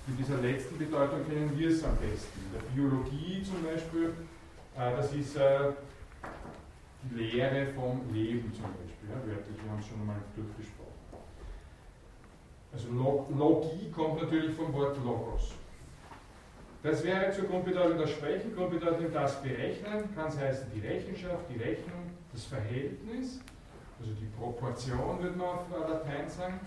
Mit 0.07 0.19
dieser 0.19 0.37
letzten 0.37 0.77
Bedeutung 0.77 1.25
kennen 1.27 1.51
wir 1.55 1.69
es 1.69 1.83
am 1.83 1.95
besten. 1.97 2.39
In 2.45 2.53
der 2.53 2.65
Biologie 2.73 3.43
zum 3.43 3.63
Beispiel, 3.63 4.13
äh, 4.77 4.95
das 4.95 5.13
ist 5.13 5.35
äh, 5.35 5.71
Lehre 7.09 7.67
vom 7.73 8.01
Leben 8.13 8.53
zum 8.53 8.63
Beispiel, 8.63 9.09
ja, 9.09 9.15
wörtlich, 9.15 9.57
wir 9.63 9.71
haben 9.71 9.79
es 9.79 9.87
schon 9.87 9.99
einmal 10.01 10.21
durchgesprochen. 10.35 10.91
Also 12.73 12.87
Logie 12.89 13.89
kommt 13.91 14.21
natürlich 14.21 14.55
vom 14.55 14.71
Wort 14.73 14.97
Logos. 15.03 15.53
Das 16.83 17.03
wäre 17.03 17.31
zur 17.31 17.45
Grundbedeutung 17.45 17.97
das 17.97 18.11
Sprechen, 18.11 18.55
Grundbedeutung 18.55 19.11
das 19.11 19.41
Berechnen, 19.41 20.15
kann 20.15 20.27
es 20.27 20.37
heißen 20.39 20.67
die 20.73 20.79
Rechenschaft, 20.79 21.43
die 21.49 21.61
Rechnung, 21.61 22.09
das 22.31 22.45
Verhältnis, 22.45 23.39
also 23.99 24.13
die 24.13 24.25
Proportion 24.25 25.21
würde 25.21 25.37
man 25.37 25.47
auf 25.47 25.69
Latein 25.69 26.27
sagen. 26.27 26.59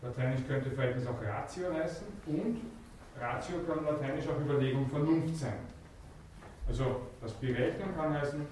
Lateinisch 0.00 0.46
könnte 0.46 0.70
Verhältnis 0.70 1.06
auch 1.06 1.20
Ratio 1.22 1.74
heißen 1.74 2.06
und 2.26 2.60
Ratio 3.20 3.58
kann 3.66 3.84
lateinisch 3.84 4.26
auch 4.28 4.40
Überlegung, 4.40 4.88
Vernunft 4.88 5.36
sein. 5.36 5.58
Also 6.66 7.00
das 7.20 7.32
Berechnen 7.34 7.94
kann 7.96 8.14
heißen 8.14 8.46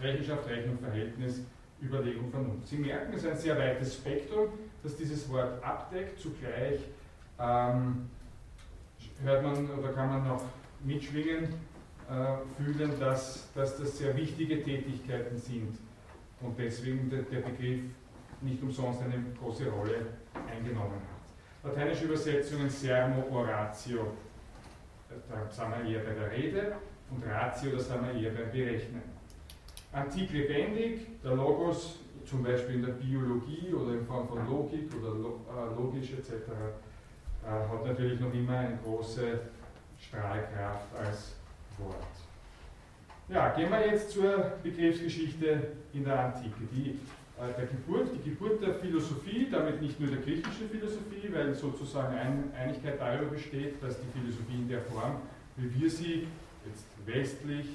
Rechenschaft, 0.00 0.48
Rechnung, 0.48 0.78
Verhältnis, 0.78 1.42
Überlegung, 1.82 2.30
Vernunft. 2.30 2.66
Sie 2.66 2.78
merken, 2.78 3.12
es 3.14 3.24
ist 3.24 3.30
ein 3.30 3.36
sehr 3.36 3.58
weites 3.58 3.94
Spektrum, 3.94 4.50
das 4.82 4.96
dieses 4.96 5.28
Wort 5.30 5.62
abdeckt. 5.62 6.18
Zugleich 6.18 6.80
ähm, 7.38 8.08
hört 9.22 9.42
man 9.42 9.70
oder 9.70 9.92
kann 9.92 10.08
man 10.08 10.28
noch 10.28 10.42
mitschwingen, 10.84 11.44
äh, 12.08 12.36
fühlen, 12.56 12.92
dass, 13.00 13.52
dass 13.52 13.76
das 13.76 13.98
sehr 13.98 14.16
wichtige 14.16 14.62
Tätigkeiten 14.62 15.36
sind 15.36 15.76
und 16.40 16.58
deswegen 16.58 17.10
der, 17.10 17.22
der 17.22 17.40
Begriff 17.40 17.80
nicht 18.40 18.62
umsonst 18.62 19.02
eine 19.02 19.24
große 19.40 19.68
Rolle 19.70 20.06
eingenommen 20.34 20.94
hat. 20.94 21.70
Lateinische 21.70 22.04
Übersetzungen 22.04 22.70
Sermo, 22.70 23.26
Oratio, 23.30 24.12
da 25.08 25.50
sind 25.50 25.84
wir 25.84 25.90
eher 25.90 26.04
bei 26.04 26.12
der 26.12 26.30
Rede, 26.30 26.76
und 27.10 27.24
Ratio, 27.26 27.72
da 27.72 27.78
sind 27.78 28.02
wir 28.02 28.20
eher 28.20 28.30
beim 28.34 28.50
Berechnen. 28.50 29.02
Antik 29.92 30.32
lebendig, 30.32 31.22
der 31.22 31.34
Logos, 31.34 31.98
zum 32.24 32.42
Beispiel 32.42 32.76
in 32.76 32.82
der 32.82 32.92
Biologie 32.92 33.72
oder 33.72 33.92
in 33.94 34.04
Form 34.04 34.28
von 34.28 34.46
Logik 34.46 34.90
oder 34.94 35.14
äh, 35.14 35.74
logisch 35.76 36.10
etc., 36.12 36.32
äh, 36.32 37.48
hat 37.48 37.86
natürlich 37.86 38.20
noch 38.20 38.34
immer 38.34 38.58
eine 38.58 38.78
große 38.84 39.40
Strahlkraft 39.98 40.94
als 40.98 41.34
Wort. 41.78 41.94
Ja, 43.28 43.50
gehen 43.50 43.70
wir 43.70 43.86
jetzt 43.86 44.10
zur 44.10 44.52
Begriffsgeschichte 44.62 45.68
in 45.92 46.04
der 46.04 46.26
Antike. 46.26 46.62
Die, 46.72 46.98
äh, 47.38 47.52
der 47.56 47.66
Geburt, 47.66 48.08
die 48.14 48.30
Geburt 48.30 48.62
der 48.62 48.74
Philosophie, 48.74 49.48
damit 49.50 49.80
nicht 49.80 49.98
nur 49.98 50.10
der 50.10 50.20
griechischen 50.20 50.68
Philosophie, 50.70 51.28
weil 51.32 51.54
sozusagen 51.54 52.16
ein, 52.16 52.52
Einigkeit 52.56 53.00
darüber 53.00 53.32
besteht, 53.32 53.82
dass 53.82 53.96
die 54.00 54.18
Philosophie 54.18 54.54
in 54.54 54.68
der 54.68 54.80
Form, 54.82 55.22
wie 55.56 55.80
wir 55.80 55.90
sie 55.90 56.26
jetzt 56.66 56.86
westlich, 57.04 57.66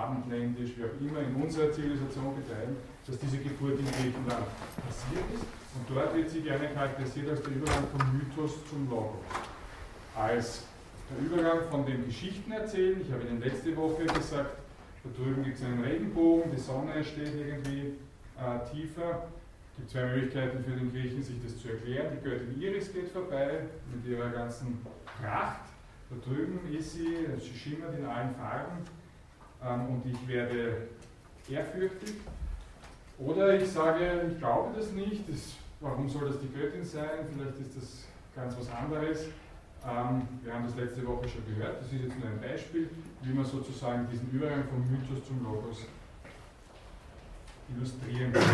abendländisch, 0.00 0.70
wie 0.76 0.84
auch 0.84 1.00
immer, 1.00 1.20
in 1.20 1.34
unserer 1.34 1.70
Zivilisation 1.72 2.34
betreiben, 2.36 2.76
dass 3.06 3.18
diese 3.18 3.38
Geburt 3.38 3.78
in 3.78 3.86
Griechenland 3.86 4.46
passiert 4.86 5.24
ist. 5.34 5.44
Und 5.74 5.96
dort 5.96 6.14
wird 6.14 6.30
sie 6.30 6.40
gerne 6.40 6.68
charakterisiert 6.68 7.30
als 7.30 7.42
der 7.42 7.52
Übergang 7.52 7.84
vom 7.92 8.18
Mythos 8.18 8.52
zum 8.68 8.88
Logos. 8.88 9.20
Als 10.16 10.64
der 11.10 11.26
Übergang 11.26 11.68
von 11.70 11.86
den 11.86 12.06
Geschichten 12.06 12.50
erzählen. 12.52 13.00
Ich 13.00 13.12
habe 13.12 13.22
Ihnen 13.24 13.40
letzte 13.40 13.76
Woche 13.76 14.04
gesagt, 14.04 14.56
da 15.02 15.10
drüben 15.16 15.42
gibt 15.44 15.58
es 15.58 15.64
einen 15.64 15.82
Regenbogen, 15.82 16.50
die 16.52 16.60
Sonne 16.60 17.02
steht 17.02 17.34
irgendwie 17.34 17.94
äh, 18.36 18.70
tiefer. 18.70 19.28
Es 19.72 19.76
gibt 19.76 19.90
zwei 19.90 20.04
Möglichkeiten 20.04 20.62
für 20.62 20.72
den 20.72 20.92
Griechen, 20.92 21.22
sich 21.22 21.36
das 21.42 21.58
zu 21.58 21.68
erklären. 21.68 22.18
Die 22.18 22.28
Göttin 22.28 22.60
Iris 22.60 22.92
geht 22.92 23.08
vorbei 23.08 23.60
mit 23.94 24.04
ihrer 24.06 24.28
ganzen 24.28 24.78
Pracht. 25.04 25.70
Da 26.10 26.16
drüben 26.28 26.60
ist 26.76 26.94
sie, 26.94 27.26
sie 27.40 27.58
schimmert 27.58 27.96
in 27.98 28.04
allen 28.04 28.34
Farben 28.34 28.84
und 29.62 30.02
ich 30.06 30.28
werde 30.28 30.88
ehrfürchtig. 31.48 32.14
Oder 33.18 33.60
ich 33.60 33.70
sage, 33.70 34.30
ich 34.30 34.38
glaube 34.38 34.74
das 34.76 34.92
nicht, 34.92 35.28
das, 35.28 35.56
warum 35.80 36.08
soll 36.08 36.28
das 36.28 36.40
die 36.40 36.48
Göttin 36.48 36.84
sein? 36.84 37.26
Vielleicht 37.30 37.58
ist 37.58 37.76
das 37.76 38.04
ganz 38.34 38.56
was 38.58 38.70
anderes. 38.70 39.26
Ähm, 39.86 40.28
wir 40.42 40.54
haben 40.54 40.64
das 40.64 40.76
letzte 40.76 41.06
Woche 41.06 41.28
schon 41.28 41.44
gehört, 41.46 41.80
das 41.80 41.92
ist 41.92 42.02
jetzt 42.02 42.18
nur 42.18 42.28
ein 42.28 42.40
Beispiel, 42.40 42.90
wie 43.22 43.32
man 43.32 43.44
sozusagen 43.44 44.08
diesen 44.10 44.30
Übergang 44.30 44.64
vom 44.68 44.86
Mythos 44.90 45.26
zum 45.26 45.42
Logos 45.42 45.86
illustrieren 47.74 48.32
kann. 48.32 48.44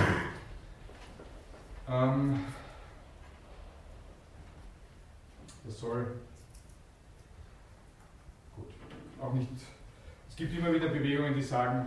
Ähm, 1.89 2.45
das 5.65 5.81
soll 5.81 6.07
gut, 8.55 8.69
auch 9.21 9.33
nicht, 9.33 9.51
es 10.37 10.41
gibt 10.41 10.59
immer 10.59 10.71
wieder 10.71 10.89
Bewegungen, 10.89 11.35
die 11.35 11.43
sagen, 11.43 11.87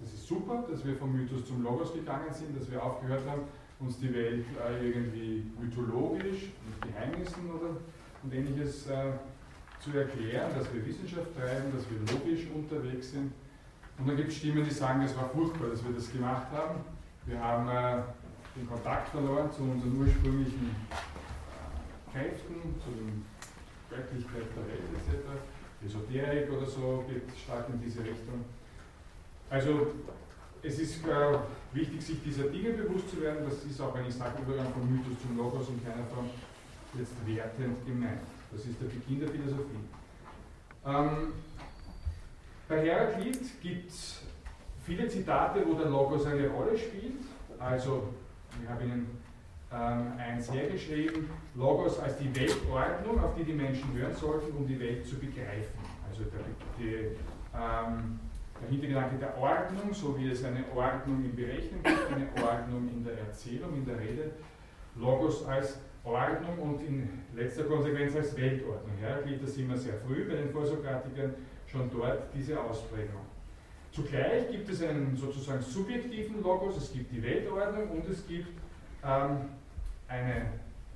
das 0.00 0.12
ist 0.12 0.28
super, 0.28 0.64
dass 0.70 0.86
wir 0.86 0.94
vom 0.94 1.12
Mythos 1.12 1.48
zum 1.48 1.64
Logos 1.64 1.92
gegangen 1.92 2.32
sind, 2.32 2.56
dass 2.56 2.70
wir 2.70 2.80
aufgehört 2.80 3.28
haben, 3.28 3.42
uns 3.80 3.98
die 3.98 4.14
Welt 4.14 4.44
äh, 4.64 4.86
irgendwie 4.86 5.50
mythologisch, 5.60 6.52
mit 6.64 6.92
Geheimnissen 6.92 7.50
oder 7.50 7.70
und 8.22 8.32
ähnliches 8.32 8.86
äh, 8.86 9.10
zu 9.80 9.98
erklären, 9.98 10.52
dass 10.56 10.72
wir 10.72 10.86
Wissenschaft 10.86 11.34
treiben, 11.36 11.72
dass 11.74 11.86
wir 11.90 11.98
logisch 12.16 12.46
unterwegs 12.54 13.10
sind. 13.10 13.32
Und 13.98 14.06
dann 14.08 14.16
gibt 14.16 14.28
es 14.28 14.36
Stimmen, 14.36 14.62
die 14.64 14.70
sagen, 14.70 15.02
es 15.02 15.16
war 15.16 15.28
furchtbar, 15.30 15.70
dass 15.70 15.84
wir 15.84 15.92
das 15.92 16.12
gemacht 16.12 16.46
haben. 16.52 16.84
Wir 17.26 17.42
haben 17.42 17.68
äh, 17.68 18.02
den 18.54 18.68
Kontakt 18.68 19.08
verloren 19.08 19.50
zu 19.50 19.62
unseren 19.62 20.00
ursprünglichen 20.02 20.70
Kräften, 22.12 22.54
zu 22.80 22.90
den 22.90 23.24
Göttlichkeit 23.98 24.46
der 24.54 24.64
Welt 24.66 24.86
etc. 24.94 25.26
Esoterik 25.84 26.50
oder 26.52 26.66
so 26.66 27.04
geht 27.08 27.26
stark 27.36 27.68
in 27.68 27.80
diese 27.80 28.00
Richtung. 28.00 28.44
Also 29.50 29.94
es 30.62 30.78
ist 30.78 31.06
äh, 31.06 31.38
wichtig, 31.72 32.02
sich 32.02 32.22
dieser 32.22 32.44
Dinge 32.44 32.70
bewusst 32.70 33.10
zu 33.10 33.20
werden. 33.20 33.44
Das 33.48 33.64
ist 33.64 33.80
auch, 33.80 33.94
wenn 33.94 34.06
ich 34.06 34.14
sage, 34.14 34.42
Übergang 34.42 34.72
vom 34.72 34.90
Mythos 34.90 35.20
zum 35.22 35.36
Logos 35.36 35.68
in 35.68 35.82
keiner 35.84 36.04
Form 36.06 36.30
jetzt 36.94 37.14
wertend 37.26 37.86
gemeint. 37.86 38.20
Das 38.50 38.64
ist 38.64 38.80
der 38.80 38.86
Beginn 38.86 39.20
der 39.20 39.28
Philosophie. 39.28 39.84
Ähm, 40.86 41.32
bei 42.68 42.84
Heraklit 42.84 43.60
gibt 43.60 43.90
es 43.90 44.22
viele 44.84 45.08
Zitate, 45.08 45.64
wo 45.66 45.74
der 45.74 45.88
Logos 45.88 46.26
eine 46.26 46.48
Rolle 46.48 46.76
spielt. 46.76 47.24
Also, 47.58 48.14
ich 48.62 48.68
habe 48.68 48.84
Ihnen 48.84 49.06
ähm, 49.72 50.12
eins 50.18 50.50
hergeschrieben, 50.52 51.28
Logos 51.54 51.98
als 52.00 52.16
die 52.18 52.34
Weltordnung, 52.34 53.22
auf 53.22 53.34
die 53.34 53.44
die 53.44 53.52
Menschen 53.52 53.92
hören 53.92 54.14
sollten, 54.14 54.56
um 54.56 54.66
die 54.66 54.80
Welt 54.80 55.06
zu 55.06 55.16
begreifen. 55.18 55.78
Also 56.08 56.24
der, 56.24 56.40
die, 56.78 57.16
ähm, 57.54 58.18
der 58.60 58.68
Hintergedanke 58.70 59.16
der 59.18 59.36
Ordnung, 59.36 59.92
so 59.92 60.18
wie 60.18 60.30
es 60.30 60.42
eine 60.44 60.64
Ordnung 60.74 61.24
im 61.24 61.36
Berechnen 61.36 61.82
gibt, 61.82 62.12
eine 62.12 62.28
Ordnung 62.42 62.88
in 62.88 63.04
der 63.04 63.18
Erzählung, 63.18 63.74
in 63.74 63.84
der 63.84 63.98
Rede, 63.98 64.30
Logos 64.96 65.44
als 65.46 65.78
Ordnung 66.02 66.58
und 66.58 66.80
in 66.80 67.08
letzter 67.34 67.64
Konsequenz 67.64 68.16
als 68.16 68.34
Weltordnung. 68.36 68.96
Heraklit, 68.98 69.42
das 69.42 69.56
immer 69.58 69.76
sehr 69.76 69.94
früh 70.06 70.24
bei 70.24 70.36
den 70.36 70.50
Vorsokratikern 70.50 71.34
schon 71.66 71.90
dort 71.90 72.34
diese 72.34 72.58
Ausprägung. 72.58 73.20
Zugleich 73.92 74.50
gibt 74.50 74.70
es 74.70 74.82
einen 74.82 75.16
sozusagen 75.16 75.60
subjektiven 75.60 76.42
Logos, 76.42 76.76
es 76.76 76.92
gibt 76.92 77.12
die 77.12 77.22
Weltordnung 77.22 77.90
und 77.90 78.08
es 78.08 78.26
gibt 78.26 78.48
ähm, 79.08 79.48
eine, 80.06 80.46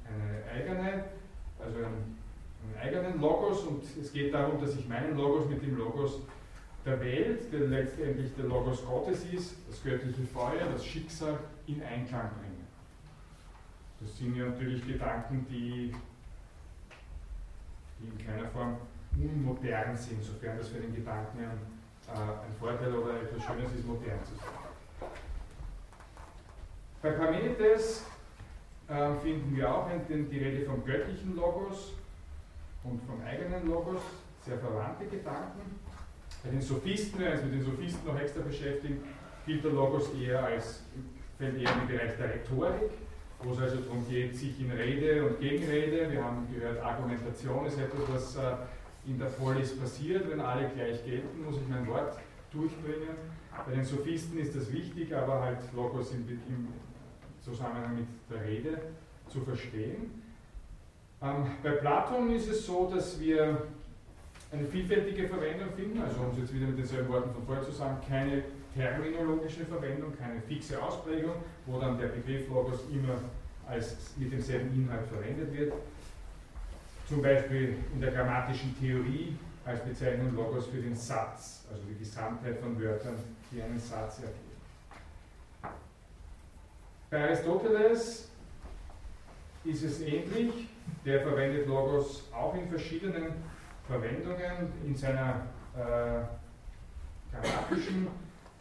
eine 0.07 0.45
eigene, 0.53 1.05
also 1.59 1.79
einen, 1.79 2.19
eigenen 2.81 3.21
Logos 3.21 3.65
und 3.65 3.83
es 4.01 4.13
geht 4.13 4.33
darum, 4.33 4.61
dass 4.61 4.77
ich 4.77 4.89
meinen 4.89 5.17
Logos 5.17 5.49
mit 5.49 5.63
dem 5.63 5.77
Logos 5.77 6.21
der 6.85 7.01
Welt, 7.01 7.53
der 7.53 7.61
letztendlich 7.61 8.35
der 8.37 8.47
Logos 8.47 8.85
Gottes 8.85 9.25
ist, 9.25 9.57
das 9.69 9.83
göttliche 9.83 10.23
Feuer, 10.23 10.67
das 10.73 10.85
Schicksal 10.85 11.39
in 11.67 11.83
Einklang 11.83 12.31
bringen. 12.41 12.67
Das 14.01 14.19
sind 14.19 14.37
ja 14.37 14.47
natürlich 14.47 14.87
Gedanken, 14.87 15.47
die, 15.49 15.95
die 17.99 18.07
in 18.07 18.27
keiner 18.27 18.49
Form 18.49 18.77
unmodern 19.17 19.97
sind, 19.97 20.23
sofern 20.23 20.59
das 20.59 20.69
für 20.69 20.81
den 20.81 20.95
Gedanken 20.95 21.39
ein, 21.39 21.59
äh, 22.09 22.19
ein 22.19 22.53
Vorteil 22.59 22.93
oder 22.95 23.23
etwas 23.23 23.45
Schönes 23.45 23.73
ist, 23.75 23.87
modern 23.87 24.25
zu 24.25 24.35
sein. 24.35 24.72
Bei 27.03 27.11
Parmenides 27.11 28.05
äh, 28.87 29.15
finden 29.25 29.57
wir 29.57 29.75
auch 29.75 29.89
in, 30.09 30.31
die 30.31 30.39
Rede 30.39 30.65
vom 30.65 30.85
göttlichen 30.85 31.35
Logos 31.35 31.95
und 32.85 33.03
vom 33.03 33.21
eigenen 33.23 33.67
Logos, 33.67 34.01
sehr 34.47 34.57
verwandte 34.59 35.07
Gedanken. 35.07 35.81
Bei 36.45 36.51
den 36.51 36.63
Sophisten, 36.63 37.19
wenn 37.19 37.27
wir 37.27 37.33
uns 37.33 37.43
mit 37.43 37.55
den 37.55 37.65
Sophisten 37.65 38.07
noch 38.07 38.21
extra 38.21 38.43
beschäftigen, 38.43 39.03
gilt 39.45 39.65
der 39.65 39.73
Logos 39.73 40.15
eher 40.15 40.45
als, 40.45 40.85
fällt 41.39 41.61
eher 41.61 41.73
im 41.73 41.89
Bereich 41.89 42.17
der 42.17 42.35
Rhetorik, 42.35 42.93
wo 43.43 43.53
es 43.53 43.61
also 43.61 43.79
darum 43.79 44.09
geht, 44.09 44.37
sich 44.37 44.61
in 44.61 44.71
Rede 44.71 45.27
und 45.27 45.41
Gegenrede, 45.41 46.09
wir 46.09 46.23
haben 46.23 46.47
gehört, 46.55 46.81
Argumentation 46.85 47.67
ist 47.67 47.79
etwas, 47.79 48.15
was 48.15 48.37
äh, 48.37 48.57
in 49.07 49.19
der 49.19 49.27
Polis 49.27 49.77
passiert, 49.77 50.31
wenn 50.31 50.41
alle 50.41 50.69
gleich 50.69 51.05
gelten, 51.05 51.45
muss 51.45 51.57
ich 51.57 51.69
mein 51.69 51.85
Wort 51.89 52.17
durchbringen. 52.53 53.17
Bei 53.67 53.73
den 53.73 53.85
Sophisten 53.85 54.39
ist 54.39 54.55
das 54.55 54.73
wichtig, 54.73 55.13
aber 55.13 55.41
halt 55.41 55.59
Logos 55.75 56.13
im, 56.13 56.29
im 56.29 56.69
Zusammenhang 57.45 57.97
mit 57.97 58.07
der 58.31 58.45
Rede 58.45 58.79
zu 59.29 59.41
verstehen. 59.41 60.23
Ähm, 61.23 61.47
bei 61.63 61.71
Platon 61.73 62.35
ist 62.35 62.49
es 62.49 62.67
so, 62.67 62.91
dass 62.93 63.19
wir 63.21 63.67
eine 64.53 64.67
vielfältige 64.67 65.29
Verwendung 65.29 65.71
finden, 65.75 66.01
also 66.03 66.21
um 66.21 66.31
es 66.33 66.39
jetzt 66.39 66.55
wieder 66.55 66.67
mit 66.67 66.79
denselben 66.79 67.09
Worten 67.09 67.33
von 67.33 67.45
vorher 67.45 67.65
zu 67.65 67.73
sagen, 67.73 67.97
keine 68.07 68.43
terminologische 68.75 69.65
Verwendung, 69.65 70.13
keine 70.19 70.41
fixe 70.41 70.83
Ausprägung, 70.83 71.37
wo 71.67 71.79
dann 71.79 71.99
der 71.99 72.09
Begriff 72.09 72.49
Logos 72.49 72.81
immer 72.93 73.15
als 73.67 73.97
mit 74.17 74.33
demselben 74.33 74.75
Inhalt 74.75 75.07
verwendet 75.07 75.53
wird. 75.53 75.73
Zum 77.09 77.23
Beispiel 77.23 77.77
in 77.95 78.01
der 78.01 78.13
grammatischen 78.13 78.77
Theorie 78.79 79.37
als 79.65 79.85
Bezeichnung 79.85 80.35
Logos 80.35 80.67
für 80.67 80.81
den 80.81 80.95
Satz, 80.95 81.67
also 81.71 81.83
die 81.89 81.99
Gesamtheit 81.99 82.59
von 82.59 82.81
Wörtern, 82.81 83.17
die 83.51 83.63
einen 83.63 83.79
Satz 83.79 84.19
ergeben. 84.19 84.52
Bei 87.13 87.25
Aristoteles 87.25 88.31
ist 89.65 89.83
es 89.83 90.01
ähnlich. 90.01 90.69
Der 91.05 91.21
verwendet 91.21 91.67
Logos 91.67 92.27
auch 92.33 92.55
in 92.55 92.67
verschiedenen 92.71 93.35
Verwendungen 93.87 94.73
in 94.83 94.97
seiner 94.97 95.43
äh, 95.77 96.23
grammatischen 97.31 98.07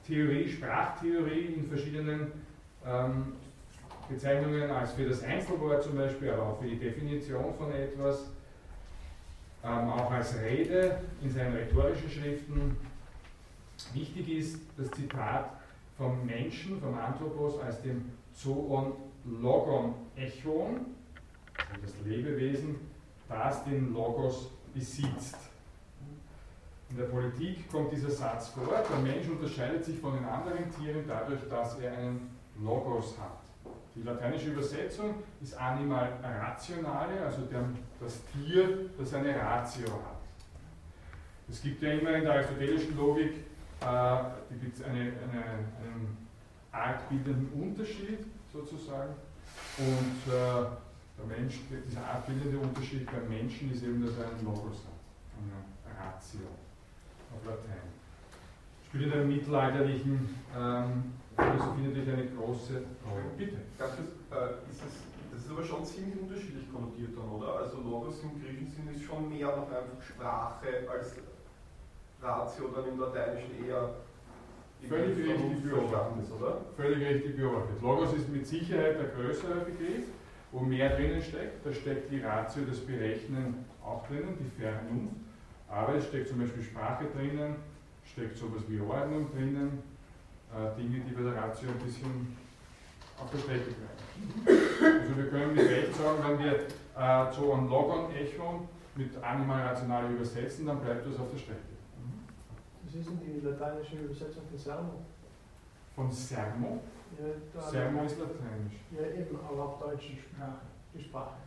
Theorie, 0.05 0.49
Sprachtheorie 0.49 1.45
in 1.55 1.69
verschiedenen 1.69 2.33
ähm, 2.85 3.35
Bezeichnungen 4.09 4.69
als 4.69 4.91
für 4.91 5.07
das 5.07 5.23
Einzelwort 5.23 5.83
zum 5.83 5.95
Beispiel, 5.95 6.31
aber 6.31 6.43
auch 6.43 6.59
für 6.59 6.67
die 6.67 6.77
Definition 6.77 7.53
von 7.57 7.71
etwas, 7.71 8.31
ähm, 9.63 9.89
auch 9.91 10.11
als 10.11 10.37
Rede 10.41 10.99
in 11.21 11.31
seinen 11.31 11.55
rhetorischen 11.55 12.09
Schriften. 12.09 12.75
Wichtig 13.93 14.29
ist 14.29 14.59
das 14.77 14.91
Zitat 14.91 15.51
vom 15.97 16.25
Menschen, 16.25 16.81
vom 16.81 16.93
Anthropos 16.95 17.57
als 17.61 17.81
dem 17.81 18.11
Zoon 18.33 18.93
Logon 19.25 19.93
Echon, 20.15 20.85
also 21.57 21.81
das 21.81 21.93
Lebewesen, 22.05 22.75
das 23.29 23.63
den 23.65 23.93
Logos 23.93 24.51
besitzt. 24.73 25.37
In 26.89 26.97
der 26.97 27.05
Politik 27.05 27.71
kommt 27.71 27.91
dieser 27.93 28.09
Satz 28.09 28.49
vor, 28.49 28.65
der 28.67 28.97
Mensch 28.99 29.27
unterscheidet 29.29 29.85
sich 29.85 29.97
von 29.99 30.15
den 30.15 30.25
anderen 30.25 30.69
Tieren 30.71 31.05
dadurch, 31.07 31.39
dass 31.49 31.79
er 31.79 31.97
einen 31.97 32.31
Logos 32.61 33.17
hat. 33.17 33.41
Die 33.95 34.03
lateinische 34.03 34.51
Übersetzung 34.51 35.15
ist 35.41 35.57
animal 35.57 36.09
rationale, 36.23 37.21
also 37.21 37.41
der, 37.43 37.63
das 37.99 38.21
Tier, 38.25 38.89
das 38.97 39.13
eine 39.13 39.35
Ratio 39.35 39.87
hat. 39.87 40.21
Es 41.49 41.61
gibt 41.61 41.81
ja 41.81 41.91
immer 41.91 42.15
in 42.15 42.23
der 42.23 42.33
aristotelischen 42.35 42.95
Logik 42.95 43.33
äh, 43.81 43.85
eine, 43.85 44.31
eine, 44.89 45.43
einen 45.83 46.17
artbildenden 46.71 47.49
Unterschied 47.61 48.19
sozusagen 48.51 49.13
und 49.77 50.33
äh, 50.33 50.65
der 51.17 51.37
Mensch, 51.37 51.59
dieser 51.87 52.05
artbildende 52.05 52.57
Unterschied 52.57 53.05
beim 53.05 53.29
Menschen 53.29 53.71
ist 53.71 53.83
eben, 53.83 54.05
dass 54.05 54.17
er 54.17 54.29
einen 54.29 54.43
Logos 54.43 54.83
hat, 54.85 54.99
eine 55.37 55.95
Ratio 55.99 56.47
auf 57.33 57.45
Latein. 57.45 57.91
Spielt 58.87 59.03
in 59.05 59.11
der 59.11 59.23
mittelalterlichen 59.23 60.35
ähm, 60.57 61.13
Philosophie 61.37 61.87
natürlich 61.87 62.09
eine 62.09 62.27
große 62.27 62.83
Rolle. 63.07 63.23
Bitte. 63.37 63.57
Ganz 63.77 63.95
kurz, 63.95 64.09
äh, 64.31 64.71
ist 64.71 64.81
es, 64.83 64.93
das 65.31 65.45
ist 65.45 65.51
aber 65.51 65.63
schon 65.63 65.85
ziemlich 65.85 66.19
unterschiedlich 66.19 66.71
konnotiert 66.71 67.15
dann, 67.15 67.29
oder? 67.29 67.55
Also 67.59 67.81
Logos 67.81 68.21
im 68.23 68.41
griechischen 68.41 68.71
Sinn 68.71 68.93
ist 68.93 69.03
schon 69.03 69.29
mehr 69.29 69.47
noch 69.47 69.69
einfach 69.71 70.01
Sprache 70.01 70.89
als 70.89 71.15
Ratio 72.21 72.67
dann 72.75 72.89
im 72.89 72.99
Lateinischen 72.99 73.65
eher 73.65 73.95
Völlig 74.87 75.17
richtig 75.17 75.63
beobachtet. 75.63 76.25
Oder? 76.39 76.61
Völlig 76.75 77.07
richtig 77.07 77.37
beobachtet. 77.37 77.81
Logos 77.81 78.13
ist 78.13 78.29
mit 78.29 78.45
Sicherheit 78.47 78.97
der 78.99 79.09
größere 79.09 79.65
Begriff, 79.65 80.05
wo 80.51 80.59
mehr 80.61 80.95
drinnen 80.95 81.21
steckt. 81.21 81.65
Da 81.65 81.73
steckt 81.73 82.11
die 82.11 82.19
Ratio, 82.19 82.63
das 82.67 82.79
Berechnen 82.79 83.65
auch 83.83 84.05
drinnen, 84.07 84.37
die 84.39 84.61
Vernunft. 84.61 85.15
Aber 85.67 85.95
es 85.95 86.07
steckt 86.07 86.29
zum 86.29 86.39
Beispiel 86.39 86.63
Sprache 86.63 87.05
drinnen, 87.15 87.55
steckt 88.03 88.37
sowas 88.37 88.63
wie 88.67 88.79
Ordnung 88.81 89.31
drinnen, 89.31 89.81
äh, 90.51 90.75
Dinge, 90.77 91.01
die 91.07 91.13
bei 91.13 91.21
der 91.21 91.35
Ratio 91.35 91.69
ein 91.69 91.85
bisschen 91.85 92.35
auf 93.17 93.31
der 93.31 93.37
Strecke 93.37 93.71
bleiben. 93.71 95.01
Also 95.01 95.17
wir 95.17 95.27
können 95.29 95.55
mit 95.55 95.69
Recht 95.69 95.95
sagen, 95.95 96.19
wenn 96.27 96.39
wir 96.39 96.53
äh, 96.53 97.33
so 97.33 97.53
ein 97.53 97.69
Logon-Echo 97.69 98.67
mit 98.95 99.23
Animal 99.23 99.61
Rational 99.61 100.11
übersetzen, 100.11 100.65
dann 100.65 100.81
bleibt 100.81 101.07
das 101.07 101.19
auf 101.19 101.31
der 101.31 101.37
Strecke. 101.37 101.70
Was 102.91 102.99
ist 102.99 103.09
denn 103.09 103.19
die 103.21 103.39
lateinische 103.39 103.95
Übersetzung 103.99 104.43
von 104.49 104.59
Sermo? 104.59 105.01
Von 105.95 106.11
Sermo? 106.11 106.81
Ja, 107.17 107.61
Sermo 107.61 108.03
ist 108.03 108.19
lateinisch. 108.19 108.81
Ja, 108.91 109.07
eben, 109.17 109.39
aber 109.47 109.63
auf 109.63 109.79
deutsche 109.79 110.17
Sprache. 110.17 110.59
Die 110.93 111.01
Sprache. 111.01 111.37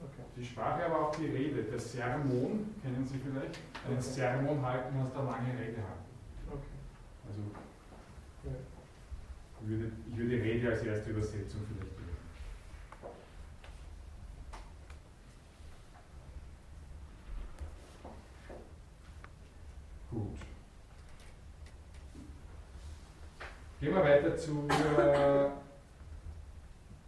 Okay. 0.00 0.24
Die 0.34 0.44
Sprache, 0.44 0.86
aber 0.86 1.08
auch 1.08 1.14
die 1.14 1.26
Rede. 1.26 1.64
Der 1.64 1.78
Sermon, 1.78 2.74
kennen 2.80 3.04
Sie 3.04 3.18
vielleicht? 3.18 3.58
Einen 3.84 3.98
okay. 3.98 4.00
Sermon 4.00 4.64
halten 4.64 4.98
heißt 4.98 5.14
eine 5.14 5.24
lange 5.26 5.52
Rede 5.52 5.76
halten. 5.76 6.08
Okay. 6.50 6.78
Also, 7.28 7.42
ja. 8.44 8.52
ich, 9.60 9.68
würde, 9.68 9.92
ich 10.08 10.16
würde 10.16 10.42
Rede 10.42 10.70
als 10.70 10.82
erste 10.84 11.10
Übersetzung 11.10 11.60
vielleicht 11.68 11.98
nehmen. 11.98 12.16
Gut. 20.10 20.47
Gehen 23.80 23.94
wir 23.94 24.02
weiter 24.02 24.36
zu, 24.36 24.66
äh, 24.68 25.50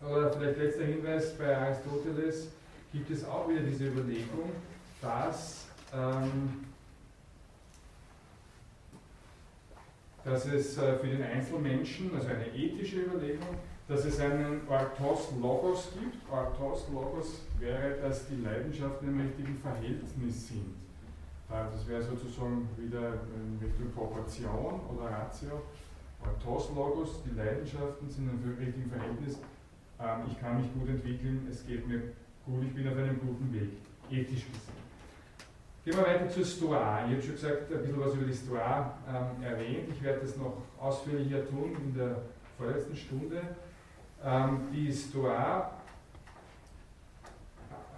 oder 0.04 0.32
vielleicht 0.32 0.58
letzter 0.58 0.84
Hinweis 0.84 1.36
bei 1.36 1.56
Aristoteles 1.56 2.48
gibt 2.92 3.10
es 3.10 3.24
auch 3.24 3.48
wieder 3.48 3.62
diese 3.62 3.88
Überlegung, 3.88 4.52
dass, 5.02 5.66
ähm, 5.92 6.66
dass 10.24 10.46
es 10.46 10.78
äh, 10.78 10.96
für 10.98 11.08
den 11.08 11.24
Einzelmenschen, 11.24 12.14
also 12.14 12.28
eine 12.28 12.46
ethische 12.54 13.00
Überlegung, 13.00 13.56
dass 13.88 14.04
es 14.04 14.20
einen 14.20 14.60
Orthos 14.68 15.32
Logos 15.40 15.88
gibt. 16.00 16.18
Orthos 16.30 16.86
Logos 16.92 17.40
wäre, 17.58 17.96
dass 18.00 18.28
die 18.28 18.36
Leidenschaften 18.36 19.08
im 19.08 19.20
richtigen 19.20 19.58
Verhältnis 19.58 20.48
sind. 20.48 20.76
Das 21.48 21.88
wäre 21.88 22.00
sozusagen 22.00 22.68
wieder 22.78 23.14
in 23.34 23.58
Richtung 23.60 23.90
Proportion 23.92 24.80
oder 24.88 25.10
Ratio. 25.10 25.62
Orthos 26.24 26.70
Logos, 26.74 27.22
die 27.24 27.36
Leidenschaften 27.36 28.08
sind 28.08 28.28
im 28.28 28.56
richtigen 28.58 28.90
Verhältnis. 28.90 29.38
Ähm, 30.00 30.22
ich 30.30 30.40
kann 30.40 30.60
mich 30.60 30.72
gut 30.74 30.88
entwickeln, 30.88 31.46
es 31.50 31.66
geht 31.66 31.86
mir 31.86 32.00
gut, 32.44 32.64
ich 32.64 32.74
bin 32.74 32.88
auf 32.88 32.96
einem 32.96 33.20
guten 33.20 33.52
Weg, 33.52 33.70
ethisch 34.10 34.46
gesehen. 34.46 34.80
Gehen 35.84 35.96
wir 35.96 36.06
weiter 36.06 36.28
zur 36.28 36.44
Stoa. 36.44 37.06
Ich 37.06 37.12
habe 37.12 37.22
schon 37.22 37.32
gesagt, 37.32 37.72
ein 37.72 37.78
bisschen 37.78 38.00
was 38.00 38.14
über 38.14 38.26
die 38.26 38.34
Stoa 38.34 38.94
ähm, 39.08 39.42
erwähnt. 39.42 39.88
Ich 39.90 40.02
werde 40.02 40.20
das 40.20 40.36
noch 40.36 40.58
ausführlicher 40.78 41.48
tun 41.48 41.74
in 41.82 41.94
der 41.94 42.16
vorletzten 42.58 42.96
Stunde. 42.96 43.40
Ähm, 44.22 44.60
die 44.72 44.92
Stoa 44.92 45.70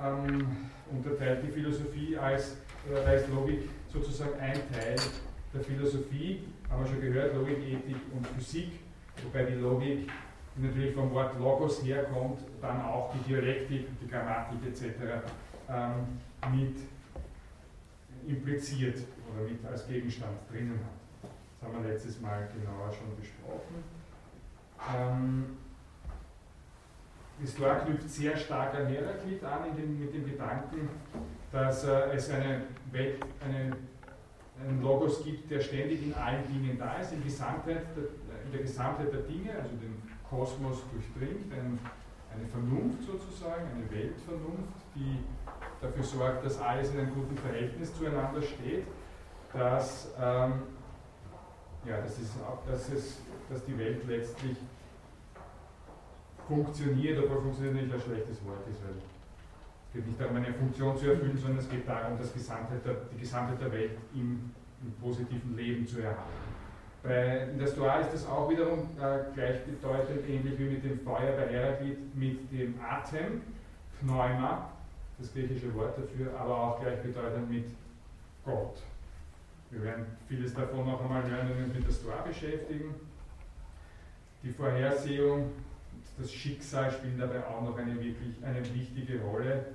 ähm, 0.01 0.57
unterteilt 0.93 1.43
die 1.45 1.51
Philosophie 1.51 2.17
als, 2.17 2.57
oder 2.89 3.05
als 3.05 3.29
Logik 3.29 3.69
sozusagen 3.93 4.39
ein 4.39 4.61
Teil 4.73 4.97
der 5.53 5.63
Philosophie, 5.63 6.45
haben 6.73 6.85
wir 6.85 6.91
schon 6.91 7.01
gehört, 7.01 7.35
Logik, 7.35 7.59
Ethik 7.59 7.97
und 8.15 8.27
Physik, 8.29 8.81
wobei 9.23 9.45
die 9.45 9.55
Logik 9.55 10.11
natürlich 10.57 10.95
vom 10.95 11.13
Wort 11.13 11.39
Logos 11.39 11.85
herkommt, 11.85 12.41
dann 12.61 12.83
auch 12.83 13.13
die 13.15 13.29
Dialektik, 13.29 13.87
die 14.01 14.09
Grammatik 14.09 14.59
etc. 14.67 15.23
Ähm, 15.69 16.19
mit 16.51 16.77
impliziert 18.27 18.99
oder 19.33 19.49
mit 19.49 19.65
als 19.65 19.87
Gegenstand 19.87 20.33
drinnen 20.51 20.79
hat. 20.81 21.31
Das 21.61 21.69
haben 21.69 21.83
wir 21.83 21.93
letztes 21.93 22.21
Mal 22.21 22.49
genauer 22.55 22.93
schon 22.93 23.17
besprochen. 23.17 23.85
Ähm, 24.95 25.57
Histoire 27.41 27.81
knüpft 27.81 28.09
sehr 28.09 28.37
stark 28.37 28.75
an 28.75 28.87
Heraklit 28.87 29.43
an 29.43 29.77
dem, 29.77 29.99
mit 29.99 30.15
dem 30.15 30.25
Gedanken, 30.25 30.89
dass 31.51 31.85
äh, 31.85 32.15
es 32.15 32.31
eine, 32.31 32.63
Welt, 32.93 33.25
eine, 33.45 33.77
einen 34.69 34.83
Logos 34.83 35.25
gibt, 35.25 35.51
der 35.51 35.61
ständig 35.61 36.03
in 36.03 36.15
allen 36.15 36.47
Dingen 36.47 36.79
da 36.79 36.99
ist, 36.99 37.13
in, 37.13 37.23
Gesamtheit, 37.23 37.87
in 38.45 38.53
der 38.53 38.63
Gesamtheit 38.63 39.13
der 39.13 39.23
Dinge, 39.23 39.53
also 39.55 39.71
den 39.71 40.03
Kosmos 40.29 40.83
durchdringt, 40.93 41.53
ein, 41.53 41.79
eine 42.35 42.47
Vernunft 42.49 43.03
sozusagen, 43.03 43.67
eine 43.75 43.91
Weltvernunft, 43.91 44.73
die 44.95 45.19
dafür 45.81 46.05
sorgt, 46.05 46.45
dass 46.47 46.61
alles 46.61 46.93
in 46.93 47.01
einem 47.01 47.15
guten 47.15 47.37
Verhältnis 47.37 47.95
zueinander 47.95 48.41
steht, 48.41 48.85
dass, 49.53 50.09
ähm, 50.19 50.63
ja, 51.85 52.01
das 52.01 52.19
ist 52.19 52.33
dass, 52.67 52.89
es, 52.89 53.21
dass 53.51 53.65
die 53.67 53.77
Welt 53.77 54.07
letztlich 54.07 54.57
funktioniert, 56.47 57.23
obwohl 57.23 57.43
funktioniert 57.43 57.75
nicht 57.75 57.93
ein 57.93 58.01
schlechtes 58.01 58.45
Wort 58.47 58.67
ist, 58.71 58.83
weil 58.85 58.95
geht 59.93 60.07
nicht 60.07 60.21
darum, 60.21 60.37
eine 60.37 60.53
Funktion 60.53 60.97
zu 60.97 61.11
erfüllen, 61.11 61.37
sondern 61.37 61.59
es 61.59 61.69
geht 61.69 61.87
darum, 61.87 62.19
das 62.19 62.33
Gesamtheit 62.33 62.85
der, 62.85 62.95
die 63.13 63.21
Gesamtheit 63.21 63.61
der 63.61 63.73
Welt 63.73 63.93
im, 64.15 64.51
im 64.83 64.93
positiven 65.01 65.57
Leben 65.57 65.87
zu 65.87 66.01
erhalten. 66.01 66.23
Bei, 67.03 67.49
in 67.53 67.59
der 67.59 67.67
Stoa 67.67 67.99
ist 67.99 68.15
das 68.15 68.27
auch 68.27 68.49
wiederum 68.49 68.79
äh, 69.01 69.19
gleichbedeutend, 69.35 70.29
ähnlich 70.29 70.59
wie 70.59 70.65
mit 70.65 70.85
dem 70.85 71.01
Feuer 71.01 71.33
bei 71.37 71.49
Heraklit, 71.49 72.15
mit 72.15 72.53
dem 72.53 72.75
Atem, 72.81 73.43
Pneuma, 74.01 74.71
das 75.19 75.33
griechische 75.33 75.75
Wort 75.75 75.99
dafür, 75.99 76.39
aber 76.39 76.57
auch 76.57 76.81
gleichbedeutend 76.81 77.51
mit 77.51 77.67
Gott. 78.45 78.83
Wir 79.71 79.83
werden 79.83 80.07
vieles 80.29 80.55
davon 80.55 80.87
noch 80.87 81.03
einmal 81.03 81.23
hören, 81.29 81.49
wenn 81.49 81.59
wir 81.59 81.65
uns 81.65 81.75
mit 81.75 81.87
der 81.87 81.93
Stoa 81.93 82.23
beschäftigen. 82.23 82.95
Die 84.43 84.53
Vorhersehung, 84.53 85.51
das 86.19 86.33
Schicksal 86.33 86.91
spielen 86.91 87.19
dabei 87.19 87.45
auch 87.47 87.63
noch 87.63 87.79
eine 87.79 87.95
wirklich 87.95 88.45
eine 88.45 88.63
wichtige 88.75 89.21
Rolle. 89.23 89.67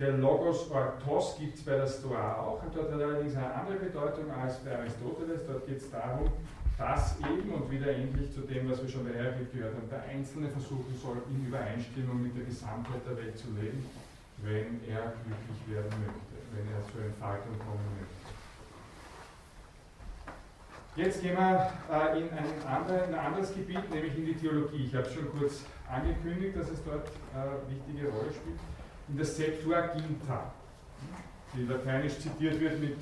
Der 0.00 0.12
Logos 0.12 0.70
Orthos 0.70 1.36
gibt 1.38 1.58
es 1.58 1.62
bei 1.62 1.76
der 1.76 1.86
Stoa 1.86 2.38
auch, 2.40 2.62
und 2.62 2.74
dort 2.74 2.90
hat 2.90 3.00
er 3.00 3.08
allerdings 3.08 3.36
eine 3.36 3.52
andere 3.52 3.76
Bedeutung 3.76 4.30
als 4.30 4.56
bei 4.64 4.78
Aristoteles. 4.78 5.42
Dort 5.46 5.66
geht 5.66 5.76
es 5.76 5.90
darum, 5.90 6.30
dass 6.78 7.20
eben, 7.20 7.52
und 7.52 7.70
wieder 7.70 7.92
ähnlich 7.92 8.32
zu 8.32 8.40
dem, 8.40 8.70
was 8.70 8.80
wir 8.80 8.88
schon 8.88 9.04
bei 9.04 9.12
Heraklit 9.12 9.52
gehört 9.52 9.74
haben, 9.76 9.90
der 9.90 10.02
Einzelne 10.04 10.48
versuchen 10.48 10.96
soll, 10.96 11.18
in 11.28 11.46
Übereinstimmung 11.46 12.22
mit 12.22 12.34
der 12.34 12.44
Gesamtheit 12.44 13.04
der 13.06 13.18
Welt 13.18 13.36
zu 13.36 13.48
leben, 13.48 13.84
wenn 14.38 14.80
er 14.88 15.12
glücklich 15.20 15.60
werden 15.68 15.92
möchte, 16.00 16.32
wenn 16.56 16.64
er 16.72 16.80
zur 16.90 17.04
Entfaltung 17.04 17.58
kommen 17.58 17.84
möchte. 18.00 18.40
Jetzt 20.96 21.20
gehen 21.20 21.36
wir 21.36 21.72
äh, 21.92 22.20
in, 22.20 22.30
ein 22.32 22.48
andere, 22.66 23.04
in, 23.04 23.14
ein 23.14 23.20
anderes 23.20 23.54
Gebiet, 23.54 23.90
nämlich 23.92 24.16
in 24.16 24.24
die 24.24 24.34
Theologie. 24.34 24.86
Ich 24.86 24.94
habe 24.94 25.04
schon 25.10 25.30
kurz 25.38 25.66
angekündigt, 25.86 26.56
dass 26.56 26.70
es 26.70 26.82
dort 26.84 27.12
eine 27.34 27.52
äh, 27.52 27.68
wichtige 27.68 28.08
Rolle 28.08 28.32
spielt. 28.32 28.58
In 29.10 29.16
der 29.16 29.26
Septuaginta, 29.26 30.52
die 31.52 31.64
lateinisch 31.64 32.16
zitiert 32.20 32.60
wird 32.60 32.80
mit 32.80 32.96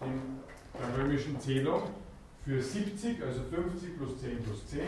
der 0.00 0.96
römischen 0.96 1.40
Zählung 1.40 1.82
für 2.44 2.62
70, 2.62 3.20
also 3.20 3.42
50 3.42 3.96
plus 3.98 4.20
10 4.20 4.42
plus 4.44 4.64
10. 4.68 4.80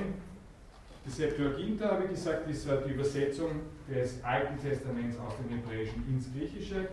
Die 1.04 1.10
Septuaginta, 1.10 1.90
habe 1.90 2.04
ich 2.04 2.10
gesagt, 2.10 2.48
ist 2.48 2.68
die 2.86 2.92
Übersetzung 2.92 3.60
des 3.88 4.22
Alten 4.22 4.60
Testaments 4.60 5.18
aus 5.18 5.32
dem 5.36 5.48
Hebräischen 5.48 6.06
ins 6.08 6.32
Griechische. 6.32 6.90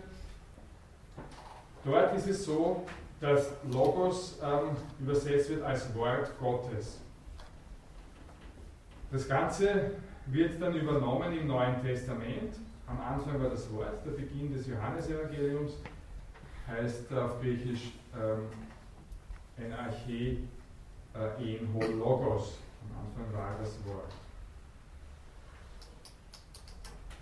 Dort 1.86 2.16
ist 2.18 2.28
es 2.28 2.44
so, 2.44 2.88
dass 3.20 3.52
Logos 3.72 4.40
ähm, 4.44 4.76
übersetzt 5.00 5.52
wird 5.52 5.62
als 5.62 5.94
Wort 5.94 6.32
Gottes. 6.40 6.98
Das 9.12 9.28
Ganze 9.28 9.92
wird 10.28 10.62
dann 10.62 10.74
übernommen 10.74 11.38
im 11.38 11.48
Neuen 11.48 11.82
Testament. 11.82 12.56
Am 12.88 13.00
Anfang 13.02 13.42
war 13.42 13.50
das 13.50 13.72
Wort, 13.74 14.06
der 14.06 14.12
Beginn 14.12 14.54
des 14.54 14.68
Johannesevangeliums 14.68 15.74
heißt 16.68 17.14
auf 17.14 17.42
Griechisch 17.42 17.92
ähm, 18.16 18.48
Enarche 19.58 20.38
äh, 21.14 21.58
en 21.58 21.74
ho 21.74 21.82
Logos. 21.82 22.60
Am 22.84 23.06
Anfang 23.06 23.38
war 23.38 23.56
das 23.60 23.78
Wort. 23.86 24.12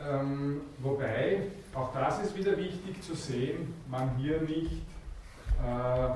Ähm, 0.02 0.62
wobei, 0.78 1.48
auch 1.74 1.92
das 1.94 2.24
ist 2.24 2.38
wieder 2.38 2.56
wichtig 2.56 3.02
zu 3.02 3.16
sehen, 3.16 3.74
man 3.90 4.16
hier 4.16 4.42
nicht, 4.42 4.84
äh, 5.62 6.10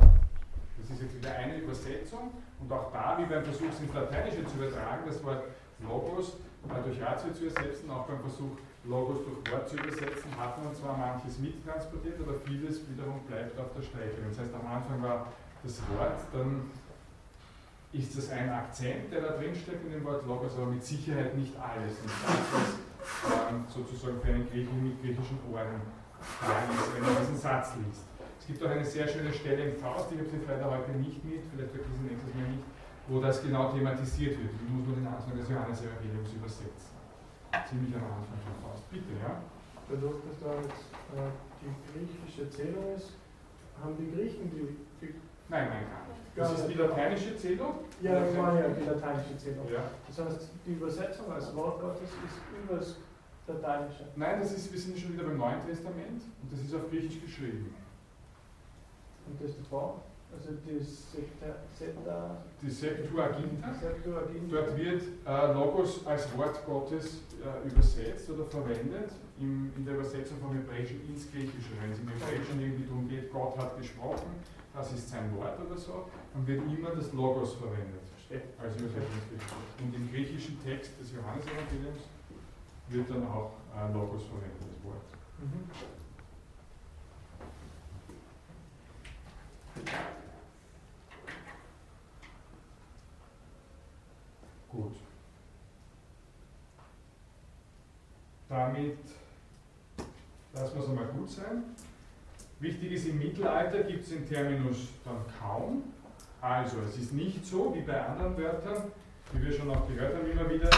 das 0.78 0.89
ist 0.89 1.01
jetzt 1.01 1.17
wieder 1.17 1.36
eine 1.36 1.57
Übersetzung, 1.57 2.32
und 2.61 2.71
auch 2.71 2.93
da, 2.93 3.17
wie 3.17 3.26
beim 3.26 3.43
Versuch, 3.43 3.67
es 3.69 3.82
ins 3.82 3.93
Lateinische 3.93 4.45
zu 4.45 4.55
übertragen, 4.55 5.03
das 5.05 5.21
Wort 5.24 5.43
Logos 5.88 6.38
durch 6.84 7.01
Ratio 7.01 7.34
zu 7.34 7.45
ersetzen, 7.45 7.89
auch 7.91 8.05
beim 8.05 8.19
Versuch, 8.21 8.57
Logos 8.86 9.19
durch 9.25 9.53
Wort 9.53 9.69
zu 9.69 9.75
übersetzen, 9.77 10.31
hat 10.38 10.63
man 10.63 10.73
zwar 10.75 10.97
manches 10.97 11.39
mittransportiert, 11.39 12.19
aber 12.19 12.39
vieles 12.45 12.81
wiederum 12.89 13.19
bleibt 13.27 13.57
auf 13.59 13.71
der 13.75 13.84
Strecke. 13.84 14.19
Das 14.27 14.39
heißt, 14.39 14.53
am 14.53 14.67
Anfang 14.67 15.01
war 15.01 15.27
das 15.63 15.79
Wort, 15.95 16.19
dann 16.34 16.71
ist 17.93 18.17
das 18.17 18.31
ein 18.31 18.49
Akzent, 18.49 19.11
der 19.11 19.21
da 19.21 19.38
drin 19.38 19.55
steckt 19.55 19.86
in 19.86 19.91
dem 19.91 20.03
Wort 20.03 20.25
Logos, 20.25 20.55
aber 20.57 20.67
mit 20.67 20.84
Sicherheit 20.84 21.38
nicht 21.38 21.53
alles. 21.55 22.01
Nicht 22.01 22.23
das, 22.25 22.43
was 22.51 23.51
ähm, 23.51 23.63
sozusagen 23.67 24.19
für 24.19 24.34
einen 24.34 24.49
Griechen 24.49 24.84
mit 24.84 25.01
griechischen 25.01 25.39
Ohren 25.51 25.79
ist, 25.79 26.95
wenn 26.95 27.03
man 27.03 27.21
diesen 27.21 27.38
Satz 27.38 27.75
liest. 27.77 28.03
Es 28.39 28.47
gibt 28.47 28.63
auch 28.63 28.71
eine 28.71 28.84
sehr 28.84 29.07
schöne 29.07 29.31
Stelle 29.31 29.71
im 29.71 29.75
Faust, 29.79 30.11
ich 30.11 30.19
habe 30.19 30.27
sie 30.27 30.43
leider 30.47 30.67
heute 30.69 30.91
nicht 30.99 31.23
mit, 31.23 31.47
vielleicht 31.47 31.73
wird 31.73 31.86
sie 31.95 32.03
nächstes 32.03 32.34
Mal 32.36 32.47
nicht, 32.51 32.63
wo 33.07 33.19
das 33.19 33.41
genau 33.41 33.71
thematisiert 33.71 34.39
wird. 34.39 34.51
Wie 34.59 34.73
muss 34.73 34.87
man 34.87 34.95
den 34.95 35.07
Anfang 35.07 35.37
des 35.37 35.49
Johannes-Evangeliums 35.49 36.33
übersetzen? 36.33 36.93
Ziemlich 37.69 37.95
am 37.95 38.03
Anfang 38.03 38.39
von 38.41 38.55
Faust. 38.63 38.89
Bitte, 38.89 39.13
ja? 39.21 39.43
Dadurch, 39.89 40.23
dass 40.25 40.39
da 40.39 40.55
jetzt 40.55 40.87
äh, 41.13 41.29
die 41.59 41.73
griechische 41.91 42.49
Zählung 42.49 42.95
ist, 42.95 43.11
haben 43.81 43.95
die 43.97 44.09
Griechen 44.09 44.49
die, 44.49 44.77
die 45.01 45.13
Nein, 45.49 45.67
nein, 45.69 45.85
gar 45.85 46.07
nicht. 46.07 46.23
Das 46.35 46.59
ist 46.59 46.67
die 46.67 46.73
lateinische 46.73 47.37
Zählung? 47.37 47.73
Ja, 48.01 48.19
das 48.19 48.37
war 48.37 48.55
ja 48.59 48.69
die 48.69 48.85
lateinische 48.85 49.37
Zählung. 49.37 49.67
Ja. 49.71 49.83
Das 50.07 50.25
heißt, 50.25 50.49
die 50.65 50.73
Übersetzung 50.73 51.31
als 51.31 51.55
Wort 51.55 51.79
Gottes 51.81 52.09
ist 52.09 52.39
über 52.63 52.77
das 52.79 52.95
Lateinische. 53.47 54.07
Nein, 54.15 54.39
das 54.39 54.53
ist, 54.53 54.71
wir 54.71 54.79
sind 54.79 54.97
schon 54.97 55.13
wieder 55.13 55.25
beim 55.25 55.37
Neuen 55.37 55.61
Testament 55.65 56.23
und 56.41 56.51
das 56.51 56.59
ist 56.59 56.73
auf 56.73 56.89
Griechisch 56.89 57.21
geschrieben. 57.21 57.75
Und 59.27 59.41
das 59.41 59.57
davor? 59.57 60.01
Also 60.36 60.57
die 60.65 60.79
Septa, 60.84 61.55
Septa, 61.77 62.38
Die 62.61 62.69
Septuaginta. 62.69 63.73
Septuaginta. 63.73 64.55
Dort 64.55 64.77
wird 64.77 65.03
äh, 65.25 65.53
Logos 65.53 66.05
als 66.05 66.36
Wort 66.38 66.65
Gottes 66.65 67.21
äh, 67.39 67.67
übersetzt 67.67 68.29
oder 68.29 68.45
verwendet 68.45 69.11
im, 69.39 69.71
in 69.77 69.86
der 69.86 69.95
Übersetzung 69.95 70.38
vom 70.39 70.53
Hebräischen 70.55 71.01
ins 71.07 71.31
Griechische. 71.31 71.71
Wenn 71.81 71.91
es 71.91 71.99
im 71.99 72.09
Hebräischen 72.09 72.59
irgendwie 72.59 72.86
darum 72.86 73.07
geht, 73.07 73.31
Gott 73.31 73.57
hat 73.57 73.77
gesprochen, 73.77 74.41
das 74.73 74.91
ist 74.91 75.09
sein 75.09 75.36
Wort 75.38 75.59
oder 75.59 75.77
so, 75.77 76.09
dann 76.34 76.47
wird 76.47 76.61
immer 76.61 76.89
das 76.89 77.13
Logos 77.13 77.53
verwendet 77.53 78.01
als 78.57 78.75
Übersetzungsbegriff. 78.75 79.53
Und 79.79 79.93
im 79.93 80.11
griechischen 80.11 80.57
Text 80.63 80.99
des 80.99 81.11
Johannesevangeliums 81.13 82.09
wird 82.89 83.09
dann 83.09 83.27
auch 83.27 83.51
äh, 83.75 83.93
Logos 83.93 84.23
verwendet, 84.23 84.57
das 84.59 84.84
Wort. 84.84 85.03
Mhm. 85.39 85.69
Gut. 94.74 94.95
Damit 98.49 98.97
lassen 100.53 100.76
wir 100.76 100.84
es 100.84 100.89
einmal 100.89 101.05
gut 101.07 101.30
sein. 101.30 101.63
Wichtig 102.59 102.91
ist, 102.93 103.07
im 103.07 103.19
Mittelalter 103.19 103.84
gibt 103.84 104.03
es 104.03 104.09
den 104.09 104.28
Terminus 104.28 104.88
dann 105.05 105.17
kaum. 105.39 105.84
Also, 106.41 106.78
es 106.89 106.97
ist 106.97 107.13
nicht 107.13 107.45
so 107.45 107.74
wie 107.76 107.82
bei 107.82 108.03
anderen 108.03 108.36
Wörtern, 108.36 108.91
wie 109.32 109.45
wir 109.45 109.53
schon 109.53 109.69
auch 109.69 109.88
gehört 109.88 110.15
haben 110.15 110.30
immer 110.30 110.49
wieder, 110.49 110.69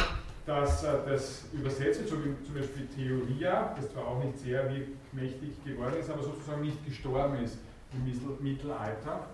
dass 0.46 0.84
äh, 0.84 0.98
das 1.08 1.46
wie 1.54 2.04
zum 2.46 2.56
Beispiel 2.56 2.88
Theoria, 2.88 3.74
das 3.76 3.91
zwar 3.91 4.08
auch 4.08 4.24
nicht 4.24 4.38
sehr 4.39 4.70
mächtig 5.12 5.64
geworden 5.64 5.96
ist, 6.00 6.10
aber 6.10 6.22
sozusagen 6.22 6.62
nicht 6.62 6.86
gestorben 6.86 7.41
ist 7.43 7.58
im 7.93 8.43
Mittelalter. 8.43 9.28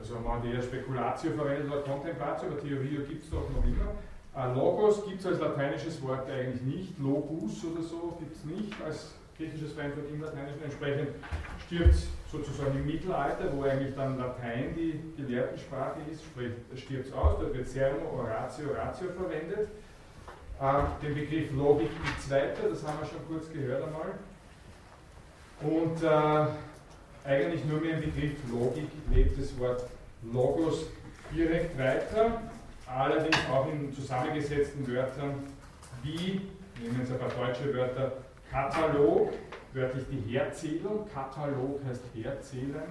Also 0.00 0.18
man 0.18 0.44
eher 0.44 0.62
Spekulatio 0.62 1.32
verwendet 1.32 1.70
oder 1.70 1.82
Contemplatio, 1.82 2.48
aber 2.48 2.58
Theoria 2.58 3.00
gibt 3.06 3.22
es 3.22 3.30
doch 3.30 3.48
noch 3.50 3.64
immer. 3.64 3.92
Äh, 4.34 4.54
Logos 4.54 5.04
gibt 5.04 5.20
es 5.20 5.26
als 5.26 5.40
lateinisches 5.40 6.00
Wort 6.02 6.28
eigentlich 6.30 6.62
nicht, 6.62 6.98
Logus 6.98 7.64
oder 7.64 7.82
so 7.82 8.16
gibt 8.18 8.34
es 8.34 8.44
nicht 8.44 8.72
als 8.82 9.14
griechisches 9.36 9.72
Fremdwort 9.72 10.06
im 10.10 10.22
Lateinischen. 10.22 10.62
Entsprechend 10.62 11.08
stirbt 11.66 11.90
es 11.90 12.08
sozusagen 12.30 12.76
im 12.76 12.86
Mittelalter, 12.86 13.52
wo 13.54 13.62
eigentlich 13.64 13.94
dann 13.94 14.18
Latein 14.18 14.74
die 14.74 15.00
Gelehrtensprache 15.16 16.00
ist, 16.10 16.22
stirbt 16.80 17.06
es 17.06 17.12
aus, 17.12 17.38
dort 17.40 17.54
wird 17.54 17.68
Sermo, 17.68 18.18
Oratio, 18.18 18.68
Ratio 18.72 19.08
verwendet. 19.10 19.68
Ähm, 20.62 20.84
den 21.02 21.14
Begriff 21.14 21.50
Logik 21.52 21.90
mit 22.04 22.20
Zweiter, 22.20 22.68
das 22.68 22.86
haben 22.86 22.98
wir 23.00 23.06
schon 23.06 23.26
kurz 23.28 23.50
gehört 23.50 23.82
einmal. 23.82 24.18
Und 25.62 26.02
äh, 26.02 26.52
eigentlich 27.24 27.64
nur 27.64 27.80
mehr 27.80 27.98
im 27.98 28.00
Begriff 28.00 28.32
Logik 28.50 28.88
lebt 29.12 29.40
das 29.40 29.58
Wort 29.58 29.84
Logos 30.22 30.86
direkt 31.34 31.78
weiter, 31.78 32.42
allerdings 32.86 33.38
auch 33.52 33.70
in 33.70 33.92
zusammengesetzten 33.92 34.86
Wörtern 34.88 35.34
wie, 36.02 36.40
nehmen 36.80 36.96
wir 36.96 37.00
jetzt 37.00 37.12
ein 37.12 37.18
paar 37.18 37.46
deutsche 37.46 37.74
Wörter, 37.74 38.12
Katalog, 38.50 39.32
wörtlich 39.72 40.04
die 40.10 40.36
Herzählung, 40.36 41.06
Katalog 41.12 41.80
heißt 41.86 42.02
Herzählen, 42.14 42.82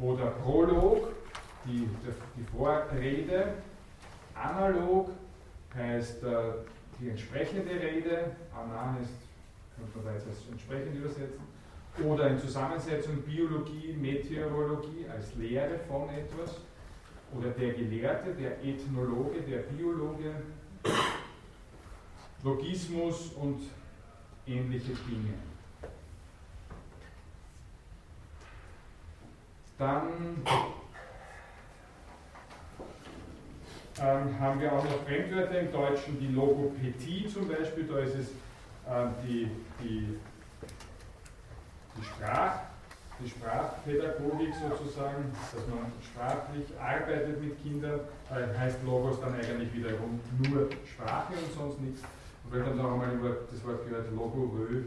oder 0.00 0.26
Prolog, 0.26 1.08
die, 1.64 1.88
die 2.36 2.44
Vorrede. 2.56 3.54
Analog 4.34 5.10
heißt 5.74 6.22
äh, 6.22 6.28
die 7.00 7.10
entsprechende 7.10 7.72
Rede. 7.72 8.36
Ana 8.54 8.94
heißt, 8.98 9.10
könnte 9.76 9.96
man 9.96 10.06
da 10.06 10.12
jetzt 10.12 10.28
als 10.28 10.48
entsprechend 10.50 10.94
übersetzen. 10.94 11.57
Oder 12.04 12.28
in 12.28 12.38
Zusammensetzung 12.38 13.22
Biologie, 13.22 13.96
Meteorologie 14.00 15.06
als 15.10 15.34
Lehre 15.34 15.78
von 15.88 16.08
etwas. 16.10 16.60
Oder 17.36 17.50
der 17.50 17.74
Gelehrte, 17.74 18.32
der 18.34 18.64
Ethnologe, 18.64 19.40
der 19.42 19.58
Biologe. 19.58 20.34
Logismus 22.42 23.32
und 23.32 23.62
ähnliche 24.46 24.92
Dinge. 24.92 25.34
Dann 29.76 30.42
ähm, 34.00 34.40
haben 34.40 34.60
wir 34.60 34.72
auch 34.72 34.84
noch 34.84 35.04
Fremdwörter 35.04 35.60
im 35.60 35.72
Deutschen, 35.72 36.18
die 36.20 36.28
Logopädie 36.28 37.28
zum 37.28 37.48
Beispiel, 37.48 37.84
da 37.84 37.98
ist 38.00 38.14
es 38.16 38.28
ähm, 38.88 39.10
die, 39.24 39.50
die, 39.80 40.18
die, 41.98 42.04
Sprach, 42.04 42.52
die 43.20 43.28
Sprachpädagogik 43.28 44.54
sozusagen, 44.54 45.32
dass 45.52 45.66
man 45.68 45.92
sprachlich 46.02 46.66
arbeitet 46.78 47.42
mit 47.42 47.62
Kindern, 47.62 48.00
äh, 48.30 48.58
heißt 48.58 48.78
Logos 48.84 49.20
dann 49.20 49.34
eigentlich 49.34 49.74
wiederum 49.74 50.20
nur 50.38 50.68
Sprache 50.86 51.32
und 51.34 51.52
sonst 51.52 51.80
nichts. 51.80 52.02
Und 52.44 52.54
wir 52.54 52.64
haben 52.64 52.78
dann 52.78 52.86
auch 52.86 53.02
einmal 53.02 53.36
das 53.50 53.64
Wort 53.66 53.84
gehört, 53.88 54.10
Logorö, 54.14 54.82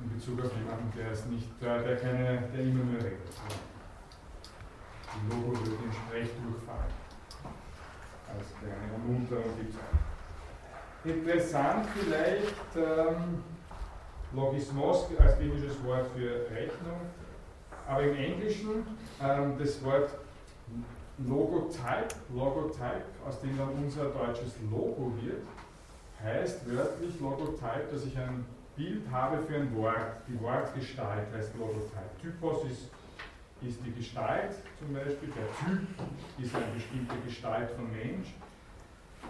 in 0.00 0.14
Bezug 0.14 0.40
auf 0.44 0.52
jemanden, 0.56 0.92
der 0.96 1.12
ist 1.12 1.28
nicht, 1.28 1.48
der, 1.60 1.82
der 1.82 1.96
keine, 1.96 2.42
der 2.54 2.60
immer 2.60 2.84
nur 2.84 3.00
redet. 3.00 3.18
Die 5.14 5.34
Logo 5.34 5.52
durch 5.52 5.76
den 5.78 5.92
Sprechdurchfall 5.92 6.88
als 8.28 8.46
kleine 8.60 8.92
Ermunterung 8.92 9.56
gibt 9.58 9.74
es 9.74 9.80
Interessant 11.04 11.86
vielleicht 11.94 12.76
ähm, 12.76 13.42
Logismos 14.32 15.06
als 15.18 15.38
griechisches 15.38 15.82
Wort 15.84 16.06
für 16.14 16.50
Rechnung, 16.54 17.00
aber 17.86 18.02
im 18.02 18.16
Englischen 18.16 18.86
ähm, 19.22 19.54
das 19.58 19.82
Wort 19.84 20.10
Logotype, 21.26 22.14
Logotype, 22.34 23.04
aus 23.26 23.40
dem 23.40 23.56
dann 23.56 23.70
unser 23.70 24.04
deutsches 24.04 24.54
Logo 24.70 25.12
wird, 25.22 25.42
heißt 26.22 26.70
wörtlich 26.70 27.18
Logotype, 27.20 27.88
dass 27.90 28.04
ich 28.04 28.16
ein 28.16 28.44
Bild 28.76 29.10
habe 29.10 29.38
für 29.42 29.56
ein 29.56 29.74
Wort. 29.76 30.22
Die 30.28 30.40
Wortgestalt 30.40 31.26
heißt 31.34 31.56
Logotype. 31.56 32.20
Typos 32.20 32.64
ist 32.70 32.90
ist 33.62 33.80
die 33.84 33.92
Gestalt 33.92 34.54
zum 34.78 34.94
Beispiel, 34.94 35.30
der 35.30 35.48
Typ 35.58 35.80
ist 36.38 36.54
eine 36.54 36.66
bestimmte 36.74 37.14
Gestalt 37.26 37.70
von 37.70 37.90
Mensch 37.90 38.28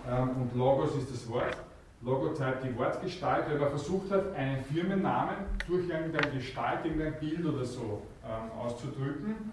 ähm, 0.07 0.43
und 0.43 0.55
Logos 0.55 0.97
ist 0.97 1.11
das 1.11 1.29
Wort. 1.31 1.57
Logotype 2.01 2.59
die 2.65 2.77
Wortgestalt, 2.79 3.49
weil 3.49 3.59
man 3.59 3.71
versucht 3.71 4.11
hat, 4.11 4.33
einen 4.35 4.65
Firmennamen 4.65 5.37
durch 5.67 5.89
irgendeine 5.89 6.31
Gestalt, 6.31 6.85
irgendein 6.85 7.19
Bild 7.19 7.45
oder 7.45 7.65
so 7.65 8.03
ähm, 8.25 8.53
auszudrücken. 8.59 9.53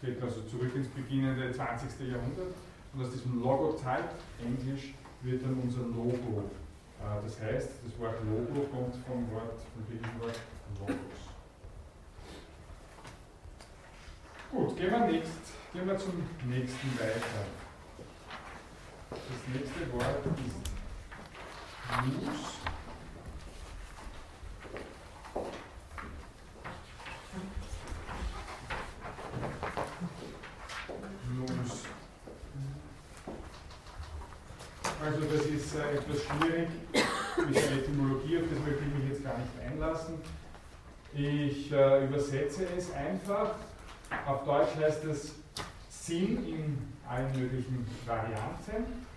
Das 0.00 0.10
geht 0.10 0.22
also 0.22 0.40
zurück 0.42 0.74
ins 0.74 0.88
beginnende 0.88 1.52
20. 1.52 2.08
Jahrhundert. 2.08 2.54
Und 2.94 3.02
aus 3.02 3.10
diesem 3.12 3.42
Logotype, 3.42 4.08
Englisch, 4.42 4.94
wird 5.20 5.42
dann 5.42 5.58
unser 5.62 5.82
Logo. 5.82 6.50
Äh, 6.98 7.22
das 7.24 7.40
heißt, 7.40 7.68
das 7.84 7.98
Wort 8.00 8.16
Logo 8.24 8.66
kommt 8.68 8.96
vom 9.06 9.30
Wort, 9.30 9.60
vom 9.74 10.20
Wort 10.20 10.40
Logos. 10.80 10.96
Gut, 14.50 14.76
gehen 14.76 14.90
wir, 14.90 15.06
nächst, 15.06 15.40
gehen 15.72 15.86
wir 15.86 15.96
zum 15.98 16.12
nächsten 16.48 16.98
weiter. 16.98 17.44
Das 19.10 19.54
nächste 19.54 19.92
Wort 19.92 20.26
ist 20.26 20.71
News. 21.92 22.58
News. 31.28 31.84
Also 35.04 35.20
das 35.20 35.46
ist 35.46 35.74
äh, 35.74 35.92
etwas 35.92 36.24
schwierig 36.24 36.68
mit 37.46 37.54
der 37.54 37.72
Etymologie, 37.72 38.38
auf 38.38 38.44
das 38.48 38.58
möchte 38.60 38.84
ich 38.84 38.94
mich 38.94 39.10
jetzt 39.10 39.24
gar 39.24 39.36
nicht 39.36 39.50
einlassen. 39.62 40.14
Ich 41.12 41.70
äh, 41.70 42.06
übersetze 42.06 42.66
es 42.76 42.90
einfach. 42.92 43.56
Auf 44.26 44.44
Deutsch 44.44 44.76
heißt 44.76 45.04
es 45.04 45.34
Sinn 45.90 46.46
in 46.46 46.78
allen 47.06 47.38
möglichen 47.38 47.86
Varianten. 48.06 49.11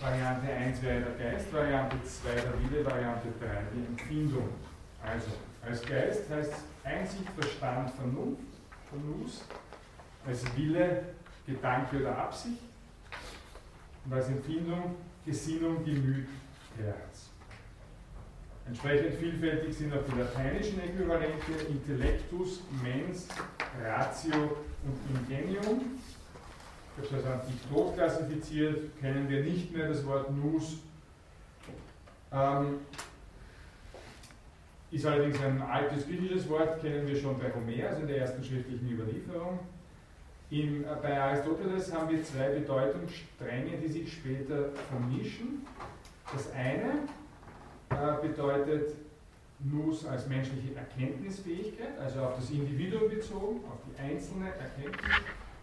Variante 0.00 0.52
1 0.52 0.82
wäre 0.82 1.00
der 1.00 1.32
Geist, 1.32 1.52
Variante 1.52 1.96
2 2.02 2.34
der 2.34 2.70
Wille, 2.70 2.84
Variante 2.84 3.28
3 3.40 3.46
die 3.74 3.86
Empfindung. 3.86 4.48
Also, 5.02 5.28
als 5.62 5.82
Geist 5.82 6.28
heißt 6.30 6.52
es 6.52 6.64
Einsicht, 6.84 7.28
Verstand, 7.38 7.90
Vernunft, 7.90 8.42
Vernus, 8.90 9.44
als 10.26 10.44
Wille, 10.56 11.04
Gedanke 11.46 12.00
oder 12.00 12.18
Absicht 12.18 12.60
und 14.04 14.12
als 14.12 14.28
Empfindung 14.28 14.96
Gesinnung, 15.26 15.84
Gemüt, 15.84 16.28
Herz. 16.78 17.30
Entsprechend 18.64 19.14
vielfältig 19.14 19.76
sind 19.76 19.92
auch 19.92 20.04
die 20.08 20.20
lateinischen 20.20 20.80
Äquivalente 20.80 21.52
Intellectus, 21.68 22.62
Mens, 22.82 23.26
Ratio 23.82 24.56
und 24.84 25.28
Ingenium. 25.28 25.98
Habe 26.96 27.06
es 27.06 27.72
also 27.72 27.92
klassifiziert, 27.94 28.98
kennen 29.00 29.28
wir 29.28 29.42
nicht 29.42 29.72
mehr 29.72 29.88
das 29.88 30.04
Wort 30.06 30.30
Nus. 30.34 30.78
Ähm, 32.32 32.78
ist 34.90 35.04
allerdings 35.04 35.38
ein 35.42 35.60
altes 35.60 36.06
griechisches 36.06 36.48
Wort, 36.48 36.80
kennen 36.80 37.06
wir 37.06 37.16
schon 37.16 37.38
bei 37.38 37.52
Homer, 37.52 37.88
also 37.88 38.02
in 38.02 38.08
der 38.08 38.18
ersten 38.18 38.42
schriftlichen 38.42 38.90
Überlieferung. 38.90 39.58
Im, 40.50 40.84
äh, 40.84 40.86
bei 41.02 41.20
Aristoteles 41.20 41.92
haben 41.92 42.08
wir 42.08 42.22
zwei 42.24 42.48
Bedeutungsstränge, 42.50 43.76
die 43.78 43.88
sich 43.88 44.12
später 44.12 44.70
vermischen. 44.88 45.66
Das 46.32 46.50
eine 46.52 47.00
äh, 47.90 48.26
bedeutet 48.26 48.94
Nus 49.58 50.06
als 50.06 50.26
menschliche 50.28 50.74
Erkenntnisfähigkeit, 50.74 51.98
also 51.98 52.20
auf 52.20 52.36
das 52.36 52.50
Individuum 52.50 53.10
bezogen, 53.10 53.60
auf 53.66 53.80
die 53.86 54.00
einzelne 54.00 54.46
Erkenntnis. 54.46 55.12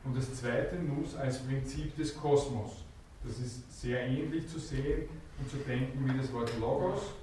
Und 0.04 0.18
das 0.18 0.34
zweite 0.36 0.76
Nus 0.76 1.16
als 1.16 1.39
Prinzip 1.39 1.95
des 1.95 2.18
Kosmos. 2.18 2.84
Das 3.24 3.39
ist 3.39 3.82
sehr 3.82 4.06
ähnlich 4.06 4.47
zu 4.49 4.60
sehen 4.60 5.08
und 5.39 5.49
zu 5.49 5.58
denken 5.58 6.06
wie 6.06 6.18
das 6.18 6.32
Wort 6.34 6.51
Logos, 6.60 7.14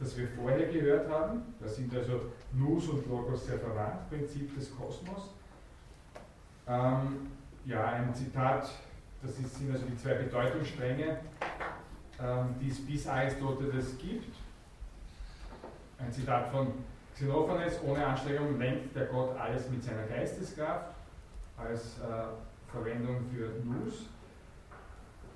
das 0.00 0.16
wir 0.16 0.28
vorher 0.28 0.66
gehört 0.66 1.10
haben. 1.10 1.42
Da 1.60 1.68
sind 1.68 1.94
also 1.94 2.32
Nus 2.52 2.88
und 2.88 3.06
Logos 3.06 3.46
sehr 3.46 3.58
verwandt, 3.58 4.08
Prinzip 4.08 4.54
des 4.58 4.74
Kosmos. 4.74 5.30
Ähm, 6.66 7.28
ja, 7.66 7.84
ein 7.84 8.14
Zitat, 8.14 8.70
das 9.22 9.38
ist, 9.38 9.56
sind 9.56 9.70
also 9.70 9.84
die 9.84 9.96
zwei 9.96 10.14
Bedeutungsstränge 10.14 11.18
ähm, 12.22 12.54
die 12.60 12.70
es 12.70 12.84
bis 12.84 13.06
Aristoteles 13.06 13.98
gibt. 13.98 14.34
Ein 15.98 16.12
Zitat 16.12 16.50
von 16.50 16.72
Xenophanes, 17.14 17.78
ohne 17.84 18.06
Anstrengung 18.06 18.58
lenkt 18.58 18.94
der 18.96 19.06
Gott 19.06 19.36
alles 19.38 19.68
mit 19.70 19.82
seiner 19.82 20.04
Geisteskraft 20.04 20.95
als 21.56 21.98
äh, 21.98 22.70
Verwendung 22.70 23.24
für 23.32 23.50
Nus. 23.64 24.06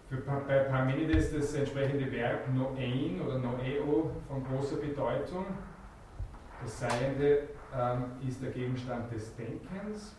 Für, 0.08 0.16
bei 0.16 0.58
Parmenides 0.64 1.32
das 1.32 1.54
entsprechende 1.54 2.10
Verb 2.10 2.52
noein 2.52 3.20
oder 3.24 3.38
noeo 3.38 4.10
von 4.28 4.44
großer 4.44 4.76
Bedeutung. 4.76 5.46
Das 6.62 6.80
Seiende 6.80 7.48
ähm, 7.74 8.04
ist 8.26 8.42
der 8.42 8.50
Gegenstand 8.50 9.12
des 9.12 9.34
Denkens. 9.36 10.16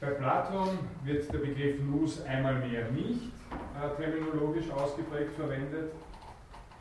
Bei 0.00 0.10
Platon 0.10 0.80
wird 1.04 1.32
der 1.32 1.38
Begriff 1.38 1.80
Nous 1.80 2.20
einmal 2.26 2.56
mehr 2.56 2.90
nicht 2.90 3.32
äh, 3.74 3.96
terminologisch 3.96 4.70
ausgeprägt 4.70 5.32
verwendet. 5.34 5.92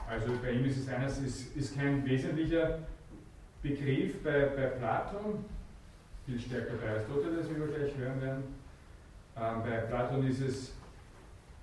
Also 0.09 0.34
bei 0.41 0.51
ihm 0.51 0.65
ist 0.65 0.79
es 0.79 0.89
eines, 0.89 1.19
ist, 1.19 1.55
ist 1.55 1.75
kein 1.75 2.03
wesentlicher 2.05 2.79
Begriff 3.64 4.22
bei, 4.22 4.45
bei 4.47 4.68
Platon, 4.68 5.45
viel 6.26 6.39
stärker 6.39 6.74
bei 6.74 6.89
Aristoteles, 6.89 7.49
wie 7.49 7.55
wir 7.55 7.68
gleich 7.68 7.97
hören 7.97 8.22
werden. 8.22 8.43
Ähm, 9.38 9.64
bei 9.64 9.78
Platon 9.78 10.28
ist 10.28 10.41
es 10.41 10.74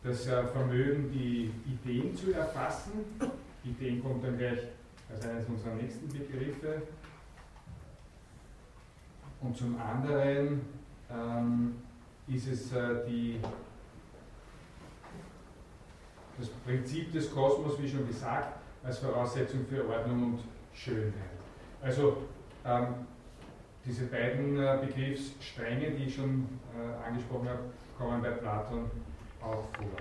das 0.02 0.26
äh, 0.26 0.46
Vermögen, 0.46 1.10
die 1.12 1.52
Ideen 1.70 2.16
zu 2.16 2.32
erfassen. 2.32 3.04
Ideen 3.64 4.02
kommt 4.02 4.24
dann 4.24 4.38
gleich 4.38 4.60
als 5.10 5.26
eines 5.26 5.46
unserer 5.46 5.74
nächsten 5.74 6.08
Begriffe. 6.08 6.82
Und 9.42 9.56
zum 9.56 9.78
anderen 9.78 10.62
ähm, 11.10 11.74
ist 12.28 12.48
es 12.48 12.72
äh, 12.72 13.06
die, 13.06 13.40
das 16.38 16.48
Prinzip 16.64 17.12
des 17.12 17.30
Kosmos, 17.30 17.80
wie 17.80 17.88
schon 17.88 18.06
gesagt, 18.06 18.58
als 18.82 18.98
Voraussetzung 18.98 19.66
für 19.66 19.86
Ordnung 19.86 20.24
und 20.24 20.38
Schönheit. 20.72 21.39
Also 21.82 22.18
ähm, 22.64 22.86
diese 23.84 24.06
beiden 24.06 24.58
äh, 24.58 24.78
Begriffsstränge, 24.86 25.92
die 25.92 26.04
ich 26.04 26.14
schon 26.14 26.46
äh, 26.76 27.06
angesprochen 27.08 27.48
habe, 27.48 27.60
kommen 27.96 28.20
bei 28.20 28.30
Platon 28.30 28.90
auch 29.40 29.64
vor. 29.76 30.00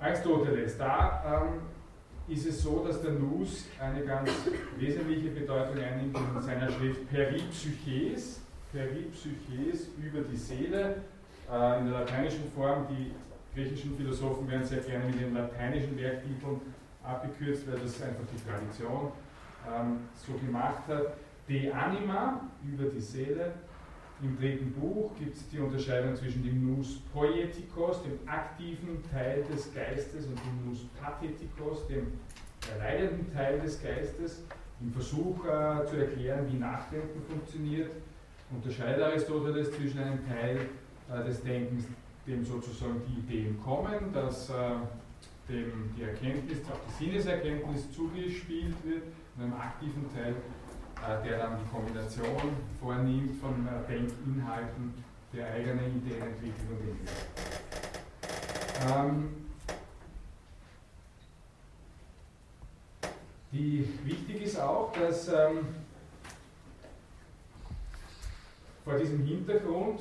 Aristoteles, 0.00 0.76
da 0.76 1.42
ähm, 1.46 1.60
ist 2.28 2.46
es 2.46 2.62
so, 2.62 2.84
dass 2.86 3.00
der 3.00 3.12
Nous 3.12 3.64
eine 3.80 4.04
ganz 4.04 4.30
wesentliche 4.76 5.30
Bedeutung 5.30 5.82
einnimmt 5.82 6.16
in 6.16 6.42
seiner 6.42 6.70
Schrift 6.70 7.08
Peripsyches, 7.10 8.40
Peripsyches 8.70 9.88
über 9.98 10.20
die 10.20 10.36
Seele, 10.36 11.02
äh, 11.50 11.78
in 11.78 11.90
der 11.90 12.00
lateinischen 12.00 12.52
Form. 12.54 12.86
Die 12.90 13.12
griechischen 13.54 13.96
Philosophen 13.96 14.48
werden 14.48 14.64
sehr 14.64 14.80
gerne 14.80 15.06
mit 15.06 15.20
den 15.20 15.34
lateinischen 15.34 15.96
Werktiteln 15.96 16.60
abgekürzt, 17.02 17.66
weil 17.66 17.78
das 17.78 18.02
einfach 18.02 18.24
die 18.32 18.48
Tradition 18.48 19.12
ähm, 19.66 20.00
so 20.14 20.32
gemacht 20.34 20.82
hat. 20.88 21.14
De 21.48 21.70
Anima 21.72 22.40
über 22.62 22.90
die 22.90 23.00
Seele. 23.00 23.52
Im 24.20 24.36
dritten 24.36 24.72
Buch 24.72 25.12
gibt 25.16 25.36
es 25.36 25.48
die 25.48 25.60
Unterscheidung 25.60 26.16
zwischen 26.16 26.42
dem 26.42 26.76
Nus 26.76 26.98
Poetikos, 27.12 28.02
dem 28.02 28.18
aktiven 28.26 29.02
Teil 29.12 29.44
des 29.44 29.72
Geistes, 29.72 30.26
und 30.26 30.38
dem 30.40 30.68
Nus 30.68 30.86
Pathetikos, 31.00 31.86
dem 31.86 32.08
erleidenden 32.72 33.32
Teil 33.32 33.60
des 33.60 33.80
Geistes. 33.80 34.42
Im 34.80 34.92
Versuch 34.92 35.44
äh, 35.44 35.86
zu 35.86 35.96
erklären, 35.96 36.46
wie 36.50 36.56
Nachdenken 36.56 37.22
funktioniert, 37.22 37.92
unterscheidet 38.50 39.02
Aristoteles 39.02 39.72
zwischen 39.72 40.00
einem 40.00 40.26
Teil 40.26 40.58
äh, 41.10 41.24
des 41.24 41.42
Denkens, 41.42 41.84
dem 42.26 42.44
sozusagen 42.44 43.00
die 43.06 43.20
Ideen 43.20 43.60
kommen, 43.62 44.12
dass 44.12 44.50
äh, 44.50 44.54
dem 45.48 45.94
die 45.96 46.02
Erkenntnis, 46.02 46.58
auch 46.70 46.78
die 46.88 47.04
Sinneserkenntnis 47.04 47.90
zugespielt 47.92 48.74
wird, 48.84 49.02
und 49.38 49.44
einem 49.44 49.60
aktiven 49.60 50.12
Teil, 50.12 50.34
äh, 51.06 51.28
der 51.28 51.38
dann 51.38 51.58
die 51.58 51.70
Kombination 51.70 52.56
vornimmt 52.80 53.40
von 53.40 53.66
äh, 53.66 53.88
Denkinhalten 53.88 55.04
der 55.32 55.52
eigenen 55.52 55.98
Ideenentwicklung 55.98 56.78
und. 56.80 57.08
Ähm, 58.90 59.46
die, 63.52 63.88
wichtig 64.04 64.42
ist 64.42 64.58
auch, 64.58 64.92
dass 64.92 65.28
ähm, 65.28 65.66
vor 68.84 68.98
diesem 68.98 69.24
Hintergrund 69.24 70.00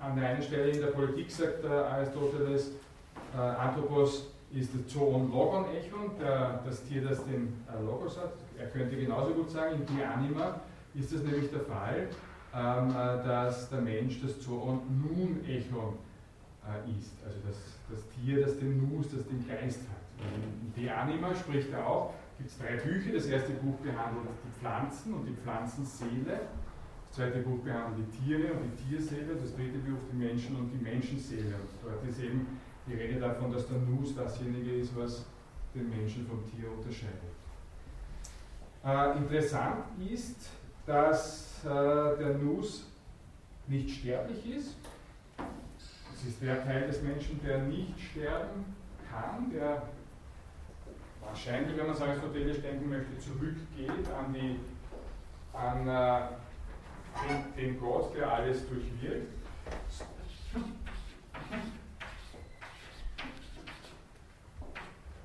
an 0.00 0.16
der 0.16 0.30
einen 0.30 0.42
Stelle 0.42 0.70
in 0.70 0.80
der 0.80 0.88
Politik 0.88 1.30
sagt 1.30 1.64
Aristoteles, 1.64 2.72
äh, 3.34 3.38
Anthropos 3.38 4.29
ist 4.52 4.74
der 4.74 4.86
Zoon 4.86 5.30
Logon 5.30 5.66
Echon, 5.74 6.18
der, 6.18 6.60
das 6.64 6.82
Tier, 6.84 7.02
das 7.02 7.24
den 7.24 7.52
äh, 7.68 7.82
Logos 7.84 8.18
hat. 8.18 8.32
Er 8.58 8.66
könnte 8.66 8.96
genauso 8.96 9.32
gut 9.34 9.50
sagen, 9.50 9.76
in 9.76 9.96
Die 9.96 10.02
Anima 10.02 10.60
ist 10.94 11.12
es 11.12 11.22
nämlich 11.22 11.50
der 11.50 11.60
Fall, 11.60 12.08
ähm, 12.54 12.90
äh, 12.90 13.24
dass 13.24 13.70
der 13.70 13.80
Mensch 13.80 14.20
das 14.20 14.40
Zoon 14.40 14.80
Nun 14.88 15.44
Echon 15.44 15.94
äh, 16.66 16.98
ist. 16.98 17.14
Also 17.24 17.38
das, 17.46 17.56
das 17.88 18.08
Tier, 18.08 18.40
das 18.40 18.58
den 18.58 18.90
Nus, 18.90 19.06
das 19.10 19.26
den 19.26 19.46
Geist 19.46 19.80
hat. 19.82 20.00
In 20.20 20.72
Die 20.74 20.90
Anima 20.90 21.34
spricht 21.34 21.72
er 21.72 21.86
auch, 21.86 22.14
gibt 22.36 22.50
es 22.50 22.58
drei 22.58 22.76
Bücher. 22.76 23.12
Das 23.14 23.26
erste 23.26 23.52
Buch 23.52 23.76
behandelt 23.78 24.28
die 24.44 24.60
Pflanzen 24.60 25.14
und 25.14 25.26
die 25.26 25.34
Pflanzenseele. 25.34 26.40
Das 27.08 27.16
zweite 27.16 27.40
Buch 27.40 27.60
behandelt 27.60 28.06
die 28.06 28.18
Tiere 28.18 28.52
und 28.52 28.62
die 28.64 28.84
Tierseele. 28.84 29.34
Das 29.40 29.54
dritte 29.54 29.78
Buch 29.78 29.98
die 30.12 30.16
Menschen 30.16 30.56
und 30.56 30.70
die 30.70 30.82
Menschenseele. 30.82 31.54
Und 31.54 31.70
dort 31.82 32.04
ist 32.06 32.20
eben 32.20 32.59
die 32.90 32.96
Rede 32.96 33.20
davon, 33.20 33.52
dass 33.52 33.66
der 33.68 33.78
Nus 33.78 34.14
dasjenige 34.14 34.76
ist, 34.76 34.96
was 34.96 35.24
den 35.74 35.88
Menschen 35.90 36.26
vom 36.26 36.42
Tier 36.50 36.70
unterscheidet. 36.70 37.20
Äh, 38.84 39.18
interessant 39.18 39.84
ist, 40.10 40.48
dass 40.86 41.64
äh, 41.64 41.68
der 41.68 42.38
Nus 42.38 42.86
nicht 43.68 44.00
sterblich 44.00 44.56
ist. 44.56 44.76
Es 46.14 46.26
ist 46.26 46.42
der 46.42 46.64
Teil 46.64 46.86
des 46.86 47.02
Menschen, 47.02 47.40
der 47.44 47.58
nicht 47.62 47.94
sterben 48.00 48.64
kann, 49.10 49.50
der 49.50 49.82
wahrscheinlich, 51.20 51.76
wenn 51.76 51.86
man 51.86 51.94
es 51.94 52.02
aristotelisch 52.02 52.60
denken 52.60 52.88
möchte, 52.88 53.18
zurückgeht 53.18 54.10
an, 54.12 54.34
die, 54.34 54.58
an 55.56 55.86
äh, 55.86 56.28
den, 57.28 57.54
den 57.56 57.80
Gott, 57.80 58.16
der 58.16 58.32
alles 58.32 58.68
durchwirkt. 58.68 59.32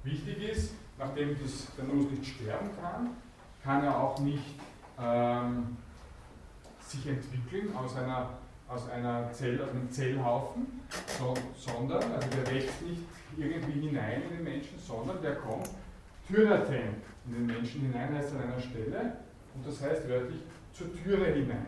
Wichtig 0.06 0.50
ist, 0.50 0.76
nachdem 1.00 1.36
das, 1.42 1.68
der 1.76 1.86
Nus 1.86 2.12
nicht 2.12 2.36
sterben 2.36 2.70
kann, 2.80 3.10
kann 3.64 3.84
er 3.84 4.00
auch 4.00 4.20
nicht 4.20 4.54
ähm, 5.02 5.76
sich 6.80 7.08
entwickeln 7.08 7.76
aus 7.76 7.96
einer, 7.96 8.30
aus 8.68 8.88
einer 8.90 9.32
Zell, 9.32 9.60
aus 9.64 9.72
einem 9.72 9.90
Zellhaufen, 9.90 10.82
so, 11.18 11.34
sondern, 11.58 12.04
also 12.12 12.28
der 12.30 12.54
wächst 12.54 12.84
nicht 12.84 13.02
irgendwie 13.36 13.88
hinein 13.88 14.22
in 14.22 14.38
den 14.38 14.44
Menschen, 14.44 14.78
sondern 14.78 15.20
der 15.24 15.38
kommt 15.38 15.72
Tyraten 16.28 17.02
in 17.26 17.34
den 17.34 17.46
Menschen 17.48 17.82
hinein, 17.82 18.14
heißt 18.14 18.36
an 18.36 18.44
einer 18.44 18.60
Stelle, 18.60 19.18
und 19.56 19.66
das 19.66 19.82
heißt 19.82 20.08
wörtlich 20.08 20.42
zur 20.72 20.96
Türe 20.96 21.34
hinein. 21.34 21.66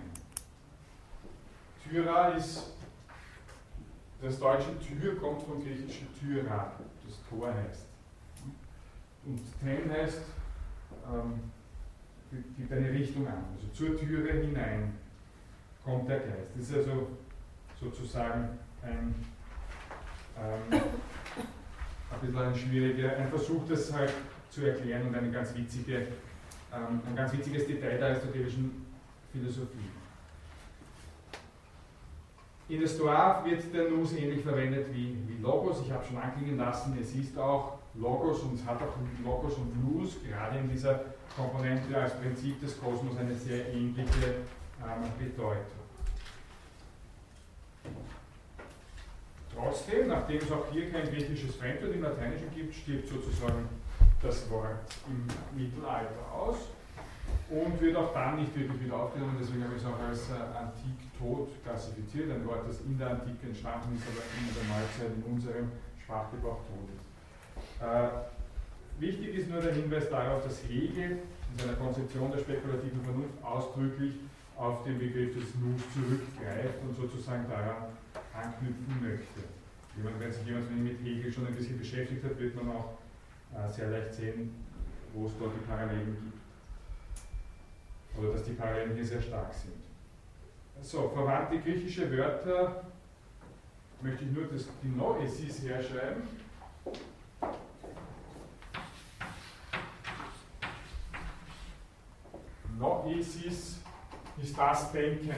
Tyra 1.83 2.29
ist, 2.29 2.73
das 4.21 4.39
deutsche 4.39 4.77
Tür 4.79 5.17
kommt 5.19 5.41
vom 5.41 5.59
griechischen 5.59 6.07
Tyra, 6.19 6.73
das 7.03 7.19
Tor 7.27 7.51
heißt. 7.51 7.86
Und 9.27 9.41
Ten 9.59 9.91
heißt, 9.91 10.21
ähm, 11.13 11.51
gibt 12.57 12.71
eine 12.71 12.91
Richtung 12.91 13.27
an. 13.27 13.43
Also 13.53 13.67
zur 13.73 13.97
Türe 13.97 14.31
hinein 14.41 14.93
kommt 15.83 16.07
der 16.07 16.19
Geist. 16.19 16.51
Das 16.55 16.69
ist 16.69 16.77
also 16.77 17.07
sozusagen 17.79 18.57
ein, 18.81 19.13
ähm, 20.37 20.81
ein 22.11 22.19
bisschen 22.21 22.37
ein 22.37 22.55
schwieriger, 22.55 23.17
ein 23.17 23.27
Versuch, 23.27 23.67
das 23.67 23.91
halt 23.91 24.13
zu 24.49 24.65
erklären 24.65 25.07
und 25.07 25.15
eine 25.15 25.29
ganz 25.29 25.53
witzige, 25.55 26.07
ähm, 26.73 27.01
ein 27.05 27.15
ganz 27.15 27.33
witziges 27.33 27.67
Detail 27.67 27.97
der 27.97 28.09
aristotelischen 28.09 28.85
Philosophie. 29.33 29.89
In 32.69 32.79
der 32.79 32.87
Stoa 32.87 33.43
wird 33.45 33.73
der 33.73 33.89
Nus 33.89 34.13
ähnlich 34.13 34.41
verwendet 34.41 34.87
wie, 34.93 35.17
wie 35.27 35.41
Logos. 35.41 35.81
Ich 35.85 35.91
habe 35.91 36.05
schon 36.05 36.17
anklingen 36.17 36.57
lassen, 36.57 36.97
es 37.01 37.13
ist 37.13 37.37
auch 37.37 37.76
Logos 37.99 38.41
und 38.41 38.65
hat 38.65 38.81
auch 38.81 38.95
Logos 39.23 39.55
und 39.55 39.73
Nous 39.83 40.17
gerade 40.23 40.59
in 40.59 40.69
dieser 40.69 41.01
Komponente 41.35 41.95
als 41.97 42.13
Prinzip 42.19 42.59
des 42.61 42.79
Kosmos 42.79 43.17
eine 43.17 43.35
sehr 43.35 43.73
ähnliche 43.73 44.43
ähm, 44.81 45.09
Bedeutung. 45.17 45.87
Trotzdem, 49.53 50.07
nachdem 50.07 50.37
es 50.37 50.51
auch 50.51 50.65
hier 50.71 50.91
kein 50.91 51.07
griechisches 51.07 51.55
Fremdwort 51.55 51.93
im 51.93 52.03
Lateinischen 52.03 52.53
gibt, 52.53 52.75
stirbt 52.75 53.09
sozusagen 53.09 53.67
das 54.21 54.49
Wort 54.51 54.77
im 55.07 55.25
Mittelalter 55.57 56.31
aus 56.31 56.57
und 57.49 57.79
wird 57.81 57.95
auch 57.95 58.13
dann 58.13 58.35
nicht 58.35 58.55
wirklich 58.55 58.85
wieder 58.85 58.95
aufgenommen, 58.95 59.37
deswegen 59.39 59.63
habe 59.63 59.75
ich 59.75 59.81
es 59.81 59.87
auch 59.87 59.99
als 59.99 60.29
äh, 60.29 60.57
antik 60.57 60.99
tot 61.17 61.49
klassifiziert, 61.63 62.31
ein 62.31 62.45
Wort, 62.45 62.67
das 62.67 62.81
in 62.81 62.97
der 62.97 63.11
Antike 63.11 63.47
entstanden 63.47 63.95
ist, 63.95 64.05
aber 64.05 64.21
in 64.37 64.53
der 64.53 64.63
Neuzeit 64.75 65.17
in 65.17 65.33
unserem 65.33 65.71
Sprachgebrauch 66.03 66.61
tot 66.67 66.89
ist. 66.95 67.06
Äh, 67.79 69.01
wichtig 69.01 69.35
ist 69.35 69.49
nur 69.49 69.61
der 69.61 69.73
Hinweis 69.73 70.09
darauf, 70.09 70.43
dass 70.43 70.63
Hegel 70.63 71.19
in 71.51 71.59
seiner 71.59 71.73
Konzeption 71.73 72.31
der 72.31 72.39
spekulativen 72.39 73.03
Vernunft 73.03 73.43
ausdrücklich 73.43 74.13
auf 74.55 74.83
den 74.83 74.97
Begriff 74.97 75.35
des 75.35 75.53
Nus 75.55 75.81
zurückgreift 75.93 76.81
und 76.81 76.95
sozusagen 76.95 77.47
daran 77.47 77.93
anknüpfen 78.33 78.97
möchte. 79.01 79.41
Wenn 80.19 80.31
sich 80.31 80.45
jemand 80.45 80.83
mit 80.83 80.99
Hegel 81.03 81.31
schon 81.31 81.47
ein 81.47 81.55
bisschen 81.55 81.77
beschäftigt 81.79 82.23
hat, 82.23 82.39
wird 82.39 82.55
man 82.55 82.69
auch 82.75 82.97
äh, 83.55 83.69
sehr 83.71 83.89
leicht 83.89 84.13
sehen, 84.13 84.53
wo 85.13 85.25
es 85.27 85.31
dort 85.39 85.53
die 85.55 85.65
Parallelen 85.65 86.17
gibt. 86.23 86.37
Oder 88.19 88.33
dass 88.33 88.43
die 88.43 88.53
Parallelen 88.53 88.95
hier 88.95 89.05
sehr 89.05 89.21
stark 89.21 89.53
sind. 89.53 89.73
So, 90.81 91.09
verwandte 91.09 91.59
griechische 91.59 92.11
Wörter 92.15 92.83
möchte 94.01 94.25
ich 94.25 94.31
nur 94.31 94.45
das, 94.45 94.67
die 94.83 94.89
Noesis 94.89 95.63
herschreiben. 95.63 96.23
Noesis 102.79 103.79
ist 104.41 104.57
das 104.57 104.91
Denken. 104.91 105.33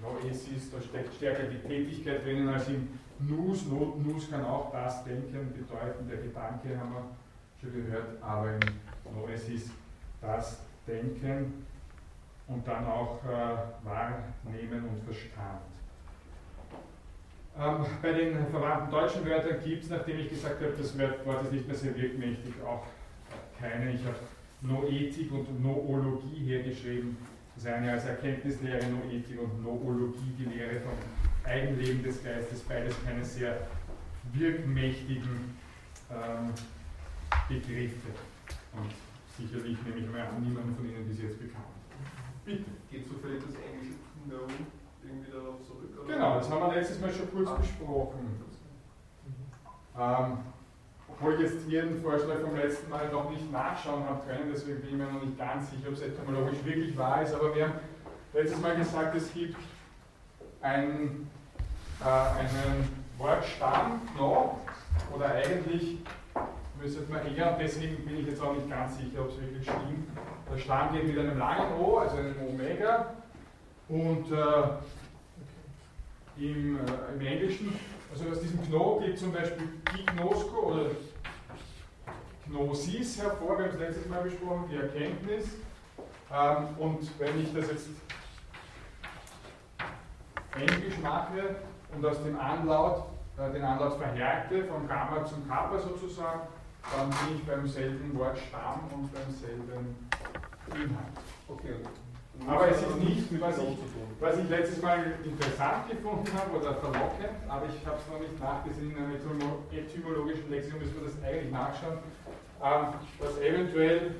Noesis, 0.00 0.70
da 0.70 0.80
steckt 0.80 1.14
stärker 1.14 1.44
die 1.44 1.58
Tätigkeit 1.58 2.24
drinnen 2.24 2.48
als 2.48 2.68
im 2.68 2.88
Nus. 3.20 3.64
Nus 3.66 4.30
kann 4.30 4.44
auch 4.44 4.70
das 4.70 5.04
Denken 5.04 5.52
bedeuten, 5.52 6.08
der 6.08 6.18
Gedanke 6.18 6.78
haben 6.78 6.92
wir 6.92 7.04
schon 7.60 7.72
gehört, 7.72 8.22
aber 8.22 8.54
im 8.54 8.60
Noesis 9.16 9.70
das 10.20 10.58
Denken 10.86 11.66
und 12.46 12.66
dann 12.68 12.86
auch 12.86 13.24
äh, 13.24 13.86
Wahrnehmen 13.86 14.88
und 14.88 15.02
Verstand. 15.04 15.62
Ähm, 17.58 17.86
bei 18.02 18.12
den 18.12 18.46
verwandten 18.48 18.90
deutschen 18.90 19.24
Wörtern 19.24 19.62
gibt 19.64 19.84
es, 19.84 19.90
nachdem 19.90 20.18
ich 20.18 20.28
gesagt 20.28 20.60
habe, 20.60 20.74
das 20.76 20.98
Wort 20.98 21.44
ist 21.44 21.52
nicht 21.52 21.66
mehr 21.66 21.76
sehr 21.76 21.96
wirkmächtig, 21.96 22.52
auch 22.62 22.84
keine. 23.58 23.92
Ich 23.92 24.04
habe 24.04 24.16
Noetik 24.64 25.30
und 25.32 25.62
Noologie 25.62 26.44
hergeschrieben. 26.44 27.16
Das 27.54 27.66
eine 27.66 27.92
als 27.92 28.04
Erkenntnislehre, 28.06 28.84
Noetik 28.86 29.38
und 29.40 29.62
Noologie, 29.62 30.34
die 30.38 30.44
Lehre 30.46 30.80
vom 30.80 30.92
Eigenleben 31.44 32.02
des 32.02 32.24
Geistes, 32.24 32.60
beides 32.62 32.96
keine 33.04 33.24
sehr 33.24 33.68
wirkmächtigen 34.32 35.56
ähm, 36.10 36.50
Begriffe. 37.48 38.08
Und 38.72 38.90
sicherlich 39.38 39.76
nehme 39.84 39.98
ich 39.98 40.10
mal 40.10 40.22
an, 40.22 40.42
niemand 40.42 40.76
von 40.76 40.88
Ihnen 40.88 41.06
bis 41.06 41.20
jetzt 41.20 41.38
bekannt. 41.38 41.64
Bitte. 42.44 42.64
Geht 42.90 43.06
zufällig 43.06 43.42
das 43.46 43.54
englische 43.54 43.94
No 44.28 44.46
irgendwie 45.04 45.30
darauf 45.30 45.62
zurück? 45.64 45.90
Oder? 46.02 46.14
Genau, 46.14 46.38
das 46.38 46.50
haben 46.50 46.60
wir 46.60 46.74
letztes 46.74 47.00
Mal 47.00 47.12
schon 47.12 47.30
kurz 47.30 47.48
Ah. 47.50 47.54
besprochen. 47.56 48.18
Ähm, 49.96 50.38
obwohl 51.18 51.34
ich 51.34 51.40
jetzt 51.40 51.68
Ihren 51.68 52.00
Vorschlag 52.02 52.40
vom 52.40 52.56
letzten 52.56 52.90
Mal 52.90 53.08
noch 53.10 53.30
nicht 53.30 53.50
nachschauen 53.52 54.04
habe 54.04 54.20
können, 54.26 54.50
deswegen 54.52 54.80
bin 54.80 54.90
ich 54.90 54.96
mir 54.96 55.12
noch 55.12 55.22
nicht 55.22 55.38
ganz 55.38 55.70
sicher, 55.70 55.88
ob 55.88 55.94
es 55.94 56.02
etymologisch 56.02 56.64
wirklich 56.64 56.96
wahr 56.96 57.22
ist, 57.22 57.34
aber 57.34 57.54
wir 57.54 57.68
haben 57.68 57.74
letztes 58.32 58.60
Mal 58.60 58.76
gesagt, 58.76 59.14
es 59.16 59.32
gibt 59.32 59.56
ein, 60.60 61.30
äh, 62.00 62.04
einen 62.04 63.04
Wortstamm, 63.18 64.02
Kno, 64.14 64.58
oder 65.14 65.26
eigentlich 65.26 65.98
müsste 66.80 67.02
man 67.10 67.34
eher, 67.34 67.52
und 67.52 67.60
deswegen 67.60 68.04
bin 68.04 68.20
ich 68.20 68.26
jetzt 68.26 68.42
auch 68.42 68.54
nicht 68.54 68.68
ganz 68.68 68.96
sicher, 68.98 69.20
ob 69.20 69.30
es 69.30 69.40
wirklich 69.40 69.62
stimmt. 69.62 70.08
Der 70.52 70.58
Stamm 70.58 70.92
geht 70.92 71.06
mit 71.06 71.18
einem 71.18 71.38
langen 71.38 71.80
O, 71.80 71.98
also 71.98 72.16
einem 72.16 72.36
Omega, 72.48 73.14
und 73.88 74.30
äh, 74.32 74.64
im, 76.36 76.78
äh, 76.78 77.14
im 77.14 77.20
Englischen, 77.26 77.78
also 78.12 78.30
aus 78.30 78.40
diesem 78.40 78.62
Kno 78.64 79.00
geht 79.00 79.18
zum 79.18 79.32
Beispiel 79.32 79.68
Gignosko 79.92 80.72
oder 80.72 80.90
Gnosis 82.46 83.22
hervor, 83.22 83.58
wir 83.58 83.66
haben 83.66 83.74
es 83.74 83.80
letztes 83.80 84.08
Mal 84.08 84.22
besprochen, 84.22 84.66
die 84.70 84.76
Erkenntnis. 84.76 85.46
Ähm, 86.32 86.68
und 86.78 87.18
wenn 87.18 87.40
ich 87.40 87.52
das 87.54 87.68
jetzt 87.68 87.88
Englisch 90.56 90.98
mache 91.02 91.56
und 91.94 92.04
aus 92.04 92.22
dem 92.22 92.38
Anlaut, 92.38 93.04
äh, 93.38 93.52
den 93.52 93.64
Anlaut 93.64 93.98
verhärte, 93.98 94.64
vom 94.64 94.86
Gamma 94.86 95.24
zum 95.24 95.48
Kappa 95.48 95.78
sozusagen, 95.78 96.40
dann 96.94 97.08
bin 97.08 97.36
ich 97.36 97.44
beim 97.44 97.66
selben 97.66 98.16
Wort 98.18 98.38
Stamm 98.38 98.80
und 98.92 99.12
beim 99.12 99.30
selben 99.32 100.08
Inhalt. 100.70 101.18
Okay. 101.48 101.74
Aber 102.46 102.68
es 102.68 102.82
ist 102.82 102.96
nicht, 102.96 103.40
was 103.40 103.58
ich-. 103.58 103.78
Was 104.20 104.38
ich 104.38 104.48
letztes 104.48 104.80
Mal 104.80 105.12
interessant 105.24 105.88
gefunden 105.90 106.30
habe 106.38 106.56
oder 106.56 106.74
verlockend, 106.74 107.34
aber 107.48 107.66
ich 107.66 107.84
habe 107.86 107.98
es 107.98 108.08
noch 108.10 108.20
nicht 108.20 108.40
nachgesehen 108.40 108.92
in 108.92 108.96
einem 108.96 109.12
etymo- 109.16 109.58
etymologischen 109.76 110.50
Lexikon, 110.50 110.78
müssen 110.80 110.94
wir 110.96 111.04
das 111.08 111.22
eigentlich 111.22 111.50
nachschauen, 111.52 111.98
ähm, 112.62 112.86
dass 113.20 113.38
eventuell 113.38 114.14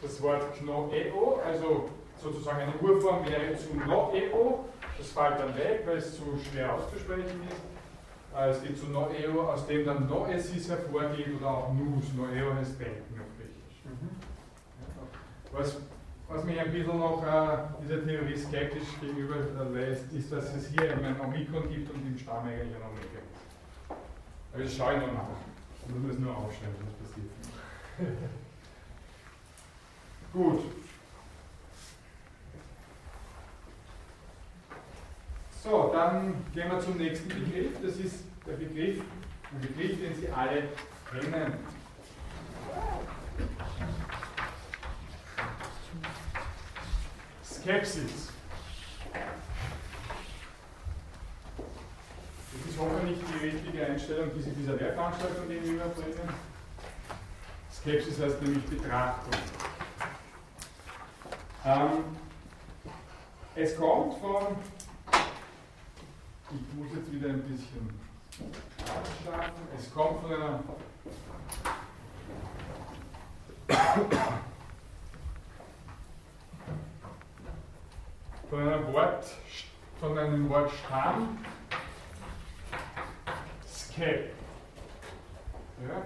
das 0.00 0.22
Wort 0.22 0.54
Knoeo, 0.58 1.40
also 1.44 1.88
sozusagen 2.16 2.60
eine 2.60 2.74
Urform 2.80 3.26
wäre 3.26 3.56
zu 3.56 3.74
Noeo, 3.76 4.64
das 4.96 5.08
fällt 5.10 5.38
dann 5.40 5.56
weg, 5.56 5.82
weil 5.86 5.96
es 5.98 6.16
zu 6.16 6.22
schwer 6.50 6.74
auszusprechen 6.74 7.40
ist. 7.48 8.36
Äh, 8.38 8.48
Es 8.50 8.62
geht 8.62 8.78
zu 8.78 8.86
Noeo, 8.86 9.42
aus 9.50 9.66
dem 9.66 9.84
dann 9.84 10.08
Noesis 10.08 10.70
hervorgeht 10.70 11.28
oder 11.38 11.50
auch 11.50 11.72
Nus. 11.74 12.04
Noeo 12.16 12.54
heißt 12.54 12.80
Denken. 12.80 13.11
Was, 15.52 15.76
was 16.28 16.44
mich 16.44 16.58
ein 16.58 16.72
bisschen 16.72 16.98
noch 16.98 17.22
äh, 17.22 17.58
dieser 17.82 18.04
Theorie 18.04 18.36
skeptisch 18.36 18.88
gegenüber 19.00 19.36
äh, 19.36 19.68
lässt, 19.74 20.10
ist, 20.12 20.32
dass 20.32 20.54
es 20.54 20.68
hier 20.68 20.90
eben 20.90 21.04
ein 21.04 21.20
Omikron 21.20 21.68
gibt 21.68 21.92
und 21.92 22.06
im 22.06 22.18
Stamm 22.18 22.46
eigentlich 22.46 22.74
ein 22.74 22.82
Omega 22.82 23.20
ist. 23.20 23.92
Aber 24.52 24.62
das 24.62 24.74
schaue 24.74 24.94
ich 24.94 25.00
noch 25.00 25.12
nach. 25.12 25.28
Ich 25.86 25.94
muss 25.94 26.18
nur 26.18 26.36
aufschreiben, 26.36 26.74
was 26.80 27.08
passiert. 27.08 27.30
Gut. 30.32 30.62
So, 35.62 35.90
dann 35.92 36.34
gehen 36.54 36.70
wir 36.70 36.80
zum 36.80 36.96
nächsten 36.96 37.28
Begriff. 37.28 37.72
Das 37.82 37.96
ist 37.96 38.24
der 38.46 38.54
Begriff, 38.54 39.00
ein 39.52 39.60
Begriff, 39.60 40.00
den 40.00 40.14
Sie 40.14 40.28
alle 40.28 40.64
kennen. 41.10 41.52
Skepsis. 47.62 48.32
Das 52.52 52.72
ist 52.72 52.78
hoffentlich 52.78 53.18
die 53.20 53.46
richtige 53.46 53.86
Einstellung, 53.86 54.30
die 54.36 54.42
Sie 54.42 54.50
dieser 54.50 54.74
Lehrveranstaltung 54.74 55.46
gegenüberbringen. 55.46 56.28
Skepsis 57.72 58.20
heißt 58.20 58.42
nämlich 58.42 58.64
Betrachtung. 58.64 59.32
Ähm, 61.64 62.16
es 63.54 63.76
kommt 63.76 64.18
von, 64.18 64.56
ich 66.50 66.74
muss 66.74 66.88
jetzt 66.96 67.12
wieder 67.12 67.28
ein 67.28 67.42
bisschen 67.42 67.90
abschaffen, 68.80 69.68
es 69.78 69.94
kommt 69.94 70.22
von 70.22 70.32
einer 70.32 70.64
von 78.52 78.68
Wort, 79.22 79.30
von 80.00 80.18
einem 80.18 80.48
Wortstamm 80.48 81.38
Skep. 83.66 84.32
Ja? 85.86 86.02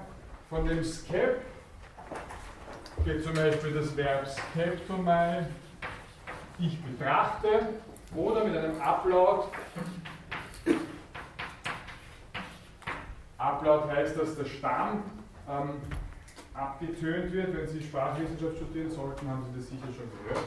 Von 0.51 0.67
dem 0.67 0.85
Skep 0.85 1.43
geht 3.05 3.25
zum 3.25 3.35
Beispiel 3.35 3.73
das 3.73 3.97
Verb 3.97 4.27
skeptomai, 4.27 5.47
ich 6.59 6.83
betrachte, 6.83 7.69
oder 8.14 8.45
mit 8.45 8.57
einem 8.57 8.81
Ablaut. 8.81 9.49
Ablaut 13.39 13.91
heißt, 13.91 14.19
dass 14.19 14.37
der 14.37 14.45
Stamm 14.45 15.03
ähm, 15.49 15.81
abgetönt 16.55 17.33
wird. 17.33 17.57
Wenn 17.57 17.67
Sie 17.67 17.83
Sprachwissenschaft 17.83 18.57
studieren 18.57 18.91
sollten, 18.91 19.29
haben 19.29 19.45
Sie 19.45 19.59
das 19.59 19.69
sicher 19.69 19.87
schon 19.87 20.11
gehört. 20.11 20.47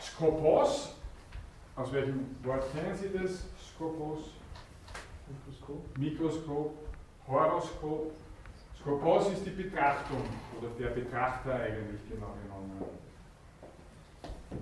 Skopos, 0.00 0.94
aus 1.76 1.92
welchem 1.92 2.36
Wort 2.42 2.64
kennen 2.72 2.94
Sie 2.94 3.10
das? 3.10 3.44
Skopos, 3.74 4.30
Mikroskop. 5.28 5.98
Mikroskop, 5.98 6.74
Horoskop. 7.26 8.12
Skopos 8.78 9.32
ist 9.32 9.46
die 9.46 9.50
Betrachtung 9.50 10.22
oder 10.58 10.68
der 10.78 10.90
Betrachter 10.90 11.54
eigentlich 11.54 12.00
genau 12.08 12.34
genommen. 12.42 12.84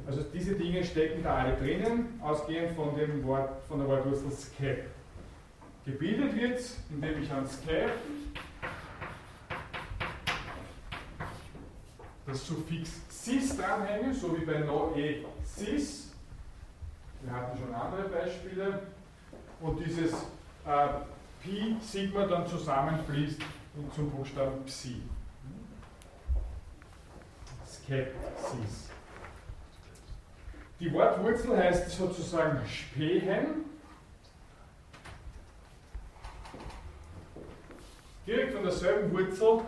Also 0.07 0.23
diese 0.33 0.55
Dinge 0.55 0.83
stecken 0.85 1.23
da 1.23 1.35
alle 1.35 1.57
drinnen, 1.57 2.19
ausgehend 2.23 2.75
von, 2.75 2.97
dem 2.97 3.25
Wort, 3.27 3.63
von 3.69 3.79
der 3.79 3.89
Wortwurzel 3.89 4.31
skep. 4.31 4.87
Gebildet 5.85 6.35
wird 6.35 6.59
es, 6.59 6.79
indem 6.91 7.23
ich 7.23 7.31
an 7.31 7.47
skep 7.47 7.91
das 12.25 12.47
Suffix 12.47 13.01
sis 13.09 13.57
dranhänge, 13.57 14.15
so 14.15 14.35
wie 14.37 14.45
bei 14.45 14.61
noe 14.61 15.25
sis. 15.45 16.12
Wir 17.23 17.33
hatten 17.33 17.59
schon 17.59 17.75
andere 17.75 18.09
Beispiele. 18.09 18.83
Und 19.61 19.79
dieses 19.79 20.13
äh, 20.13 20.89
Pi 21.41 21.77
Sigma 21.81 22.27
dann 22.27 22.47
zusammenfließt 22.47 23.41
zum 23.95 24.11
Buchstaben 24.11 24.65
Psi. 24.65 25.03
Skepsis. 27.67 28.91
Die 30.81 30.93
Wortwurzel 30.93 31.57
heißt 31.57 31.91
sozusagen 31.91 32.67
spähen. 32.67 33.65
Direkt 38.27 38.55
von 38.55 38.63
derselben 38.63 39.13
Wurzel, 39.13 39.63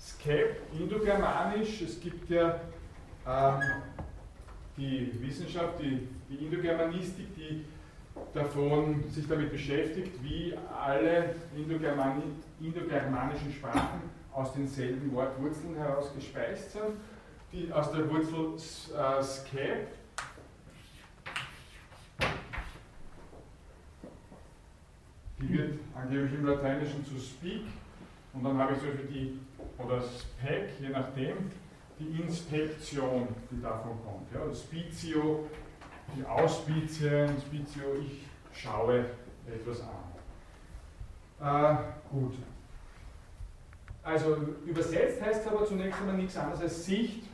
Skep, 0.00 0.60
indogermanisch. 0.72 1.82
Es 1.82 2.00
gibt 2.00 2.30
ja 2.30 2.60
ähm, 3.26 3.60
die 4.76 5.12
Wissenschaft, 5.20 5.80
die, 5.80 6.08
die 6.28 6.44
Indogermanistik, 6.44 7.34
die 7.34 7.64
davon 8.32 9.04
sich 9.10 9.26
damit 9.28 9.50
beschäftigt, 9.50 10.12
wie 10.22 10.54
alle 10.78 11.34
Indogermani 11.56 12.22
indogermanischen 12.60 13.52
Sprachen 13.52 14.00
aus 14.32 14.52
denselben 14.54 15.12
Wortwurzeln 15.12 15.76
heraus 15.76 16.12
gespeist 16.14 16.72
sind. 16.72 16.96
Die 17.52 17.72
aus 17.72 17.92
der 17.92 18.08
Wurzel 18.10 18.54
äh, 18.56 19.22
Skep 19.22 19.88
Die 25.38 25.50
wird 25.50 25.78
angeblich 25.94 26.32
im 26.32 26.46
Lateinischen 26.46 27.04
zu 27.04 27.18
speak 27.18 27.66
und 28.32 28.44
dann 28.44 28.58
habe 28.58 28.72
ich 28.72 28.78
zum 28.80 28.88
Beispiel 28.88 29.06
die, 29.06 29.82
oder 29.82 30.00
spec, 30.00 30.70
je 30.80 30.88
nachdem, 30.88 31.36
die 31.98 32.22
Inspektion, 32.22 33.28
die 33.50 33.60
davon 33.60 33.98
kommt. 34.04 34.32
Ja, 34.32 34.54
spitio, 34.54 35.46
die 36.14 36.24
Auspizie, 36.24 37.28
spitio, 37.40 37.94
ich 38.00 38.26
schaue 38.52 39.04
etwas 39.46 39.80
an. 39.80 39.96
Äh, 41.38 41.76
gut. 42.10 42.34
also 44.02 44.36
übersetzt 44.64 45.20
heißt 45.20 45.42
es 45.42 45.52
aber 45.52 45.66
zunächst 45.66 46.00
einmal 46.00 46.16
nichts 46.16 46.36
anderes 46.36 46.62
als 46.62 46.84
Sicht. 46.84 47.24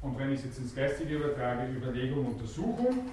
Und 0.00 0.18
wenn 0.18 0.32
ich 0.32 0.40
es 0.40 0.46
jetzt 0.46 0.58
ins 0.58 0.74
Geistige 0.74 1.16
übertrage, 1.16 1.70
Überlegung, 1.70 2.26
Untersuchung, 2.26 3.10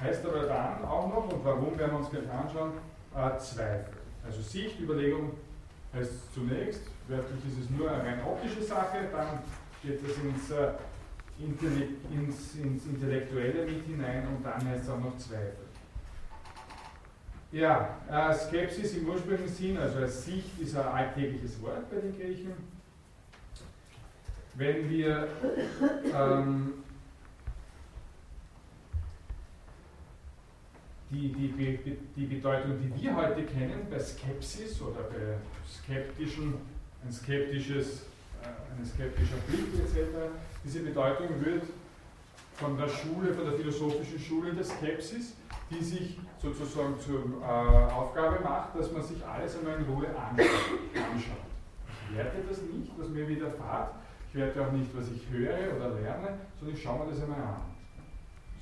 heißt 0.00 0.24
aber 0.26 0.46
dann 0.46 0.84
auch 0.84 1.08
noch, 1.08 1.32
und 1.32 1.44
warum 1.44 1.78
werden 1.78 1.92
wir 1.92 1.98
uns 1.98 2.10
gleich 2.10 2.28
anschauen, 2.30 2.72
äh, 3.14 3.38
Zweifel. 3.38 3.94
Also 4.24 4.40
Sicht, 4.40 4.80
Überlegung 4.80 5.32
heißt 5.94 6.32
zunächst, 6.34 6.82
wörtlich 7.08 7.44
ist 7.46 7.64
es 7.64 7.70
nur 7.70 7.90
eine 7.90 8.02
rein 8.02 8.24
optische 8.24 8.62
Sache, 8.62 9.08
dann 9.12 9.40
geht 9.82 10.00
es 10.02 10.16
ins, 10.18 10.50
äh, 10.50 10.72
ins, 11.42 12.54
ins 12.54 12.86
Intellektuelle 12.86 13.66
mit 13.66 13.84
hinein 13.86 14.26
und 14.28 14.44
dann 14.44 14.64
heißt 14.66 14.84
es 14.84 14.90
auch 14.90 15.00
noch 15.00 15.16
Zweifel. 15.16 15.70
Ja, 17.52 17.98
äh, 18.08 18.32
Skepsis 18.32 18.94
im 18.96 19.08
ursprünglichen 19.08 19.48
Sinn, 19.48 19.76
also 19.76 19.98
als 19.98 20.24
Sicht, 20.24 20.60
ist 20.60 20.76
ein 20.76 20.86
alltägliches 20.86 21.60
Wort 21.62 21.90
bei 21.90 21.96
den 21.96 22.16
Griechen. 22.16 22.52
Wenn 24.54 24.88
wir 24.88 25.28
ähm, 26.14 26.74
die, 31.10 31.28
die, 31.32 31.98
die 32.16 32.26
Bedeutung, 32.26 32.78
die 32.78 33.02
wir 33.02 33.16
heute 33.16 33.42
kennen, 33.42 33.86
bei 33.90 33.98
Skepsis 33.98 34.80
oder 34.80 35.02
bei 35.02 35.38
skeptischen, 35.68 36.54
ein 37.04 37.12
skeptisches, 37.12 38.02
äh, 38.42 38.78
ein 38.78 38.86
skeptischer 38.86 39.36
Blick 39.48 39.74
etc., 39.74 40.30
diese 40.64 40.80
Bedeutung 40.80 41.28
wird 41.44 41.64
von 42.54 42.76
der 42.76 42.88
Schule, 42.88 43.32
von 43.34 43.44
der 43.44 43.54
philosophischen 43.54 44.18
Schule 44.18 44.52
der 44.52 44.64
Skepsis 44.64 45.34
die 45.70 45.82
sich 45.82 46.18
sozusagen 46.42 46.98
zur 46.98 47.20
äh, 47.42 47.92
Aufgabe 47.92 48.42
macht, 48.42 48.76
dass 48.76 48.90
man 48.92 49.02
sich 49.02 49.24
alles 49.24 49.56
einmal 49.56 49.76
in 49.76 49.84
Ruhe 49.84 50.08
anschaut. 50.08 51.46
Ich 52.10 52.16
werte 52.16 52.38
das 52.48 52.58
nicht, 52.62 52.90
was 52.98 53.08
mir 53.08 53.28
widerfahrt. 53.28 53.94
Ich 54.32 54.40
werte 54.40 54.66
auch 54.66 54.72
nicht, 54.72 54.90
was 54.96 55.06
ich 55.10 55.28
höre 55.30 55.76
oder 55.76 56.00
lerne, 56.00 56.38
sondern 56.58 56.76
ich 56.76 56.82
schaue 56.82 57.04
mir 57.04 57.12
das 57.12 57.22
einmal 57.22 57.40
an. 57.40 57.62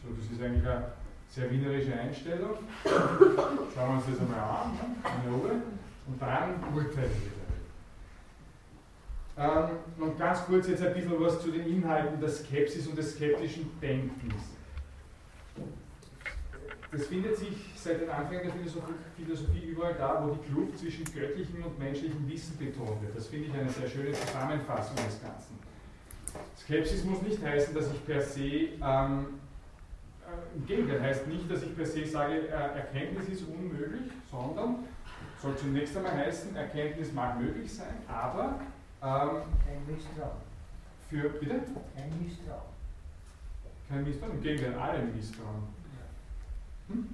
So, 0.03 0.09
das 0.15 0.31
ist 0.31 0.43
eigentlich 0.43 0.67
eine 0.67 0.93
sehr 1.31 1.51
wienerische 1.51 1.95
Einstellung. 1.95 2.59
Schauen 2.85 3.89
wir 3.89 3.95
uns 3.97 4.05
das 4.11 4.21
einmal 4.21 4.41
an, 4.41 4.79
in 5.25 5.33
Ruhe, 5.33 5.63
und 6.07 6.23
dann 6.23 6.55
urteilen 6.75 6.95
wir 6.95 7.38
und 9.39 10.18
ganz 10.18 10.45
kurz 10.47 10.66
jetzt 10.68 10.82
ein 10.82 10.93
bisschen 10.95 11.20
was 11.20 11.41
zu 11.41 11.53
den 11.53 11.66
Inhalten 11.66 12.20
der 12.20 12.28
Skepsis 12.28 12.89
und 12.89 12.99
des 12.99 13.14
skeptischen 13.14 13.70
Denkens. 13.80 14.43
Das 16.91 17.07
findet 17.07 17.36
sich 17.36 17.55
seit 17.76 18.01
den 18.01 18.11
Anfängen 18.11 18.45
der 18.45 18.53
Philosophie, 18.53 18.95
Philosophie, 19.16 19.64
überall 19.66 19.95
da, 19.95 20.24
wo 20.24 20.34
die 20.34 20.49
Kluft 20.49 20.78
zwischen 20.78 21.05
göttlichem 21.05 21.62
und 21.62 21.78
menschlichem 21.78 22.26
Wissen 22.28 22.57
betont 22.57 23.01
wird. 23.03 23.14
Das 23.14 23.26
finde 23.26 23.49
ich 23.49 23.55
eine 23.55 23.68
sehr 23.68 23.89
schöne 23.89 24.12
Zusammenfassung 24.12 24.97
des 24.97 25.20
Ganzen. 25.20 25.59
Skepsis 26.57 27.05
muss 27.05 27.22
nicht 27.22 27.43
heißen, 27.43 27.74
dass 27.74 27.93
ich 27.93 28.05
per 28.07 28.22
se, 28.22 28.43
ähm, 28.43 29.26
äh, 30.26 30.57
im 30.57 30.66
Gegenteil, 30.66 31.03
heißt 31.03 31.26
nicht, 31.26 31.51
dass 31.51 31.62
ich 31.62 31.76
per 31.76 31.86
se 31.86 32.07
sage, 32.07 32.49
äh, 32.49 32.51
Erkenntnis 32.51 33.28
ist 33.28 33.43
unmöglich, 33.47 34.11
sondern 34.30 34.76
soll 35.41 35.57
zunächst 35.57 35.97
einmal 35.97 36.16
heißen, 36.16 36.57
Erkenntnis 36.57 37.12
mag 37.12 37.41
möglich 37.41 37.72
sein, 37.72 37.95
aber 38.09 38.61
ähm, 39.03 39.31
kein 39.65 39.95
Misstrauen. 39.95 40.49
Für, 41.09 41.29
bitte? 41.31 41.61
Kein 41.95 42.23
Misstrauen. 42.23 42.63
Kein 43.89 44.05
Misstrauen, 44.05 44.33
im 44.35 44.43
Gegenteil, 44.43 44.79
allen 44.79 45.17
Misstrauen. 45.17 45.63
Hm? 46.89 47.09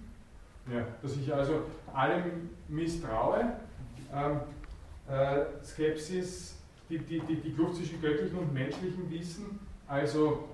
Ja, 0.72 0.86
dass 1.02 1.16
ich 1.16 1.32
also 1.32 1.64
allem 1.92 2.50
misstraue. 2.68 3.56
Ähm, 4.12 4.40
äh, 5.08 5.44
Skepsis, 5.62 6.56
die, 6.88 6.98
die, 6.98 7.20
die, 7.20 7.36
die 7.36 7.52
Kluft 7.52 7.76
zwischen 7.76 8.00
göttlichem 8.00 8.38
und 8.38 8.54
menschlichem 8.54 9.10
Wissen, 9.10 9.58
also 9.86 10.48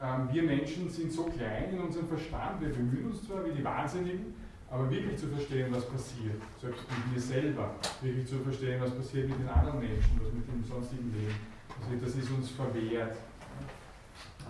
ähm, 0.00 0.28
wir 0.32 0.42
Menschen 0.42 0.88
sind 0.88 1.12
so 1.12 1.24
klein 1.24 1.72
in 1.72 1.80
unserem 1.80 2.08
Verstand, 2.08 2.60
wir 2.62 2.70
bemühen 2.70 3.10
uns 3.10 3.26
zwar 3.26 3.44
wie 3.44 3.52
die 3.52 3.62
Wahnsinnigen, 3.62 4.34
aber 4.70 4.88
wirklich 4.88 5.18
zu 5.18 5.26
verstehen, 5.26 5.68
was 5.70 5.84
passiert, 5.88 6.40
selbst 6.60 6.84
mit 6.88 7.12
mir 7.12 7.20
selber, 7.20 7.74
wirklich 8.00 8.26
zu 8.26 8.38
verstehen, 8.38 8.80
was 8.80 8.94
passiert 8.94 9.28
mit 9.28 9.40
den 9.40 9.48
anderen 9.48 9.80
Menschen, 9.80 10.20
was 10.22 10.32
mit 10.32 10.46
dem 10.46 10.64
sonstigen 10.64 11.12
Leben, 11.12 11.34
also 11.68 12.04
das 12.04 12.14
ist 12.14 12.30
uns 12.30 12.50
verwehrt. 12.50 13.16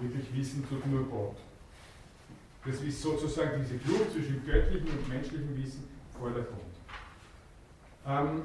Wirklich 0.00 0.34
wissen 0.34 0.66
tut 0.68 0.86
nur 0.86 1.04
Gott. 1.04 1.36
Das 2.64 2.80
ist 2.82 3.00
sozusagen 3.00 3.62
diese 3.62 3.78
Kluft 3.78 4.12
zwischen 4.12 4.44
göttlichem 4.44 4.88
und 4.88 5.08
menschlichem 5.08 5.56
Wissen 5.56 5.84
Vordergrund. 6.18 6.60
Ähm, 8.06 8.42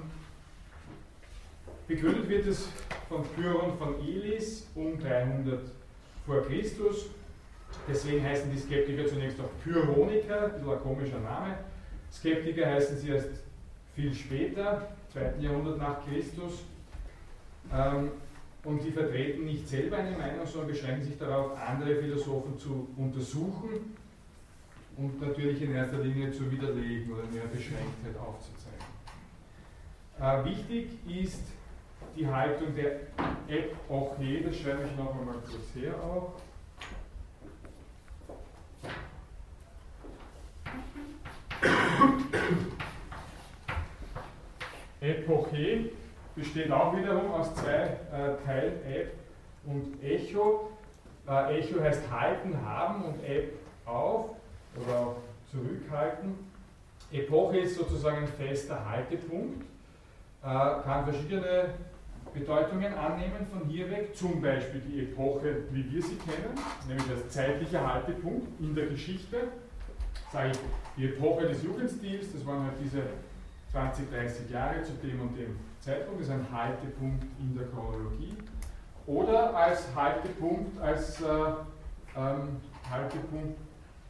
begründet 1.88 2.30
wird 2.30 2.48
es 2.48 2.70
von 3.10 3.24
Pyrrhon 3.36 3.78
von 3.78 4.00
Elis 4.00 4.68
um 4.76 4.98
300 5.00 5.62
vor 6.26 6.42
Christus. 6.44 7.08
Deswegen 7.88 8.24
heißen 8.24 8.52
die 8.52 8.60
Skeptiker 8.60 9.06
zunächst 9.06 9.40
auch 9.40 9.50
Pyrrhoniker, 9.64 10.46
ein 10.46 10.52
bisschen 10.54 10.72
ein 10.72 10.80
komischer 10.80 11.20
Name. 11.20 11.58
Skeptiker 12.12 12.66
heißen 12.66 12.98
sie 12.98 13.10
erst 13.10 13.30
viel 13.96 14.14
später, 14.14 14.88
2. 15.14 15.36
Jahrhundert 15.40 15.78
nach 15.78 16.06
Christus. 16.06 16.64
Ähm, 17.74 18.12
und 18.64 18.84
die 18.84 18.92
vertreten 18.92 19.46
nicht 19.46 19.68
selber 19.68 19.98
eine 19.98 20.18
Meinung, 20.18 20.46
sondern 20.46 20.72
beschränken 20.72 21.04
sich 21.04 21.18
darauf, 21.18 21.52
andere 21.60 21.96
Philosophen 21.98 22.58
zu 22.58 22.88
untersuchen 22.98 23.96
und 24.98 25.22
natürlich 25.22 25.62
in 25.62 25.76
erster 25.76 26.00
Linie 26.00 26.32
zu 26.32 26.50
widerlegen 26.52 27.12
oder 27.12 27.24
ihrer 27.34 27.48
Beschränktheit 27.48 28.16
aufzuzeigen. 28.20 28.86
Äh, 30.20 30.46
wichtig 30.46 30.90
ist 31.08 31.44
die 32.16 32.26
Haltung 32.26 32.74
der 32.76 33.02
Epoche, 33.48 34.42
das 34.46 34.58
schreibe 34.58 34.84
ich 34.90 34.98
noch 34.98 35.20
einmal 35.20 35.36
kurz 35.36 35.76
her 35.76 35.94
auch. 36.02 36.34
Epoche 45.06 45.90
besteht 46.36 46.72
auch 46.72 46.96
wiederum 46.96 47.32
aus 47.32 47.54
zwei 47.56 47.98
äh, 48.12 48.46
Teilen, 48.46 48.74
Ep 48.86 49.14
und 49.66 50.04
Echo. 50.04 50.72
Äh, 51.28 51.60
Echo 51.60 51.82
heißt 51.82 52.04
halten, 52.12 52.58
haben 52.66 53.06
und 53.06 53.24
Ep 53.24 53.54
auf 53.86 54.32
oder 54.76 55.00
auch 55.00 55.16
zurückhalten. 55.52 56.36
Epoche 57.12 57.60
ist 57.60 57.78
sozusagen 57.78 58.18
ein 58.18 58.28
fester 58.28 58.90
Haltepunkt, 58.90 59.64
äh, 60.44 60.46
kann 60.46 61.06
verschiedene 61.06 61.76
Bedeutungen 62.34 62.94
annehmen 62.94 63.48
von 63.52 63.70
hier 63.70 63.90
weg, 63.90 64.16
zum 64.16 64.42
Beispiel 64.42 64.82
die 64.82 65.04
Epoche, 65.04 65.64
wie 65.72 65.90
wir 65.90 66.02
sie 66.02 66.18
kennen, 66.18 66.54
nämlich 66.88 67.10
als 67.10 67.30
zeitlicher 67.30 67.94
Haltepunkt 67.94 68.60
in 68.60 68.76
der 68.76 68.88
Geschichte. 68.88 69.38
Sage 70.34 70.52
ich, 70.52 70.58
die 70.98 71.06
Epoche 71.06 71.48
des 71.48 71.64
Jugendstils, 71.64 72.34
das 72.34 72.46
waren 72.46 72.64
halt 72.64 72.74
diese 72.84 73.04
20, 73.76 74.10
30 74.10 74.50
Jahre 74.50 74.82
zu 74.84 74.94
dem 74.94 75.20
und 75.20 75.38
dem 75.38 75.58
Zeitpunkt, 75.82 76.22
ist 76.22 76.32
ein 76.32 76.48
Haltepunkt 76.50 77.26
in 77.40 77.58
der 77.58 77.68
Chronologie. 77.68 78.38
Oder 79.06 79.54
als 79.54 79.94
Haltepunkt, 79.94 80.80
als 80.80 81.22
äh, 81.22 81.26
ähm, 82.16 82.56
Haltepunkt 82.90 83.60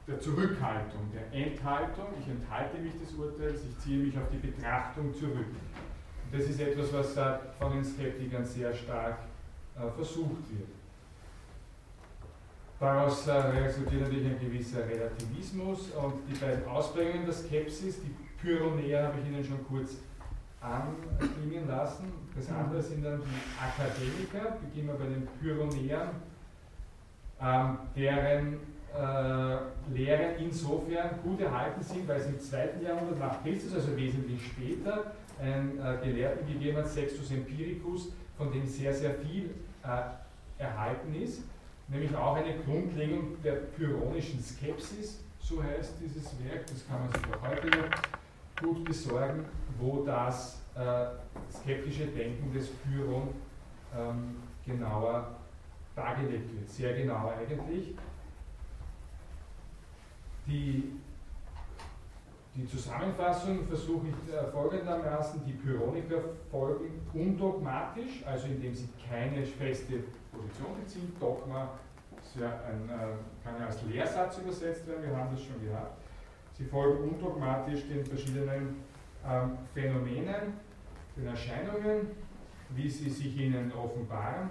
der 0.07 0.19
Zurückhaltung, 0.19 1.11
der 1.11 1.33
Enthaltung. 1.33 2.05
Ich 2.19 2.27
enthalte 2.27 2.77
mich 2.77 2.93
des 2.99 3.13
Urteils, 3.13 3.61
ich 3.67 3.79
ziehe 3.79 4.05
mich 4.05 4.15
auf 4.15 4.29
die 4.31 4.37
Betrachtung 4.37 5.11
zurück. 5.15 5.47
Und 5.47 6.39
das 6.39 6.47
ist 6.47 6.61
etwas, 6.61 6.93
was 6.93 7.17
äh, 7.17 7.39
von 7.57 7.71
den 7.73 7.83
Skeptikern 7.83 8.45
sehr 8.45 8.71
stark 8.71 9.17
äh, 9.75 9.89
versucht 9.95 10.47
wird. 10.51 10.69
Daraus 12.79 13.25
äh, 13.25 13.31
resultiert 13.31 14.01
natürlich 14.01 14.27
ein 14.27 14.39
gewisser 14.39 14.87
Relativismus 14.87 15.89
und 15.89 16.13
die 16.29 16.37
beiden 16.37 16.67
Ausprägungen 16.67 17.25
der 17.25 17.33
Skepsis, 17.33 18.01
die 18.03 18.24
Pyrrhonäer 18.45 19.07
habe 19.07 19.19
ich 19.19 19.27
Ihnen 19.27 19.43
schon 19.43 19.65
kurz 19.67 19.97
anklingen 20.61 21.67
lassen. 21.67 22.05
Das 22.35 22.49
andere 22.49 22.81
sind 22.81 23.03
dann 23.03 23.21
die 23.21 23.59
Akademiker, 23.59 24.57
beginnen 24.61 24.87
wir 24.87 24.95
bei 24.95 25.05
den 25.05 25.27
Pyrrhonäern, 25.41 26.09
ähm, 27.41 27.77
deren 27.95 28.59
äh, 28.93 29.93
Lehren 29.93 30.35
insofern 30.39 31.21
gut 31.23 31.41
erhalten 31.41 31.81
sind, 31.81 32.07
weil 32.07 32.19
es 32.19 32.27
im 32.27 32.39
zweiten 32.39 32.85
Jahrhundert 32.85 33.19
nach 33.19 33.43
Christus, 33.43 33.73
also 33.73 33.97
wesentlich 33.97 34.45
später, 34.45 35.11
einen 35.41 35.79
äh, 35.79 35.97
Gelehrten 36.03 36.47
gegeben 36.47 36.77
hat, 36.77 36.87
Sextus 36.87 37.31
Empiricus, 37.31 38.11
von 38.37 38.51
dem 38.51 38.65
sehr, 38.65 38.93
sehr 38.93 39.15
viel 39.15 39.49
äh, 39.83 40.61
erhalten 40.61 41.13
ist, 41.15 41.43
nämlich 41.87 42.15
auch 42.15 42.35
eine 42.35 42.55
Grundlegung 42.59 43.41
der 43.43 43.53
pyrrhonischen 43.53 44.41
Skepsis, 44.41 45.21
so 45.39 45.61
heißt 45.61 45.95
dieses 46.01 46.25
Werk, 46.43 46.65
das 46.67 46.87
kann 46.87 47.01
man 47.01 47.09
sich 47.09 47.21
auch 47.33 47.47
heute 47.47 47.67
noch 47.67 47.89
gut 48.59 48.83
besorgen, 48.85 49.45
wo 49.79 50.03
das 50.05 50.61
äh, 50.75 51.05
skeptische 51.51 52.07
Denken 52.07 52.53
des 52.53 52.69
Pyrrhon 52.69 53.29
ähm, 53.97 54.35
genauer 54.65 55.35
dargelegt 55.95 56.53
wird, 56.53 56.69
sehr 56.69 56.93
genau 56.95 57.29
eigentlich 57.29 57.95
die 60.47 60.99
die 62.55 62.65
Zusammenfassung 62.67 63.67
versuche 63.67 64.07
ich 64.07 64.33
äh, 64.33 64.45
folgendermaßen, 64.49 65.43
die 65.45 65.51
Pyroniker 65.51 66.21
folgen 66.49 67.01
undogmatisch, 67.13 68.23
also 68.25 68.47
indem 68.47 68.73
sie 68.73 68.87
keine 69.09 69.45
feste 69.45 70.03
Position 70.31 70.79
beziehen. 70.81 71.13
Dogma 71.19 71.69
ja 72.39 72.47
ein, 72.47 72.89
äh, 72.89 73.43
kann 73.43 73.59
ja 73.59 73.65
als 73.67 73.83
Lehrsatz 73.83 74.37
übersetzt 74.37 74.87
werden, 74.87 75.03
wir 75.03 75.17
haben 75.17 75.35
das 75.35 75.43
schon 75.43 75.61
gehabt. 75.65 76.04
Sie 76.57 76.63
folgen 76.63 77.09
undogmatisch 77.09 77.81
den 77.89 78.05
verschiedenen 78.05 78.75
ähm, 79.27 79.57
Phänomenen, 79.73 80.53
den 81.17 81.27
Erscheinungen, 81.27 82.07
wie 82.69 82.89
sie 82.89 83.09
sich 83.09 83.37
ihnen 83.37 83.71
offenbaren 83.73 84.49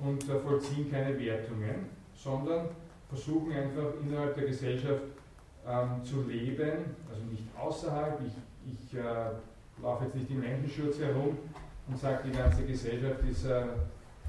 und 0.00 0.28
äh, 0.28 0.38
vollziehen 0.38 0.90
keine 0.90 1.18
Wertungen, 1.18 1.86
sondern 2.14 2.68
versuchen 3.08 3.52
einfach 3.52 3.92
innerhalb 4.02 4.34
der 4.34 4.46
Gesellschaft 4.46 5.02
ähm, 5.66 6.02
zu 6.02 6.22
leben, 6.22 6.96
also 7.10 7.24
nicht 7.30 7.44
außerhalb. 7.58 8.20
Ich, 8.22 8.72
ich 8.72 8.98
äh, 8.98 9.82
laufe 9.82 10.04
jetzt 10.04 10.14
nicht 10.14 10.30
im 10.30 10.40
Menschenschutz 10.40 11.00
herum 11.00 11.36
und 11.86 11.98
sage, 11.98 12.28
die 12.28 12.36
ganze 12.36 12.64
Gesellschaft 12.64 13.20
ist 13.30 13.44
äh, 13.44 13.64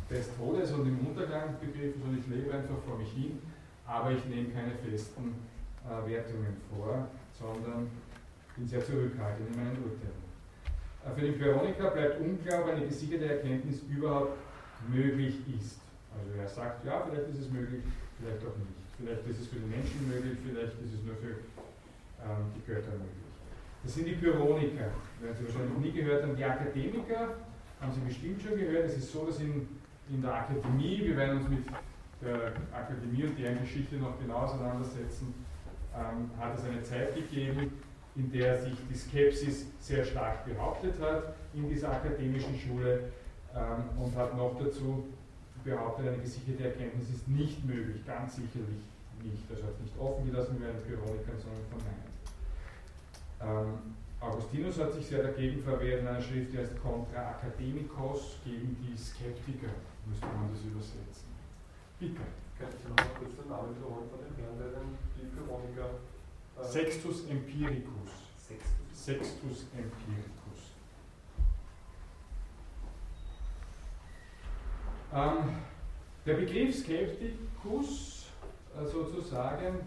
des 0.09 0.35
Todes 0.35 0.73
und 0.73 0.87
im 0.87 1.07
Untergang 1.07 1.55
begriffen, 1.61 2.01
sondern 2.01 2.19
ich 2.19 2.27
lebe 2.27 2.53
einfach 2.53 2.77
vor 2.85 2.97
mich 2.97 3.11
hin, 3.13 3.39
aber 3.87 4.11
ich 4.11 4.25
nehme 4.25 4.49
keine 4.49 4.71
festen 4.71 5.35
äh, 5.85 6.09
Wertungen 6.09 6.57
vor, 6.69 7.07
sondern 7.31 7.89
bin 8.55 8.67
sehr 8.67 8.83
zurückhaltend 8.83 9.49
in 9.49 9.55
meinen 9.55 9.77
Urteilen. 9.83 10.23
Äh, 11.05 11.15
für 11.15 11.25
den 11.25 11.39
Pyroniker 11.39 11.91
bleibt 11.91 12.21
unklar, 12.21 12.61
ob 12.61 12.69
eine 12.69 12.85
gesicherte 12.85 13.25
Erkenntnis 13.25 13.81
überhaupt 13.89 14.37
möglich 14.87 15.35
ist. 15.57 15.79
Also 16.15 16.39
er 16.39 16.47
sagt, 16.47 16.85
ja, 16.85 17.05
vielleicht 17.09 17.29
ist 17.29 17.39
es 17.39 17.49
möglich, 17.51 17.83
vielleicht 18.19 18.45
auch 18.45 18.55
nicht. 18.57 18.77
Vielleicht 18.97 19.27
ist 19.27 19.41
es 19.41 19.47
für 19.47 19.55
den 19.55 19.69
Menschen 19.69 20.07
möglich, 20.07 20.37
vielleicht 20.45 20.73
ist 20.79 20.93
es 20.93 21.03
nur 21.03 21.15
für 21.15 21.41
ähm, 22.21 22.53
die 22.55 22.61
Götter 22.65 22.91
möglich. 22.91 23.23
Das 23.83 23.95
sind 23.95 24.07
die 24.07 24.13
Pyroniker. 24.13 24.91
Werden 25.19 25.35
Sie 25.35 25.45
wahrscheinlich 25.45 25.77
nie 25.79 25.91
gehört 25.91 26.23
haben. 26.23 26.35
Die 26.35 26.45
Akademiker 26.45 27.35
haben 27.81 27.91
Sie 27.91 27.99
bestimmt 28.01 28.41
schon 28.41 28.57
gehört. 28.57 28.85
Es 28.85 28.97
ist 28.97 29.11
so, 29.11 29.25
dass 29.25 29.39
in, 29.39 29.67
in 30.09 30.21
der 30.21 30.33
Akademie, 30.33 31.01
wir 31.03 31.17
werden 31.17 31.39
uns 31.39 31.49
mit 31.49 31.65
der 32.21 32.53
Akademie 32.71 33.23
und 33.25 33.37
deren 33.37 33.59
Geschichte 33.59 33.95
noch 33.97 34.17
genau 34.19 34.37
auseinandersetzen, 34.37 35.33
ähm, 35.95 36.29
hat 36.39 36.57
es 36.57 36.65
eine 36.65 36.83
Zeit 36.83 37.15
gegeben, 37.15 37.71
in 38.15 38.31
der 38.31 38.61
sich 38.61 38.73
die 38.89 38.95
Skepsis 38.95 39.67
sehr 39.79 40.05
stark 40.05 40.45
behauptet 40.45 40.93
hat 41.01 41.35
in 41.53 41.67
dieser 41.67 41.91
akademischen 41.91 42.57
Schule 42.57 43.11
ähm, 43.55 44.03
und 44.03 44.15
hat 44.15 44.35
noch 44.37 44.55
dazu 44.59 45.05
behauptet, 45.63 46.07
eine 46.07 46.17
gesicherte 46.17 46.65
Erkenntnis 46.65 47.09
ist 47.09 47.27
nicht 47.27 47.65
möglich, 47.65 48.05
ganz 48.05 48.35
sicherlich 48.35 48.83
nicht. 49.23 49.49
Also 49.49 49.63
hat 49.63 49.73
es 49.75 49.81
nicht 49.81 49.99
offen 49.99 50.29
gelassen 50.29 50.57
wie 50.59 50.65
einen 50.65 50.81
Pyroniker, 50.81 51.33
sondern 51.37 51.65
verneint. 51.69 52.13
Ähm, 53.41 53.95
Augustinus 54.19 54.79
hat 54.79 54.93
sich 54.93 55.05
sehr 55.05 55.23
dagegen 55.23 55.61
verwehrt 55.63 56.01
in 56.01 56.07
einer 56.07 56.21
Schrift, 56.21 56.53
die 56.53 56.57
heißt 56.57 56.81
Contra 56.81 57.31
Academicos, 57.31 58.37
gegen 58.45 58.77
die 58.79 58.97
Skeptiker, 58.97 59.73
müsste 60.05 60.25
man 60.27 60.49
das 60.51 60.61
übersetzen. 60.63 61.27
Bitte. 61.99 62.21
Könnten 62.63 62.77
Sie 62.81 62.89
noch 62.89 62.95
mal 62.95 63.19
kurz 63.19 63.35
den 63.35 63.49
Namen 63.49 63.75
wiederholen 63.75 64.09
von 64.09 64.19
dem 64.23 64.35
Herrn, 64.39 64.57
der 64.57 64.67
die 65.19 65.27
Pyroniker. 65.35 65.89
Äh 66.57 66.63
Sextus 66.63 67.27
Empiricus. 67.29 68.09
Sextus. 68.37 69.05
Sextus 69.05 69.65
Empiricus. 69.75 70.61
Ähm, 75.13 75.55
der 76.25 76.33
Begriff 76.35 76.79
Skeptikus 76.79 78.27
äh, 78.79 78.85
sozusagen 78.85 79.79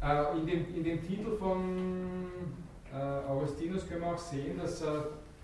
äh, 0.00 0.38
in, 0.38 0.46
dem, 0.46 0.76
in 0.76 0.84
dem 0.84 1.04
Titel 1.04 1.36
von 1.36 2.30
äh, 2.92 2.96
Augustinus 2.96 3.88
können 3.88 4.02
wir 4.02 4.14
auch 4.14 4.18
sehen, 4.18 4.58
dass 4.58 4.80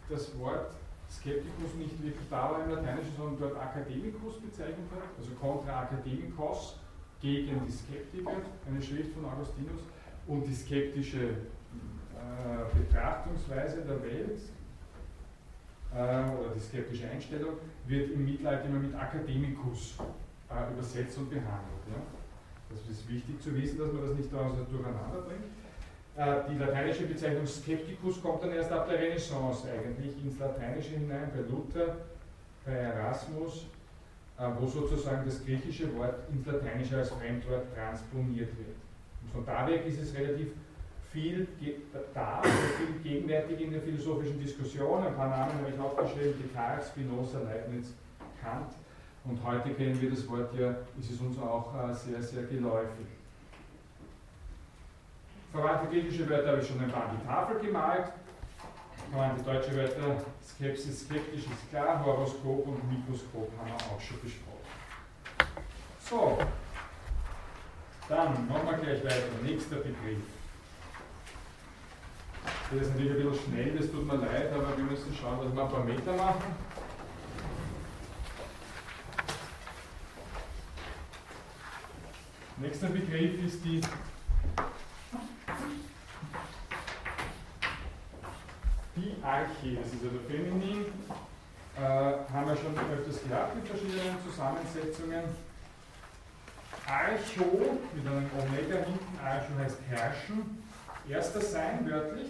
das 0.08 0.38
Wort 0.38 0.74
Skeptikus 1.12 1.74
nicht 1.76 2.02
wirklich 2.02 2.28
da 2.30 2.50
war 2.50 2.64
im 2.64 2.70
Lateinischen, 2.70 3.12
sondern 3.16 3.38
dort 3.38 3.56
Academicus 3.60 4.40
bezeichnet 4.40 4.88
hat, 4.90 5.12
also 5.18 5.30
contra 5.38 5.84
academicos, 5.84 6.78
gegen 7.20 7.60
die 7.66 7.70
Skeptiker, 7.70 8.32
eine 8.66 8.82
Schrift 8.82 9.12
von 9.14 9.24
Augustinus, 9.26 9.82
und 10.26 10.46
die 10.46 10.54
skeptische 10.54 11.28
äh, 11.28 12.76
Betrachtungsweise 12.76 13.82
der 13.82 14.02
Welt 14.02 14.40
äh, 15.92 16.30
oder 16.32 16.54
die 16.54 16.60
skeptische 16.60 17.08
Einstellung 17.08 17.56
wird 17.86 18.12
im 18.12 18.24
Mittelalter 18.24 18.66
immer 18.66 18.78
mit 18.78 18.94
Academicus 18.94 19.96
äh, 20.48 20.72
übersetzt 20.72 21.18
und 21.18 21.30
behandelt. 21.30 21.84
Ja? 21.88 22.00
Das 22.70 22.88
ist 22.88 23.08
wichtig 23.08 23.40
zu 23.40 23.54
wissen, 23.54 23.78
dass 23.78 23.92
man 23.92 24.02
das 24.08 24.16
nicht 24.16 24.32
durcheinander 24.32 25.20
bringt. 25.26 25.61
Äh, 26.14 26.40
die 26.50 26.58
lateinische 26.58 27.04
Bezeichnung 27.06 27.46
Skepticus 27.46 28.20
kommt 28.20 28.42
dann 28.42 28.52
erst 28.52 28.70
ab 28.70 28.86
der 28.86 28.98
Renaissance 28.98 29.66
eigentlich 29.70 30.12
ins 30.22 30.38
Lateinische 30.38 30.90
hinein, 30.90 31.30
bei 31.34 31.40
Luther, 31.40 31.96
bei 32.66 32.72
Erasmus, 32.72 33.66
äh, 34.38 34.46
wo 34.58 34.66
sozusagen 34.66 35.24
das 35.24 35.42
griechische 35.42 35.94
Wort 35.96 36.16
ins 36.30 36.46
Lateinische 36.46 36.98
als 36.98 37.10
Fremdwort 37.10 37.74
transponiert 37.74 38.50
wird. 38.58 38.76
Und 39.22 39.30
von 39.32 39.46
da 39.46 39.66
weg 39.66 39.86
ist 39.86 40.00
es 40.00 40.14
relativ 40.14 40.48
viel 41.10 41.46
da, 42.14 42.40
also 42.40 42.50
viel 42.50 43.02
gegenwärtig 43.02 43.60
in 43.60 43.70
der 43.70 43.82
philosophischen 43.82 44.38
Diskussion. 44.38 45.04
Ein 45.04 45.14
paar 45.14 45.28
Namen 45.28 45.52
habe 45.60 45.70
ich 45.72 45.78
aufgeschrieben, 45.78 46.34
Descartes, 46.42 46.88
Spinoza, 46.88 47.38
Leibniz, 47.40 47.94
Kant. 48.42 48.72
Und 49.24 49.38
heute 49.44 49.70
kennen 49.74 50.00
wir 50.00 50.10
das 50.10 50.28
Wort 50.28 50.52
ja, 50.58 50.70
ist 50.98 51.10
es 51.10 51.20
uns 51.20 51.38
auch 51.38 51.72
äh, 51.74 51.94
sehr, 51.94 52.22
sehr 52.22 52.42
geläufig. 52.44 53.06
Verwandte 55.52 55.88
griechische 55.88 56.28
Wörter 56.30 56.48
habe 56.48 56.62
ich 56.62 56.66
schon 56.66 56.80
ein 56.80 56.90
paar 56.90 57.10
an 57.10 57.18
die 57.20 57.26
Tafel 57.26 57.60
gemalt. 57.60 58.06
Verwandte 59.10 59.44
deutsche 59.44 59.76
Wörter, 59.76 60.24
Skepsis, 60.42 61.00
skeptisch 61.00 61.44
ist 61.44 61.70
klar, 61.70 62.02
Horoskop 62.02 62.66
und 62.66 62.90
Mikroskop 62.90 63.52
haben 63.58 63.68
wir 63.68 63.74
auch 63.74 64.00
schon 64.00 64.18
besprochen. 64.22 64.52
So, 66.00 66.38
dann 68.08 68.48
machen 68.48 68.66
wir 68.70 68.78
gleich 68.78 69.04
weiter. 69.04 69.28
Nächster 69.42 69.76
Begriff. 69.76 70.22
Das 72.70 72.80
ist 72.80 72.90
natürlich 72.94 73.12
ein 73.12 73.30
bisschen 73.30 73.52
schnell, 73.52 73.76
das 73.76 73.90
tut 73.90 74.06
mir 74.06 74.16
leid, 74.16 74.50
aber 74.54 74.74
wir 74.74 74.84
müssen 74.84 75.14
schauen, 75.14 75.38
dass 75.44 75.54
wir 75.54 75.62
ein 75.62 75.70
paar 75.70 75.84
Meter 75.84 76.12
machen. 76.14 76.42
Nächster 82.56 82.86
Begriff 82.88 83.44
ist 83.44 83.62
die 83.64 83.82
die 88.96 89.21
Arche, 89.32 89.76
das 89.76 89.86
ist 89.86 90.04
also 90.04 90.18
feminin, 90.28 90.84
äh, 91.76 91.80
haben 91.80 92.48
wir 92.48 92.56
schon 92.56 92.76
öfters 92.76 93.22
gehabt 93.26 93.56
in 93.56 93.64
verschiedenen 93.64 94.16
Zusammensetzungen. 94.28 95.24
Archo, 96.86 97.78
mit 97.94 98.06
einem 98.06 98.28
Omega 98.36 98.76
hinten, 98.84 99.18
Archo 99.24 99.52
heißt 99.58 99.78
herrschen, 99.88 100.62
erster 101.08 101.40
sein, 101.40 101.88
wörtlich. 101.88 102.28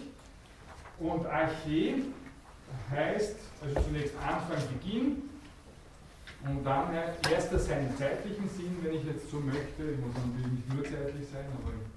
Und 0.99 1.25
Arche 1.25 2.03
heißt, 2.89 3.35
also 3.61 3.81
zunächst 3.81 4.13
Anfang, 4.25 4.63
Beginn, 4.73 5.29
und 6.45 6.63
dann 6.65 6.93
erster 7.31 7.57
sein 7.57 7.87
im 7.87 7.97
zeitlichen 7.97 8.49
Sinn, 8.49 8.77
wenn 8.81 8.95
ich 8.95 9.05
jetzt 9.05 9.29
so 9.29 9.39
möchte, 9.39 9.83
muss 9.99 10.13
natürlich 10.13 10.51
nicht 10.51 10.73
nur 10.73 10.83
zeitlich 10.83 11.27
sein, 11.31 11.45
aber 11.55 11.71
das 11.71 11.92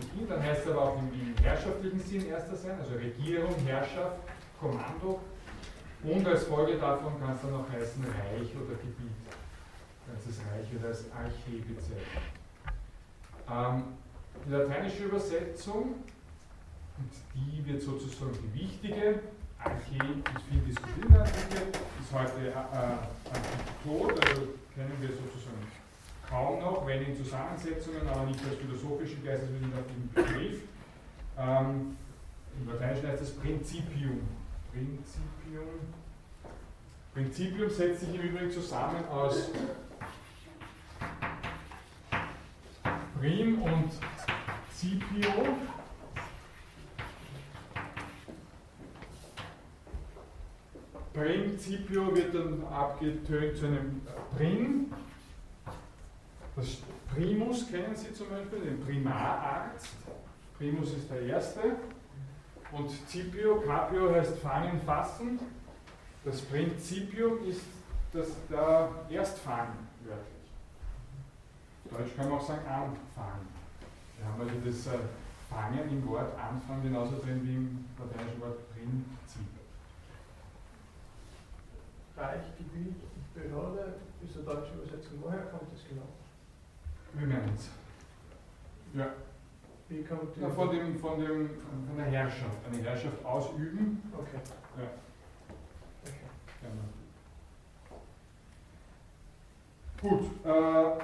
Beginn, 0.00 0.28
dann 0.28 0.42
heißt 0.42 0.66
es 0.66 0.72
aber 0.72 0.82
auch 0.82 0.98
im, 0.98 1.10
herrschaftlichen 1.42 2.00
Sinn 2.00 2.26
erster 2.28 2.56
sein, 2.56 2.78
also 2.78 2.94
Regierung, 2.94 3.54
Herrschaft, 3.66 4.18
Kommando. 4.58 5.20
Und 6.02 6.26
als 6.26 6.44
Folge 6.44 6.78
davon 6.78 7.20
kann 7.20 7.34
es 7.34 7.42
dann 7.42 7.54
auch 7.54 7.68
heißen 7.70 8.04
Reich 8.04 8.50
oder 8.56 8.76
Gebiet. 8.76 9.10
Ganzes 10.06 10.40
Reich 10.50 10.72
wird 10.72 10.84
als 10.84 11.04
Arche 11.12 11.58
bezeichnet. 11.68 12.04
Ähm, 13.50 13.84
die 14.46 14.50
lateinische 14.50 15.04
Übersetzung, 15.04 15.94
und 16.98 17.12
die 17.34 17.66
wird 17.66 17.82
sozusagen 17.82 18.32
die 18.32 18.62
wichtige, 18.62 19.20
Arche 19.58 19.76
ist 19.76 20.44
viel 20.48 20.60
diskutiert, 20.60 21.28
ist 21.28 22.12
heute 22.12 22.48
äh, 22.48 22.50
äh, 22.50 22.96
tot, 23.84 24.12
also 24.28 24.42
kennen 24.74 24.96
wir 25.00 25.08
sozusagen 25.08 25.79
kaum 26.30 26.60
noch, 26.60 26.86
wenn 26.86 27.02
in 27.02 27.16
Zusammensetzungen, 27.16 28.06
aber 28.08 28.24
nicht 28.26 28.38
als 28.44 28.54
philosophischen 28.54 29.24
geisteswissenschaftlichen 29.24 30.10
Begriff. 30.14 30.60
Ähm, 31.36 31.96
Im 32.60 32.72
Lateinischen 32.72 33.08
heißt 33.08 33.22
das 33.22 33.32
Principium. 33.32 34.20
Principium. 34.72 35.80
Principium 37.12 37.68
setzt 37.68 38.00
sich 38.00 38.14
im 38.14 38.20
Übrigen 38.20 38.50
zusammen 38.50 39.04
aus 39.10 39.50
Prim 43.18 43.60
und 43.62 43.90
Cipio. 44.72 45.56
Principio 51.12 52.14
wird 52.14 52.34
dann 52.34 52.64
abgetönt 52.72 53.56
zu 53.56 53.66
einem 53.66 54.00
Prim. 54.36 54.92
Das 56.56 56.78
Primus 57.14 57.68
kennen 57.70 57.94
Sie 57.94 58.12
zum 58.12 58.28
Beispiel, 58.28 58.60
den 58.60 58.80
Primararzt. 58.84 59.94
Primus 60.58 60.92
ist 60.94 61.10
der 61.10 61.22
erste. 61.22 61.60
Und 62.72 62.90
Cipio, 63.08 63.60
Capio 63.60 64.12
heißt 64.14 64.38
fangen, 64.38 64.80
fassen. 64.82 65.40
Das 66.24 66.40
Prinzipium 66.42 67.44
ist 67.48 67.62
das 68.12 68.28
der 68.48 68.90
Erstfang 69.08 69.68
wörtlich. 70.04 70.40
Deutsch 71.90 72.16
kann 72.16 72.28
man 72.28 72.38
auch 72.38 72.46
sagen 72.46 72.66
anfangen. 72.66 73.48
Wir 74.16 74.26
haben 74.26 74.40
also 74.40 74.54
das 74.64 74.86
äh, 74.94 74.98
Fangen 75.48 75.90
im 75.90 76.06
Wort 76.08 76.38
Anfang 76.38 76.80
genauso 76.82 77.18
drin 77.18 77.40
wie 77.42 77.56
im 77.56 77.84
lateinischen 77.98 78.40
Wort 78.40 78.70
Prinzip. 78.70 79.48
Reich, 82.16 82.56
Gebiet, 82.56 82.94
Behörde 83.34 83.94
ist 84.22 84.36
eine 84.36 84.44
deutsche 84.44 84.74
Übersetzung. 84.74 85.18
Woher 85.22 85.46
kommt 85.46 85.72
das 85.72 85.88
genau? 85.88 86.06
Wir 87.14 87.26
meinen 87.26 87.54
es. 87.54 87.70
Ja. 88.94 89.06
Wie 89.88 90.04
kommt 90.04 90.36
die? 90.36 90.40
Ja, 90.40 90.50
von, 90.50 90.70
dem, 90.70 90.96
von, 90.98 91.18
dem, 91.18 91.50
von 91.86 91.96
der 91.96 92.06
Herrschaft. 92.06 92.58
Eine 92.70 92.82
Herrschaft 92.82 93.24
ausüben. 93.24 94.02
Okay. 94.16 94.38
Ja. 94.78 94.84
okay. 96.04 96.14
Genau. 96.62 96.82
Gut. 100.00 100.24
Äh, 100.44 100.98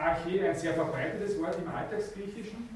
Arche, 0.00 0.48
ein 0.48 0.56
sehr 0.56 0.74
verbreitetes 0.74 1.40
Wort 1.40 1.56
im 1.58 1.68
Alltagsgriechischen. 1.68 2.68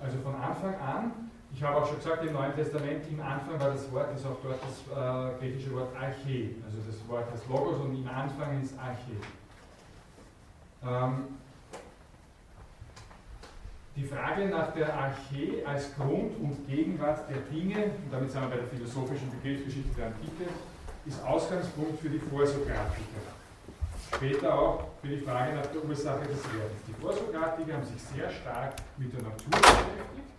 Also 0.00 0.18
von 0.18 0.36
Anfang 0.36 0.74
an. 0.76 1.30
Ich 1.52 1.60
habe 1.62 1.78
auch 1.78 1.86
schon 1.86 1.96
gesagt, 1.96 2.24
im 2.24 2.32
Neuen 2.32 2.54
Testament, 2.54 3.04
im 3.10 3.20
Anfang 3.20 3.58
war 3.58 3.70
das 3.70 3.90
Wort, 3.90 4.14
ist 4.14 4.24
auch 4.24 4.38
dort 4.42 4.60
das 4.62 4.78
äh, 4.96 5.32
griechische 5.38 5.74
Wort 5.74 5.92
Arche. 5.96 6.50
Also 6.64 6.78
das 6.86 7.08
Wort 7.08 7.28
heißt 7.32 7.48
Logos 7.48 7.80
und 7.80 7.96
im 7.96 8.06
Anfang 8.08 8.62
ist 8.62 8.78
Arche. 8.78 9.16
Ähm, 10.82 11.24
die 13.96 14.04
Frage 14.04 14.46
nach 14.46 14.72
der 14.72 14.94
Arche 14.94 15.66
als 15.66 15.94
Grund 15.96 16.36
und 16.40 16.66
Gegenwart 16.68 17.28
der 17.28 17.38
Dinge, 17.52 17.84
und 17.84 18.12
damit 18.12 18.30
sind 18.30 18.42
wir 18.42 18.48
bei 18.48 18.56
der 18.56 18.66
philosophischen 18.66 19.30
Begriffsgeschichte 19.30 19.90
der 19.96 20.06
Antike, 20.06 20.50
ist 21.06 21.22
Ausgangspunkt 21.24 22.00
für 22.00 22.08
die 22.08 22.18
Vorsokratiker. 22.18 23.22
Später 24.14 24.58
auch 24.58 24.88
für 25.00 25.08
die 25.08 25.20
Frage 25.20 25.56
nach 25.56 25.66
der 25.66 25.84
Ursache 25.84 26.26
des 26.26 26.42
Werdens. 26.44 26.82
Die 26.88 26.94
Vorsokratiker 27.00 27.74
haben 27.74 27.84
sich 27.84 28.02
sehr 28.02 28.30
stark 28.30 28.74
mit 28.96 29.12
der 29.12 29.22
Natur 29.22 29.50
beschäftigt. 29.50 30.30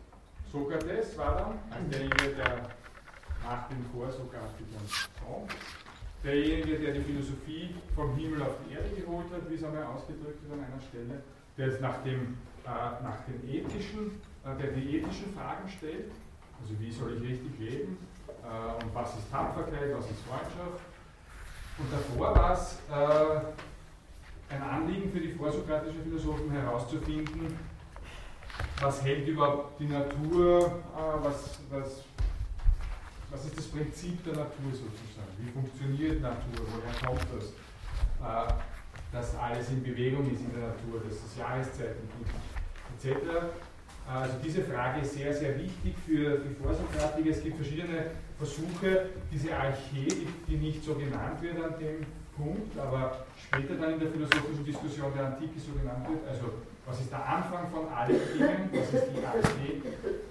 Sokrates 0.52 1.18
war 1.18 1.36
dann 1.36 1.60
als 1.72 1.90
derjenige, 1.90 2.36
der 2.36 2.70
nach 3.44 3.68
den 3.70 3.86
Vorsokratikern 3.94 4.86
kommt. 5.26 5.52
Derjenige, 6.24 6.78
der 6.78 6.94
die 6.94 7.02
Philosophie 7.02 7.76
vom 7.96 8.16
Himmel 8.16 8.44
auf 8.44 8.56
die 8.68 8.76
Erde 8.76 8.90
geholt 8.90 9.32
hat, 9.32 9.50
wie 9.50 9.56
es 9.56 9.64
einmal 9.64 9.86
ausgedrückt 9.86 10.44
wird 10.44 10.54
an 10.54 10.66
einer 10.66 10.82
Stelle, 10.82 11.24
der 11.58 11.68
es 11.68 11.80
nach 11.80 12.04
dem 12.04 12.38
nach 12.66 13.26
den 13.28 13.48
ethischen, 13.50 14.22
äh, 14.44 14.56
der 14.62 14.72
die 14.72 14.98
ethischen 14.98 15.34
Fragen 15.34 15.68
stellt, 15.70 16.12
also 16.62 16.80
wie 16.80 16.92
soll 16.92 17.18
ich 17.18 17.30
richtig 17.30 17.60
leben? 17.60 17.98
Äh, 18.28 18.84
und 18.84 18.94
was 18.94 19.18
ist 19.18 19.32
Tapferkeit, 19.32 19.96
was 19.96 20.06
ist 20.10 20.22
Freundschaft. 20.28 20.82
Und 21.78 21.92
davor 21.92 22.36
war 22.36 22.54
es 22.54 22.78
ein 24.50 24.62
Anliegen 24.62 25.10
für 25.12 25.20
die 25.22 25.32
vorsokratischen 25.32 26.04
Philosophen 26.04 26.52
herauszufinden, 26.52 27.58
was 28.82 29.02
hält 29.04 29.28
überhaupt 29.28 29.80
die 29.80 29.88
Natur, 29.88 30.84
was, 31.24 31.60
was, 31.72 32.04
was 33.32 33.46
ist 33.46 33.58
das 33.58 33.68
Prinzip 33.68 34.24
der 34.26 34.34
Natur 34.34 34.72
sozusagen, 34.72 35.32
wie 35.40 35.50
funktioniert 35.50 36.22
Natur, 36.22 36.68
woher 36.68 37.08
kommt 37.08 37.26
das, 37.34 37.54
dass 39.12 39.36
alles 39.38 39.70
in 39.70 39.82
Bewegung 39.82 40.30
ist 40.32 40.42
in 40.42 40.52
der 40.54 40.68
Natur, 40.68 41.02
dass 41.08 41.16
es 41.16 41.38
Jahreszeiten 41.38 42.08
gibt 42.20 42.32
etc. 43.04 43.18
Also 44.08 44.34
diese 44.44 44.64
Frage 44.64 45.02
ist 45.02 45.14
sehr, 45.14 45.34
sehr 45.34 45.58
wichtig 45.58 45.96
für 46.06 46.40
die 46.40 46.56
Vorsokratiker. 46.56 47.30
Es 47.30 47.44
gibt 47.44 47.56
verschiedene 47.58 48.12
Versuche, 48.38 49.10
diese 49.32 49.56
Archä, 49.56 50.08
die, 50.48 50.58
nicht 50.58 50.84
so 50.84 50.96
genannt 50.96 51.42
wird 51.42 51.64
an 51.64 51.80
dem 51.80 52.06
Punkt, 52.36 52.78
aber 52.78 53.26
später 53.38 53.76
dann 53.76 53.94
in 53.94 54.00
der 54.00 54.10
philosophischen 54.10 54.66
Diskussion 54.66 55.14
der 55.16 55.28
Antike 55.28 55.60
so 55.60 55.72
genannt 55.80 56.08
wird. 56.10 56.28
Also 56.28 56.52
was 56.86 57.00
ist 57.00 57.12
der 57.12 57.26
Anfang 57.26 57.70
von 57.70 57.88
allen 57.90 58.20
Dingen? 58.34 58.70
Was 58.74 58.92
ist 58.92 59.08
die 59.16 59.26
Archä? 59.26 59.82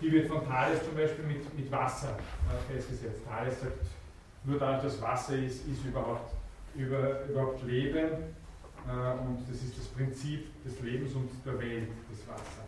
Die 0.01 0.13
wird 0.13 0.29
von 0.29 0.45
Thales 0.47 0.85
zum 0.85 0.95
Beispiel 0.95 1.25
mit, 1.25 1.57
mit 1.57 1.71
Wasser 1.71 2.19
äh, 2.19 2.73
festgesetzt. 2.73 3.23
Thales 3.27 3.61
sagt, 3.61 3.79
nur 4.45 4.59
dadurch, 4.59 4.83
dass 4.83 5.01
Wasser 5.01 5.37
ist, 5.37 5.67
ist 5.69 5.85
überhaupt, 5.85 6.35
über, 6.75 7.25
überhaupt 7.29 7.63
Leben. 7.63 8.35
Äh, 8.89 9.13
und 9.23 9.45
das 9.49 9.63
ist 9.63 9.79
das 9.79 9.87
Prinzip 9.87 10.49
des 10.65 10.81
Lebens 10.81 11.15
und 11.15 11.31
der 11.47 11.59
Welt, 11.59 11.89
das 12.11 12.29
Wasser. 12.29 12.60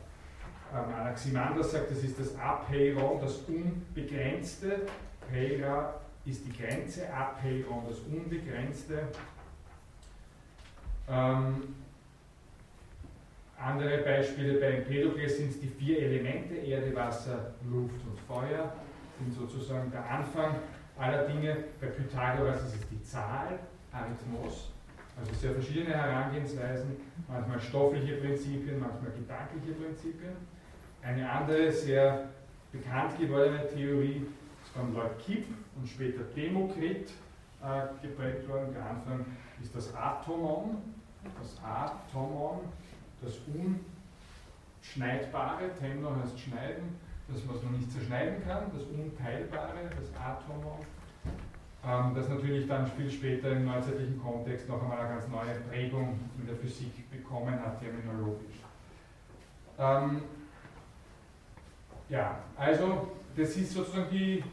Ähm, 0.74 0.94
Anaximander 0.94 1.62
sagt, 1.62 1.90
das 1.90 2.02
ist 2.02 2.18
das 2.18 2.38
Apeiron, 2.38 3.20
das 3.20 3.38
Unbegrenzte. 3.48 4.86
Peira 5.30 6.00
ist 6.24 6.46
die 6.46 6.52
Grenze, 6.56 7.12
Apeiron 7.12 7.84
das 7.88 7.98
Unbegrenzte. 8.00 9.08
Ähm, 11.08 11.74
andere 13.58 13.98
Beispiele 13.98 14.54
bei 14.54 14.78
Empedokles 14.78 15.36
sind 15.36 15.62
die 15.62 15.68
vier 15.68 16.02
Elemente, 16.02 16.54
Erde, 16.54 16.94
Wasser, 16.96 17.54
Luft 17.70 18.00
und 18.10 18.18
Feuer, 18.26 18.72
sind 19.18 19.32
sozusagen 19.34 19.90
der 19.90 20.08
Anfang 20.08 20.56
aller 20.98 21.26
Dinge. 21.26 21.56
Bei 21.80 21.88
Pythagoras 21.88 22.62
ist 22.62 22.74
es 22.74 22.88
die 22.88 23.02
Zahl, 23.02 23.58
Arithmos, 23.92 24.72
also 25.18 25.32
sehr 25.34 25.52
verschiedene 25.52 25.94
Herangehensweisen, 25.94 26.96
manchmal 27.28 27.60
stoffliche 27.60 28.16
Prinzipien, 28.16 28.80
manchmal 28.80 29.12
gedankliche 29.12 29.72
Prinzipien. 29.78 30.51
Eine 31.02 31.30
andere 31.30 31.72
sehr 31.72 32.28
bekannt 32.70 33.18
gewordene 33.18 33.68
Theorie 33.68 34.26
ist 34.62 34.72
von 34.72 34.94
Lord 34.94 35.18
Kipp 35.18 35.46
und 35.76 35.88
später 35.88 36.22
Demokrit 36.36 37.10
äh, 37.62 37.82
geprägt 38.00 38.48
worden. 38.48 38.72
Der 38.74 38.86
Anfang 38.86 39.26
ist 39.62 39.74
das 39.74 39.94
Atomon, 39.94 40.78
das 41.40 41.58
Atomon, 41.62 42.60
das 43.20 43.34
Unschneidbare, 44.82 45.70
Temno 45.78 46.16
heißt 46.22 46.38
schneiden, 46.38 46.98
das 47.28 47.46
was 47.48 47.62
man 47.62 47.72
nicht 47.78 47.90
zerschneiden 47.90 48.42
kann, 48.46 48.70
das 48.72 48.84
Unteilbare, 48.84 49.90
das 49.96 50.10
Atomon 50.20 50.78
ähm, 51.84 52.14
das 52.14 52.28
natürlich 52.28 52.68
dann 52.68 52.86
viel 52.86 53.10
später 53.10 53.50
im 53.50 53.64
neuzeitlichen 53.64 54.20
Kontext 54.22 54.68
noch 54.68 54.80
einmal 54.82 55.00
eine 55.00 55.14
ganz 55.14 55.28
neue 55.28 55.54
Prägung 55.68 56.18
in 56.38 56.46
der 56.46 56.54
Physik 56.56 57.10
bekommen 57.10 57.58
hat, 57.60 57.80
terminologisch. 57.80 58.60
Ähm, 59.78 60.22
ja, 62.08 62.38
also 62.56 63.12
das 63.36 63.56
ist 63.56 63.72
sozusagen 63.72 64.10
die 64.10 64.44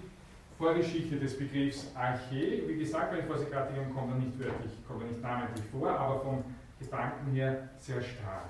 Vorgeschichte 0.58 1.18
des 1.18 1.38
Begriffs 1.38 1.88
Archä. 1.96 2.64
Wie 2.68 2.78
gesagt, 2.78 3.12
bei 3.12 3.18
den 3.18 3.28
Vorsikratikern 3.28 3.94
kommt 3.94 4.12
er 4.12 4.18
nicht 4.18 4.40
wörtlich, 4.40 4.72
kommt 4.88 5.04
er 5.04 5.08
nicht 5.08 5.22
namentlich 5.22 5.66
vor, 5.72 5.90
aber 5.90 6.20
vom 6.22 6.44
Gedanken 6.80 7.32
her 7.32 7.70
sehr 7.78 8.02
stark. 8.02 8.46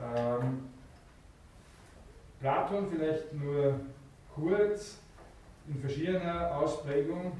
Ähm, 0.00 0.68
Platon 2.40 2.88
vielleicht 2.90 3.32
nur 3.34 3.80
kurz 4.34 4.98
in 5.66 5.80
verschiedener 5.80 6.56
Ausprägung 6.56 7.32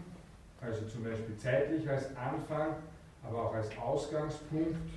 also 0.60 0.86
zum 0.86 1.04
Beispiel 1.04 1.36
zeitlich 1.36 1.88
als 1.88 2.16
Anfang, 2.16 2.76
aber 3.22 3.44
auch 3.44 3.54
als 3.54 3.76
Ausgangspunkt. 3.78 4.90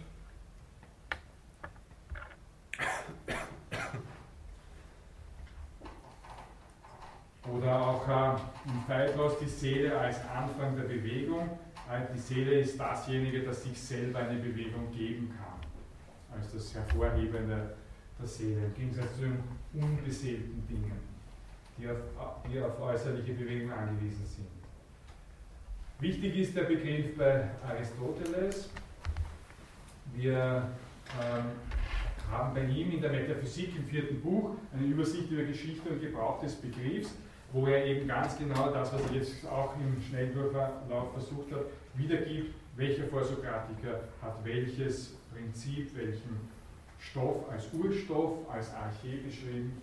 Oder 7.49 7.81
auch 7.81 8.07
äh, 8.07 8.69
im 8.69 8.81
Phaedros 8.85 9.39
die 9.39 9.47
Seele 9.47 9.97
als 9.97 10.17
Anfang 10.27 10.75
der 10.75 10.83
Bewegung. 10.83 11.49
Äh, 11.89 12.01
die 12.13 12.19
Seele 12.19 12.59
ist 12.59 12.79
dasjenige, 12.79 13.41
das 13.41 13.63
sich 13.63 13.79
selber 13.79 14.19
eine 14.19 14.39
Bewegung 14.39 14.91
geben 14.91 15.33
kann, 15.35 16.37
als 16.37 16.53
das 16.53 16.73
Hervorhebende 16.75 17.75
der 18.19 18.27
Seele, 18.27 18.65
im 18.65 18.75
Gegensatz 18.75 19.15
zu 19.15 19.21
den 19.21 19.43
unbeseelten 19.73 20.67
Dingen, 20.67 20.99
die 21.77 21.89
auf, 21.89 21.97
die 22.47 22.61
auf 22.61 22.79
äußerliche 22.79 23.33
Bewegung 23.33 23.71
angewiesen 23.71 24.25
sind. 24.25 24.47
Wichtig 25.99 26.35
ist 26.35 26.55
der 26.55 26.63
Begriff 26.63 27.17
bei 27.17 27.49
Aristoteles. 27.67 28.69
Wir 30.13 30.67
ähm, 31.19 31.43
haben 32.31 32.53
bei 32.53 32.63
ihm 32.63 32.91
in 32.91 33.01
der 33.01 33.11
Metaphysik 33.11 33.75
im 33.75 33.85
vierten 33.85 34.21
Buch 34.21 34.55
eine 34.73 34.85
Übersicht 34.85 35.29
über 35.29 35.43
Geschichte 35.43 35.89
und 35.89 36.01
Gebrauch 36.01 36.39
des 36.39 36.55
Begriffs, 36.55 37.13
wo 37.53 37.67
er 37.67 37.85
eben 37.85 38.07
ganz 38.07 38.37
genau 38.37 38.71
das, 38.71 38.93
was 38.93 39.01
er 39.07 39.15
jetzt 39.15 39.45
auch 39.47 39.73
im 39.75 40.01
Schnelldurchlauf 40.01 41.11
versucht 41.13 41.51
hat, 41.51 41.65
wiedergibt, 41.95 42.55
welcher 42.75 43.05
Vorsokratiker 43.07 44.01
hat 44.21 44.43
welches 44.43 45.15
Prinzip, 45.33 45.95
welchen 45.95 46.49
Stoff 46.99 47.49
als 47.51 47.67
Urstoff, 47.73 48.49
als 48.49 48.73
Archä 48.73 49.17
beschrieben. 49.25 49.81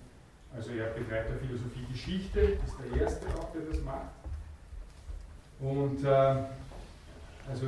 Also 0.54 0.72
er 0.72 0.86
betreibt 0.90 1.30
der 1.30 1.38
Philosophie 1.38 1.84
Geschichte, 1.92 2.40
ist 2.40 2.76
der 2.78 3.00
erste 3.02 3.26
auch, 3.38 3.52
der 3.52 3.62
das 3.62 3.82
macht. 3.82 4.08
Und 5.60 6.04
äh, 6.04 6.44
also 7.48 7.66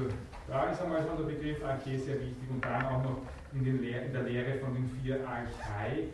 da 0.49 0.71
ist 0.71 0.81
einmal 0.81 1.05
schon 1.07 1.17
der 1.19 1.35
Begriff 1.35 1.63
Archä 1.65 1.99
sehr 1.99 2.21
wichtig 2.21 2.49
und 2.49 2.65
dann 2.65 2.87
auch 2.87 3.03
noch 3.03 3.19
in, 3.53 3.67
in 3.67 4.13
der 4.13 4.23
Lehre 4.23 4.59
von 4.59 4.73
den 4.73 4.89
vier 5.03 5.17
Archai, 5.29 6.09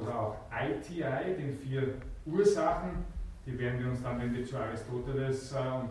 oder 0.00 0.18
auch 0.18 0.36
ITI, 0.50 1.34
den 1.36 1.58
vier 1.58 1.94
Ursachen. 2.26 3.04
Die 3.46 3.58
werden 3.58 3.78
wir 3.80 3.90
uns 3.90 4.02
dann, 4.02 4.18
wenn 4.20 4.34
wir 4.34 4.44
zu 4.44 4.56
Aristoteles 4.56 5.52
äh, 5.52 5.56
und 5.58 5.90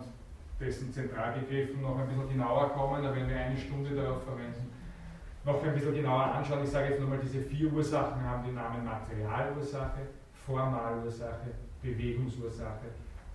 dessen 0.58 0.92
Zentralbegriffen 0.92 1.80
noch 1.82 1.98
ein 1.98 2.08
bisschen 2.08 2.28
genauer 2.28 2.70
kommen, 2.70 3.02
da 3.02 3.14
werden 3.14 3.28
wir 3.28 3.36
eine 3.36 3.56
Stunde 3.56 3.94
darauf 3.94 4.22
verwenden, 4.24 4.70
noch 5.44 5.62
ein 5.62 5.74
bisschen 5.74 5.94
genauer 5.94 6.24
anschauen. 6.24 6.64
Ich 6.64 6.70
sage 6.70 6.90
jetzt 6.90 7.00
nochmal, 7.00 7.18
diese 7.22 7.40
vier 7.42 7.72
Ursachen 7.72 8.22
haben 8.22 8.44
den 8.44 8.54
Namen 8.54 8.84
Materialursache, 8.84 10.00
Formalursache, 10.46 11.50
Bewegungsursache 11.82 12.86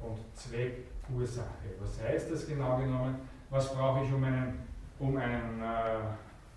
und 0.01 0.17
Zweckursache. 0.33 1.75
Was 1.79 2.01
heißt 2.01 2.31
das 2.31 2.47
genau 2.47 2.77
genommen? 2.77 3.15
Was 3.49 3.73
brauche 3.73 4.03
ich, 4.03 4.11
um 4.11 4.23
einen, 4.23 4.59
um 4.99 5.15
einen 5.17 5.61
äh, 5.61 5.99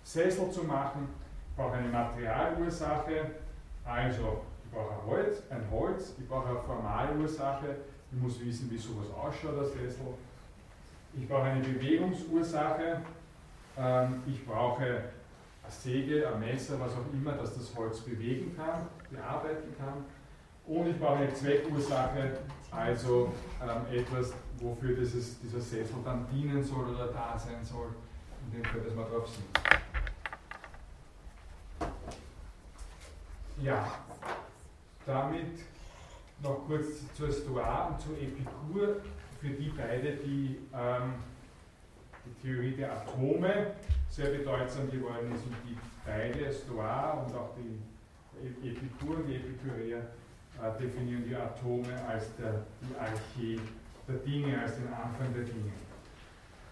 Sessel 0.02 0.50
zu 0.50 0.64
machen? 0.64 1.08
Ich 1.50 1.56
brauche 1.56 1.74
eine 1.74 1.88
Materialursache, 1.88 3.30
also 3.84 4.42
brauche 4.72 5.06
Holz, 5.06 5.42
ein 5.50 5.64
Holz, 5.70 6.14
ich 6.18 6.28
brauche 6.28 6.48
eine 6.48 6.60
Formalursache, 6.60 7.76
ich 8.10 8.20
muss 8.20 8.40
wissen, 8.40 8.70
wie 8.70 8.78
sowas 8.78 9.06
ausschaut, 9.10 9.56
der 9.56 9.66
Sessel. 9.66 10.06
Ich 11.14 11.28
brauche 11.28 11.42
eine 11.42 11.62
Bewegungsursache, 11.62 13.02
ähm, 13.78 14.22
ich 14.26 14.46
brauche 14.46 14.82
eine 14.82 15.04
Säge, 15.68 16.28
ein 16.28 16.40
Messer, 16.40 16.80
was 16.80 16.92
auch 16.92 17.12
immer, 17.12 17.32
dass 17.32 17.54
das 17.54 17.74
Holz 17.76 18.00
bewegen 18.00 18.56
kann, 18.56 18.86
bearbeiten 19.10 19.74
kann. 19.78 20.04
Und 20.66 20.88
ich 20.88 20.98
brauche 20.98 21.16
eine 21.16 21.34
Zweckursache, 21.34 22.38
also 22.70 23.32
ähm, 23.62 23.98
etwas, 23.98 24.32
wofür 24.58 24.96
dieses, 24.96 25.40
dieser 25.40 25.60
Sessel 25.60 25.96
dann 26.04 26.26
dienen 26.30 26.62
soll 26.62 26.94
oder 26.94 27.08
da 27.08 27.38
sein 27.38 27.62
soll, 27.62 27.88
in 28.46 28.62
dem 28.62 28.64
Fall, 28.64 28.80
dass 28.80 28.96
wir 28.96 29.04
drauf 29.04 29.28
sind. 29.28 29.44
Ja, 33.62 33.86
damit 35.06 35.60
noch 36.42 36.66
kurz 36.66 37.12
zur 37.14 37.30
Stoa 37.30 37.88
und 37.88 38.00
zur 38.00 38.16
Epikur, 38.16 38.96
für 39.40 39.48
die 39.48 39.72
beide, 39.76 40.16
die 40.16 40.58
ähm, 40.74 41.14
die 42.24 42.42
Theorie 42.42 42.76
der 42.76 42.92
Atome 42.92 43.72
sehr 44.08 44.30
bedeutsam 44.30 44.90
geworden 44.90 45.32
ist 45.34 45.44
und 45.44 45.56
die 45.68 45.76
beide, 46.06 46.52
Stoa 46.52 47.12
und 47.12 47.34
auch 47.34 47.50
die 47.56 48.68
Epikur 48.68 49.16
und 49.16 49.26
die 49.26 49.36
Epikureer, 49.36 49.98
äh, 49.98 50.80
definieren 50.80 51.24
die 51.28 51.34
Atome 51.34 51.88
als 52.08 52.34
der, 52.36 52.62
die 52.80 52.94
Archä 52.98 53.60
der 54.06 54.16
Dinge, 54.16 54.60
als 54.60 54.76
den 54.76 54.88
Anfang 54.88 55.32
der 55.34 55.44
Dinge. 55.44 55.72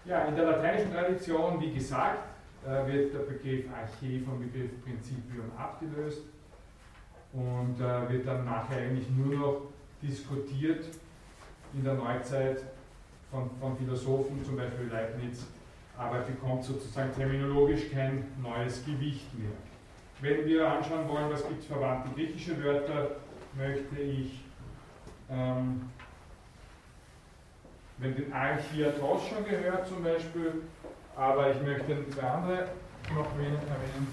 Ja, 0.05 0.25
in 0.25 0.35
der 0.35 0.45
lateinischen 0.45 0.93
Tradition, 0.93 1.59
wie 1.61 1.73
gesagt, 1.73 2.23
äh, 2.65 2.87
wird 2.87 3.13
der 3.13 3.19
Begriff 3.19 3.65
Archä 3.73 4.23
vom 4.23 4.39
Begriff 4.39 4.71
Principium 4.83 5.51
abgelöst 5.57 6.21
und 7.33 7.79
äh, 7.79 8.09
wird 8.11 8.27
dann 8.27 8.45
nachher 8.45 8.77
eigentlich 8.77 9.09
nur 9.09 9.35
noch 9.35 9.61
diskutiert 10.01 10.85
in 11.73 11.83
der 11.83 11.93
Neuzeit 11.93 12.63
von, 13.29 13.49
von 13.59 13.77
Philosophen, 13.77 14.43
zum 14.43 14.57
Beispiel 14.57 14.87
Leibniz, 14.91 15.45
aber 15.97 16.19
bekommt 16.19 16.63
sozusagen 16.63 17.13
terminologisch 17.13 17.89
kein 17.91 18.25
neues 18.41 18.83
Gewicht 18.85 19.33
mehr. 19.37 19.51
Wenn 20.19 20.45
wir 20.45 20.69
anschauen 20.69 21.07
wollen, 21.07 21.31
was 21.31 21.47
gibt 21.47 21.61
es 21.61 21.67
verwandte 21.67 22.09
griechische 22.13 22.61
Wörter, 22.63 23.15
möchte 23.55 23.99
ich 23.99 24.41
ähm, 25.29 25.89
wenn 27.97 28.15
den 28.15 28.33
Archiatros 28.33 29.27
schon 29.27 29.45
gehört 29.45 29.87
zum 29.87 30.03
Beispiel, 30.03 30.63
aber 31.15 31.51
ich 31.51 31.61
möchte 31.61 32.09
zwei 32.09 32.27
andere 32.27 32.67
noch 33.13 33.27
erwähnen. 33.35 34.07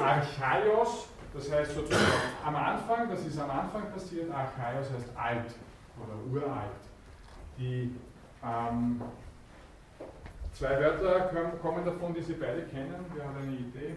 Archaios, 0.00 1.08
das 1.34 1.50
heißt 1.50 1.74
sozusagen 1.74 2.04
am 2.44 2.56
Anfang, 2.56 3.08
das 3.08 3.24
ist 3.24 3.38
am 3.38 3.50
Anfang 3.50 3.90
passiert, 3.92 4.30
Archaios 4.30 4.86
heißt 4.90 5.16
alt 5.16 5.54
oder 5.96 6.42
uralt. 6.42 6.70
Die 7.58 7.94
ähm, 8.42 9.00
zwei 10.52 10.80
Wörter 10.80 11.30
kommen 11.62 11.84
davon, 11.84 12.14
die 12.14 12.22
Sie 12.22 12.34
beide 12.34 12.62
kennen. 12.62 13.04
Wir 13.14 13.24
haben 13.24 13.36
eine 13.36 13.52
Idee. 13.52 13.96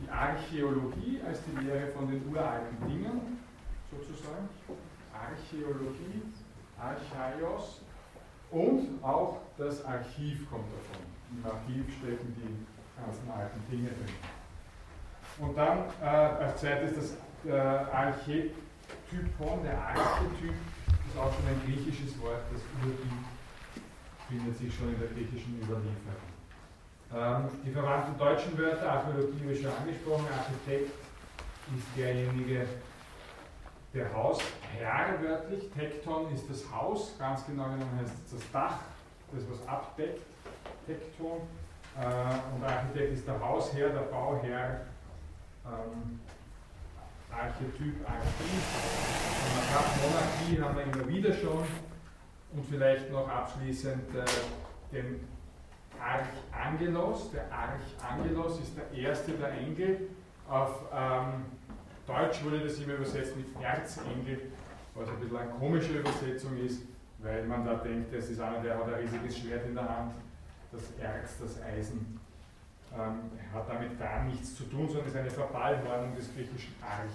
Die 0.00 0.08
Archäologie 0.08 1.20
als 1.26 1.40
die 1.44 1.64
Lehre 1.64 1.88
von 1.88 2.08
den 2.08 2.24
uralten 2.32 2.86
Dingen, 2.86 3.38
sozusagen. 3.90 4.48
Archäologie, 5.12 6.22
Archaios 6.78 7.80
und 8.52 9.02
auch 9.02 9.38
das 9.56 9.84
Archiv 9.84 10.48
kommt 10.48 10.66
davon. 10.72 11.17
Im 11.30 11.44
Archiv 11.44 11.84
stecken 11.98 12.34
die 12.36 12.66
ganzen 13.00 13.30
alten 13.30 13.60
Dinge 13.70 13.88
drin. 13.88 14.14
Und 15.38 15.56
dann 15.56 15.84
äh, 16.02 16.04
als 16.04 16.60
zweites 16.60 16.94
das 16.94 17.16
äh, 17.46 17.52
Archetypon, 17.52 19.62
der 19.62 19.78
Archetyp, 19.78 20.54
ist 21.06 21.16
auch 21.18 21.32
schon 21.32 21.46
ein 21.46 21.62
griechisches 21.64 22.20
Wort, 22.20 22.42
das 22.52 22.60
Urtyp 22.82 23.24
findet 24.28 24.58
sich 24.58 24.74
schon 24.74 24.92
in 24.92 24.98
der 24.98 25.08
griechischen 25.08 25.56
Überlieferung. 25.62 26.28
Ähm, 27.14 27.48
die 27.64 27.70
verwandten 27.70 28.18
deutschen 28.18 28.58
Wörter, 28.58 28.90
Archäologie 28.90 29.48
ich 29.50 29.62
schon 29.62 29.72
angesprochen, 29.72 30.26
Architekt 30.36 30.90
ist 31.76 31.86
derjenige, 31.96 32.66
der 33.94 34.14
Hausherr 34.14 35.22
wörtlich, 35.22 35.70
Tekton 35.70 36.34
ist 36.34 36.50
das 36.50 36.70
Haus, 36.70 37.14
ganz 37.18 37.46
genau 37.46 37.64
genommen 37.64 37.98
heißt 38.00 38.12
es 38.26 38.32
das 38.32 38.52
Dach, 38.52 38.80
das 39.32 39.42
was 39.50 39.66
abdeckt, 39.66 40.20
Tekton. 40.86 41.42
Äh, 41.96 42.54
und 42.54 42.64
Architekt 42.64 43.14
ist 43.14 43.26
der 43.26 43.40
Hausherr, 43.40 43.90
der 43.90 44.00
Bauherr, 44.02 44.82
ähm, 45.66 46.20
Archetyp, 47.30 48.08
Archiv. 48.08 49.38
Monarchie 50.02 50.60
haben 50.60 50.76
wir 50.76 50.84
immer 50.84 51.08
wieder 51.08 51.32
schon. 51.32 51.64
Und 52.50 52.64
vielleicht 52.70 53.10
noch 53.10 53.28
abschließend 53.28 54.14
äh, 54.14 54.24
den 54.92 55.28
Archangelos. 56.00 57.30
Der 57.32 57.46
Archangelos 57.52 58.60
ist 58.60 58.76
der 58.76 58.90
erste 58.92 59.32
der 59.32 59.52
Engel. 59.52 60.08
Auf 60.48 60.84
ähm, 60.92 61.44
Deutsch 62.06 62.42
wurde 62.42 62.60
das 62.60 62.78
immer 62.78 62.94
übersetzt 62.94 63.36
mit 63.36 63.46
Erzengel, 63.62 64.50
was 64.94 65.08
ein 65.08 65.20
bisschen 65.20 65.36
eine 65.36 65.50
komische 65.50 65.98
Übersetzung 65.98 66.56
ist, 66.56 66.82
weil 67.18 67.44
man 67.44 67.66
da 67.66 67.74
denkt, 67.74 68.14
das 68.14 68.30
ist 68.30 68.40
einer, 68.40 68.60
der 68.60 68.78
hat 68.78 68.84
ein 68.84 68.94
riesiges 68.94 69.38
Schwert 69.38 69.66
in 69.66 69.74
der 69.74 69.86
Hand, 69.86 70.14
das 70.72 70.82
Erz, 71.00 71.38
das 71.40 71.62
Eisen. 71.62 72.20
Ähm, 72.92 73.30
hat 73.52 73.68
damit 73.68 73.98
gar 73.98 74.24
nichts 74.24 74.56
zu 74.56 74.64
tun, 74.64 74.88
sondern 74.88 75.08
ist 75.08 75.16
eine 75.16 75.30
Verballhornung 75.30 76.16
des 76.16 76.32
griechischen 76.32 76.74
Arch. 76.80 77.10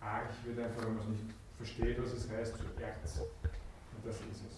Arch 0.00 0.34
wird 0.44 0.58
einfach, 0.58 0.82
wenn 0.82 0.94
man 0.94 1.04
es 1.04 1.08
nicht 1.08 1.34
versteht, 1.56 2.02
was 2.02 2.12
es 2.12 2.30
heißt, 2.30 2.56
zu 2.56 2.64
Erz. 2.78 3.20
Und 3.20 4.04
das 4.04 4.16
ist 4.16 4.44
es. 4.46 4.55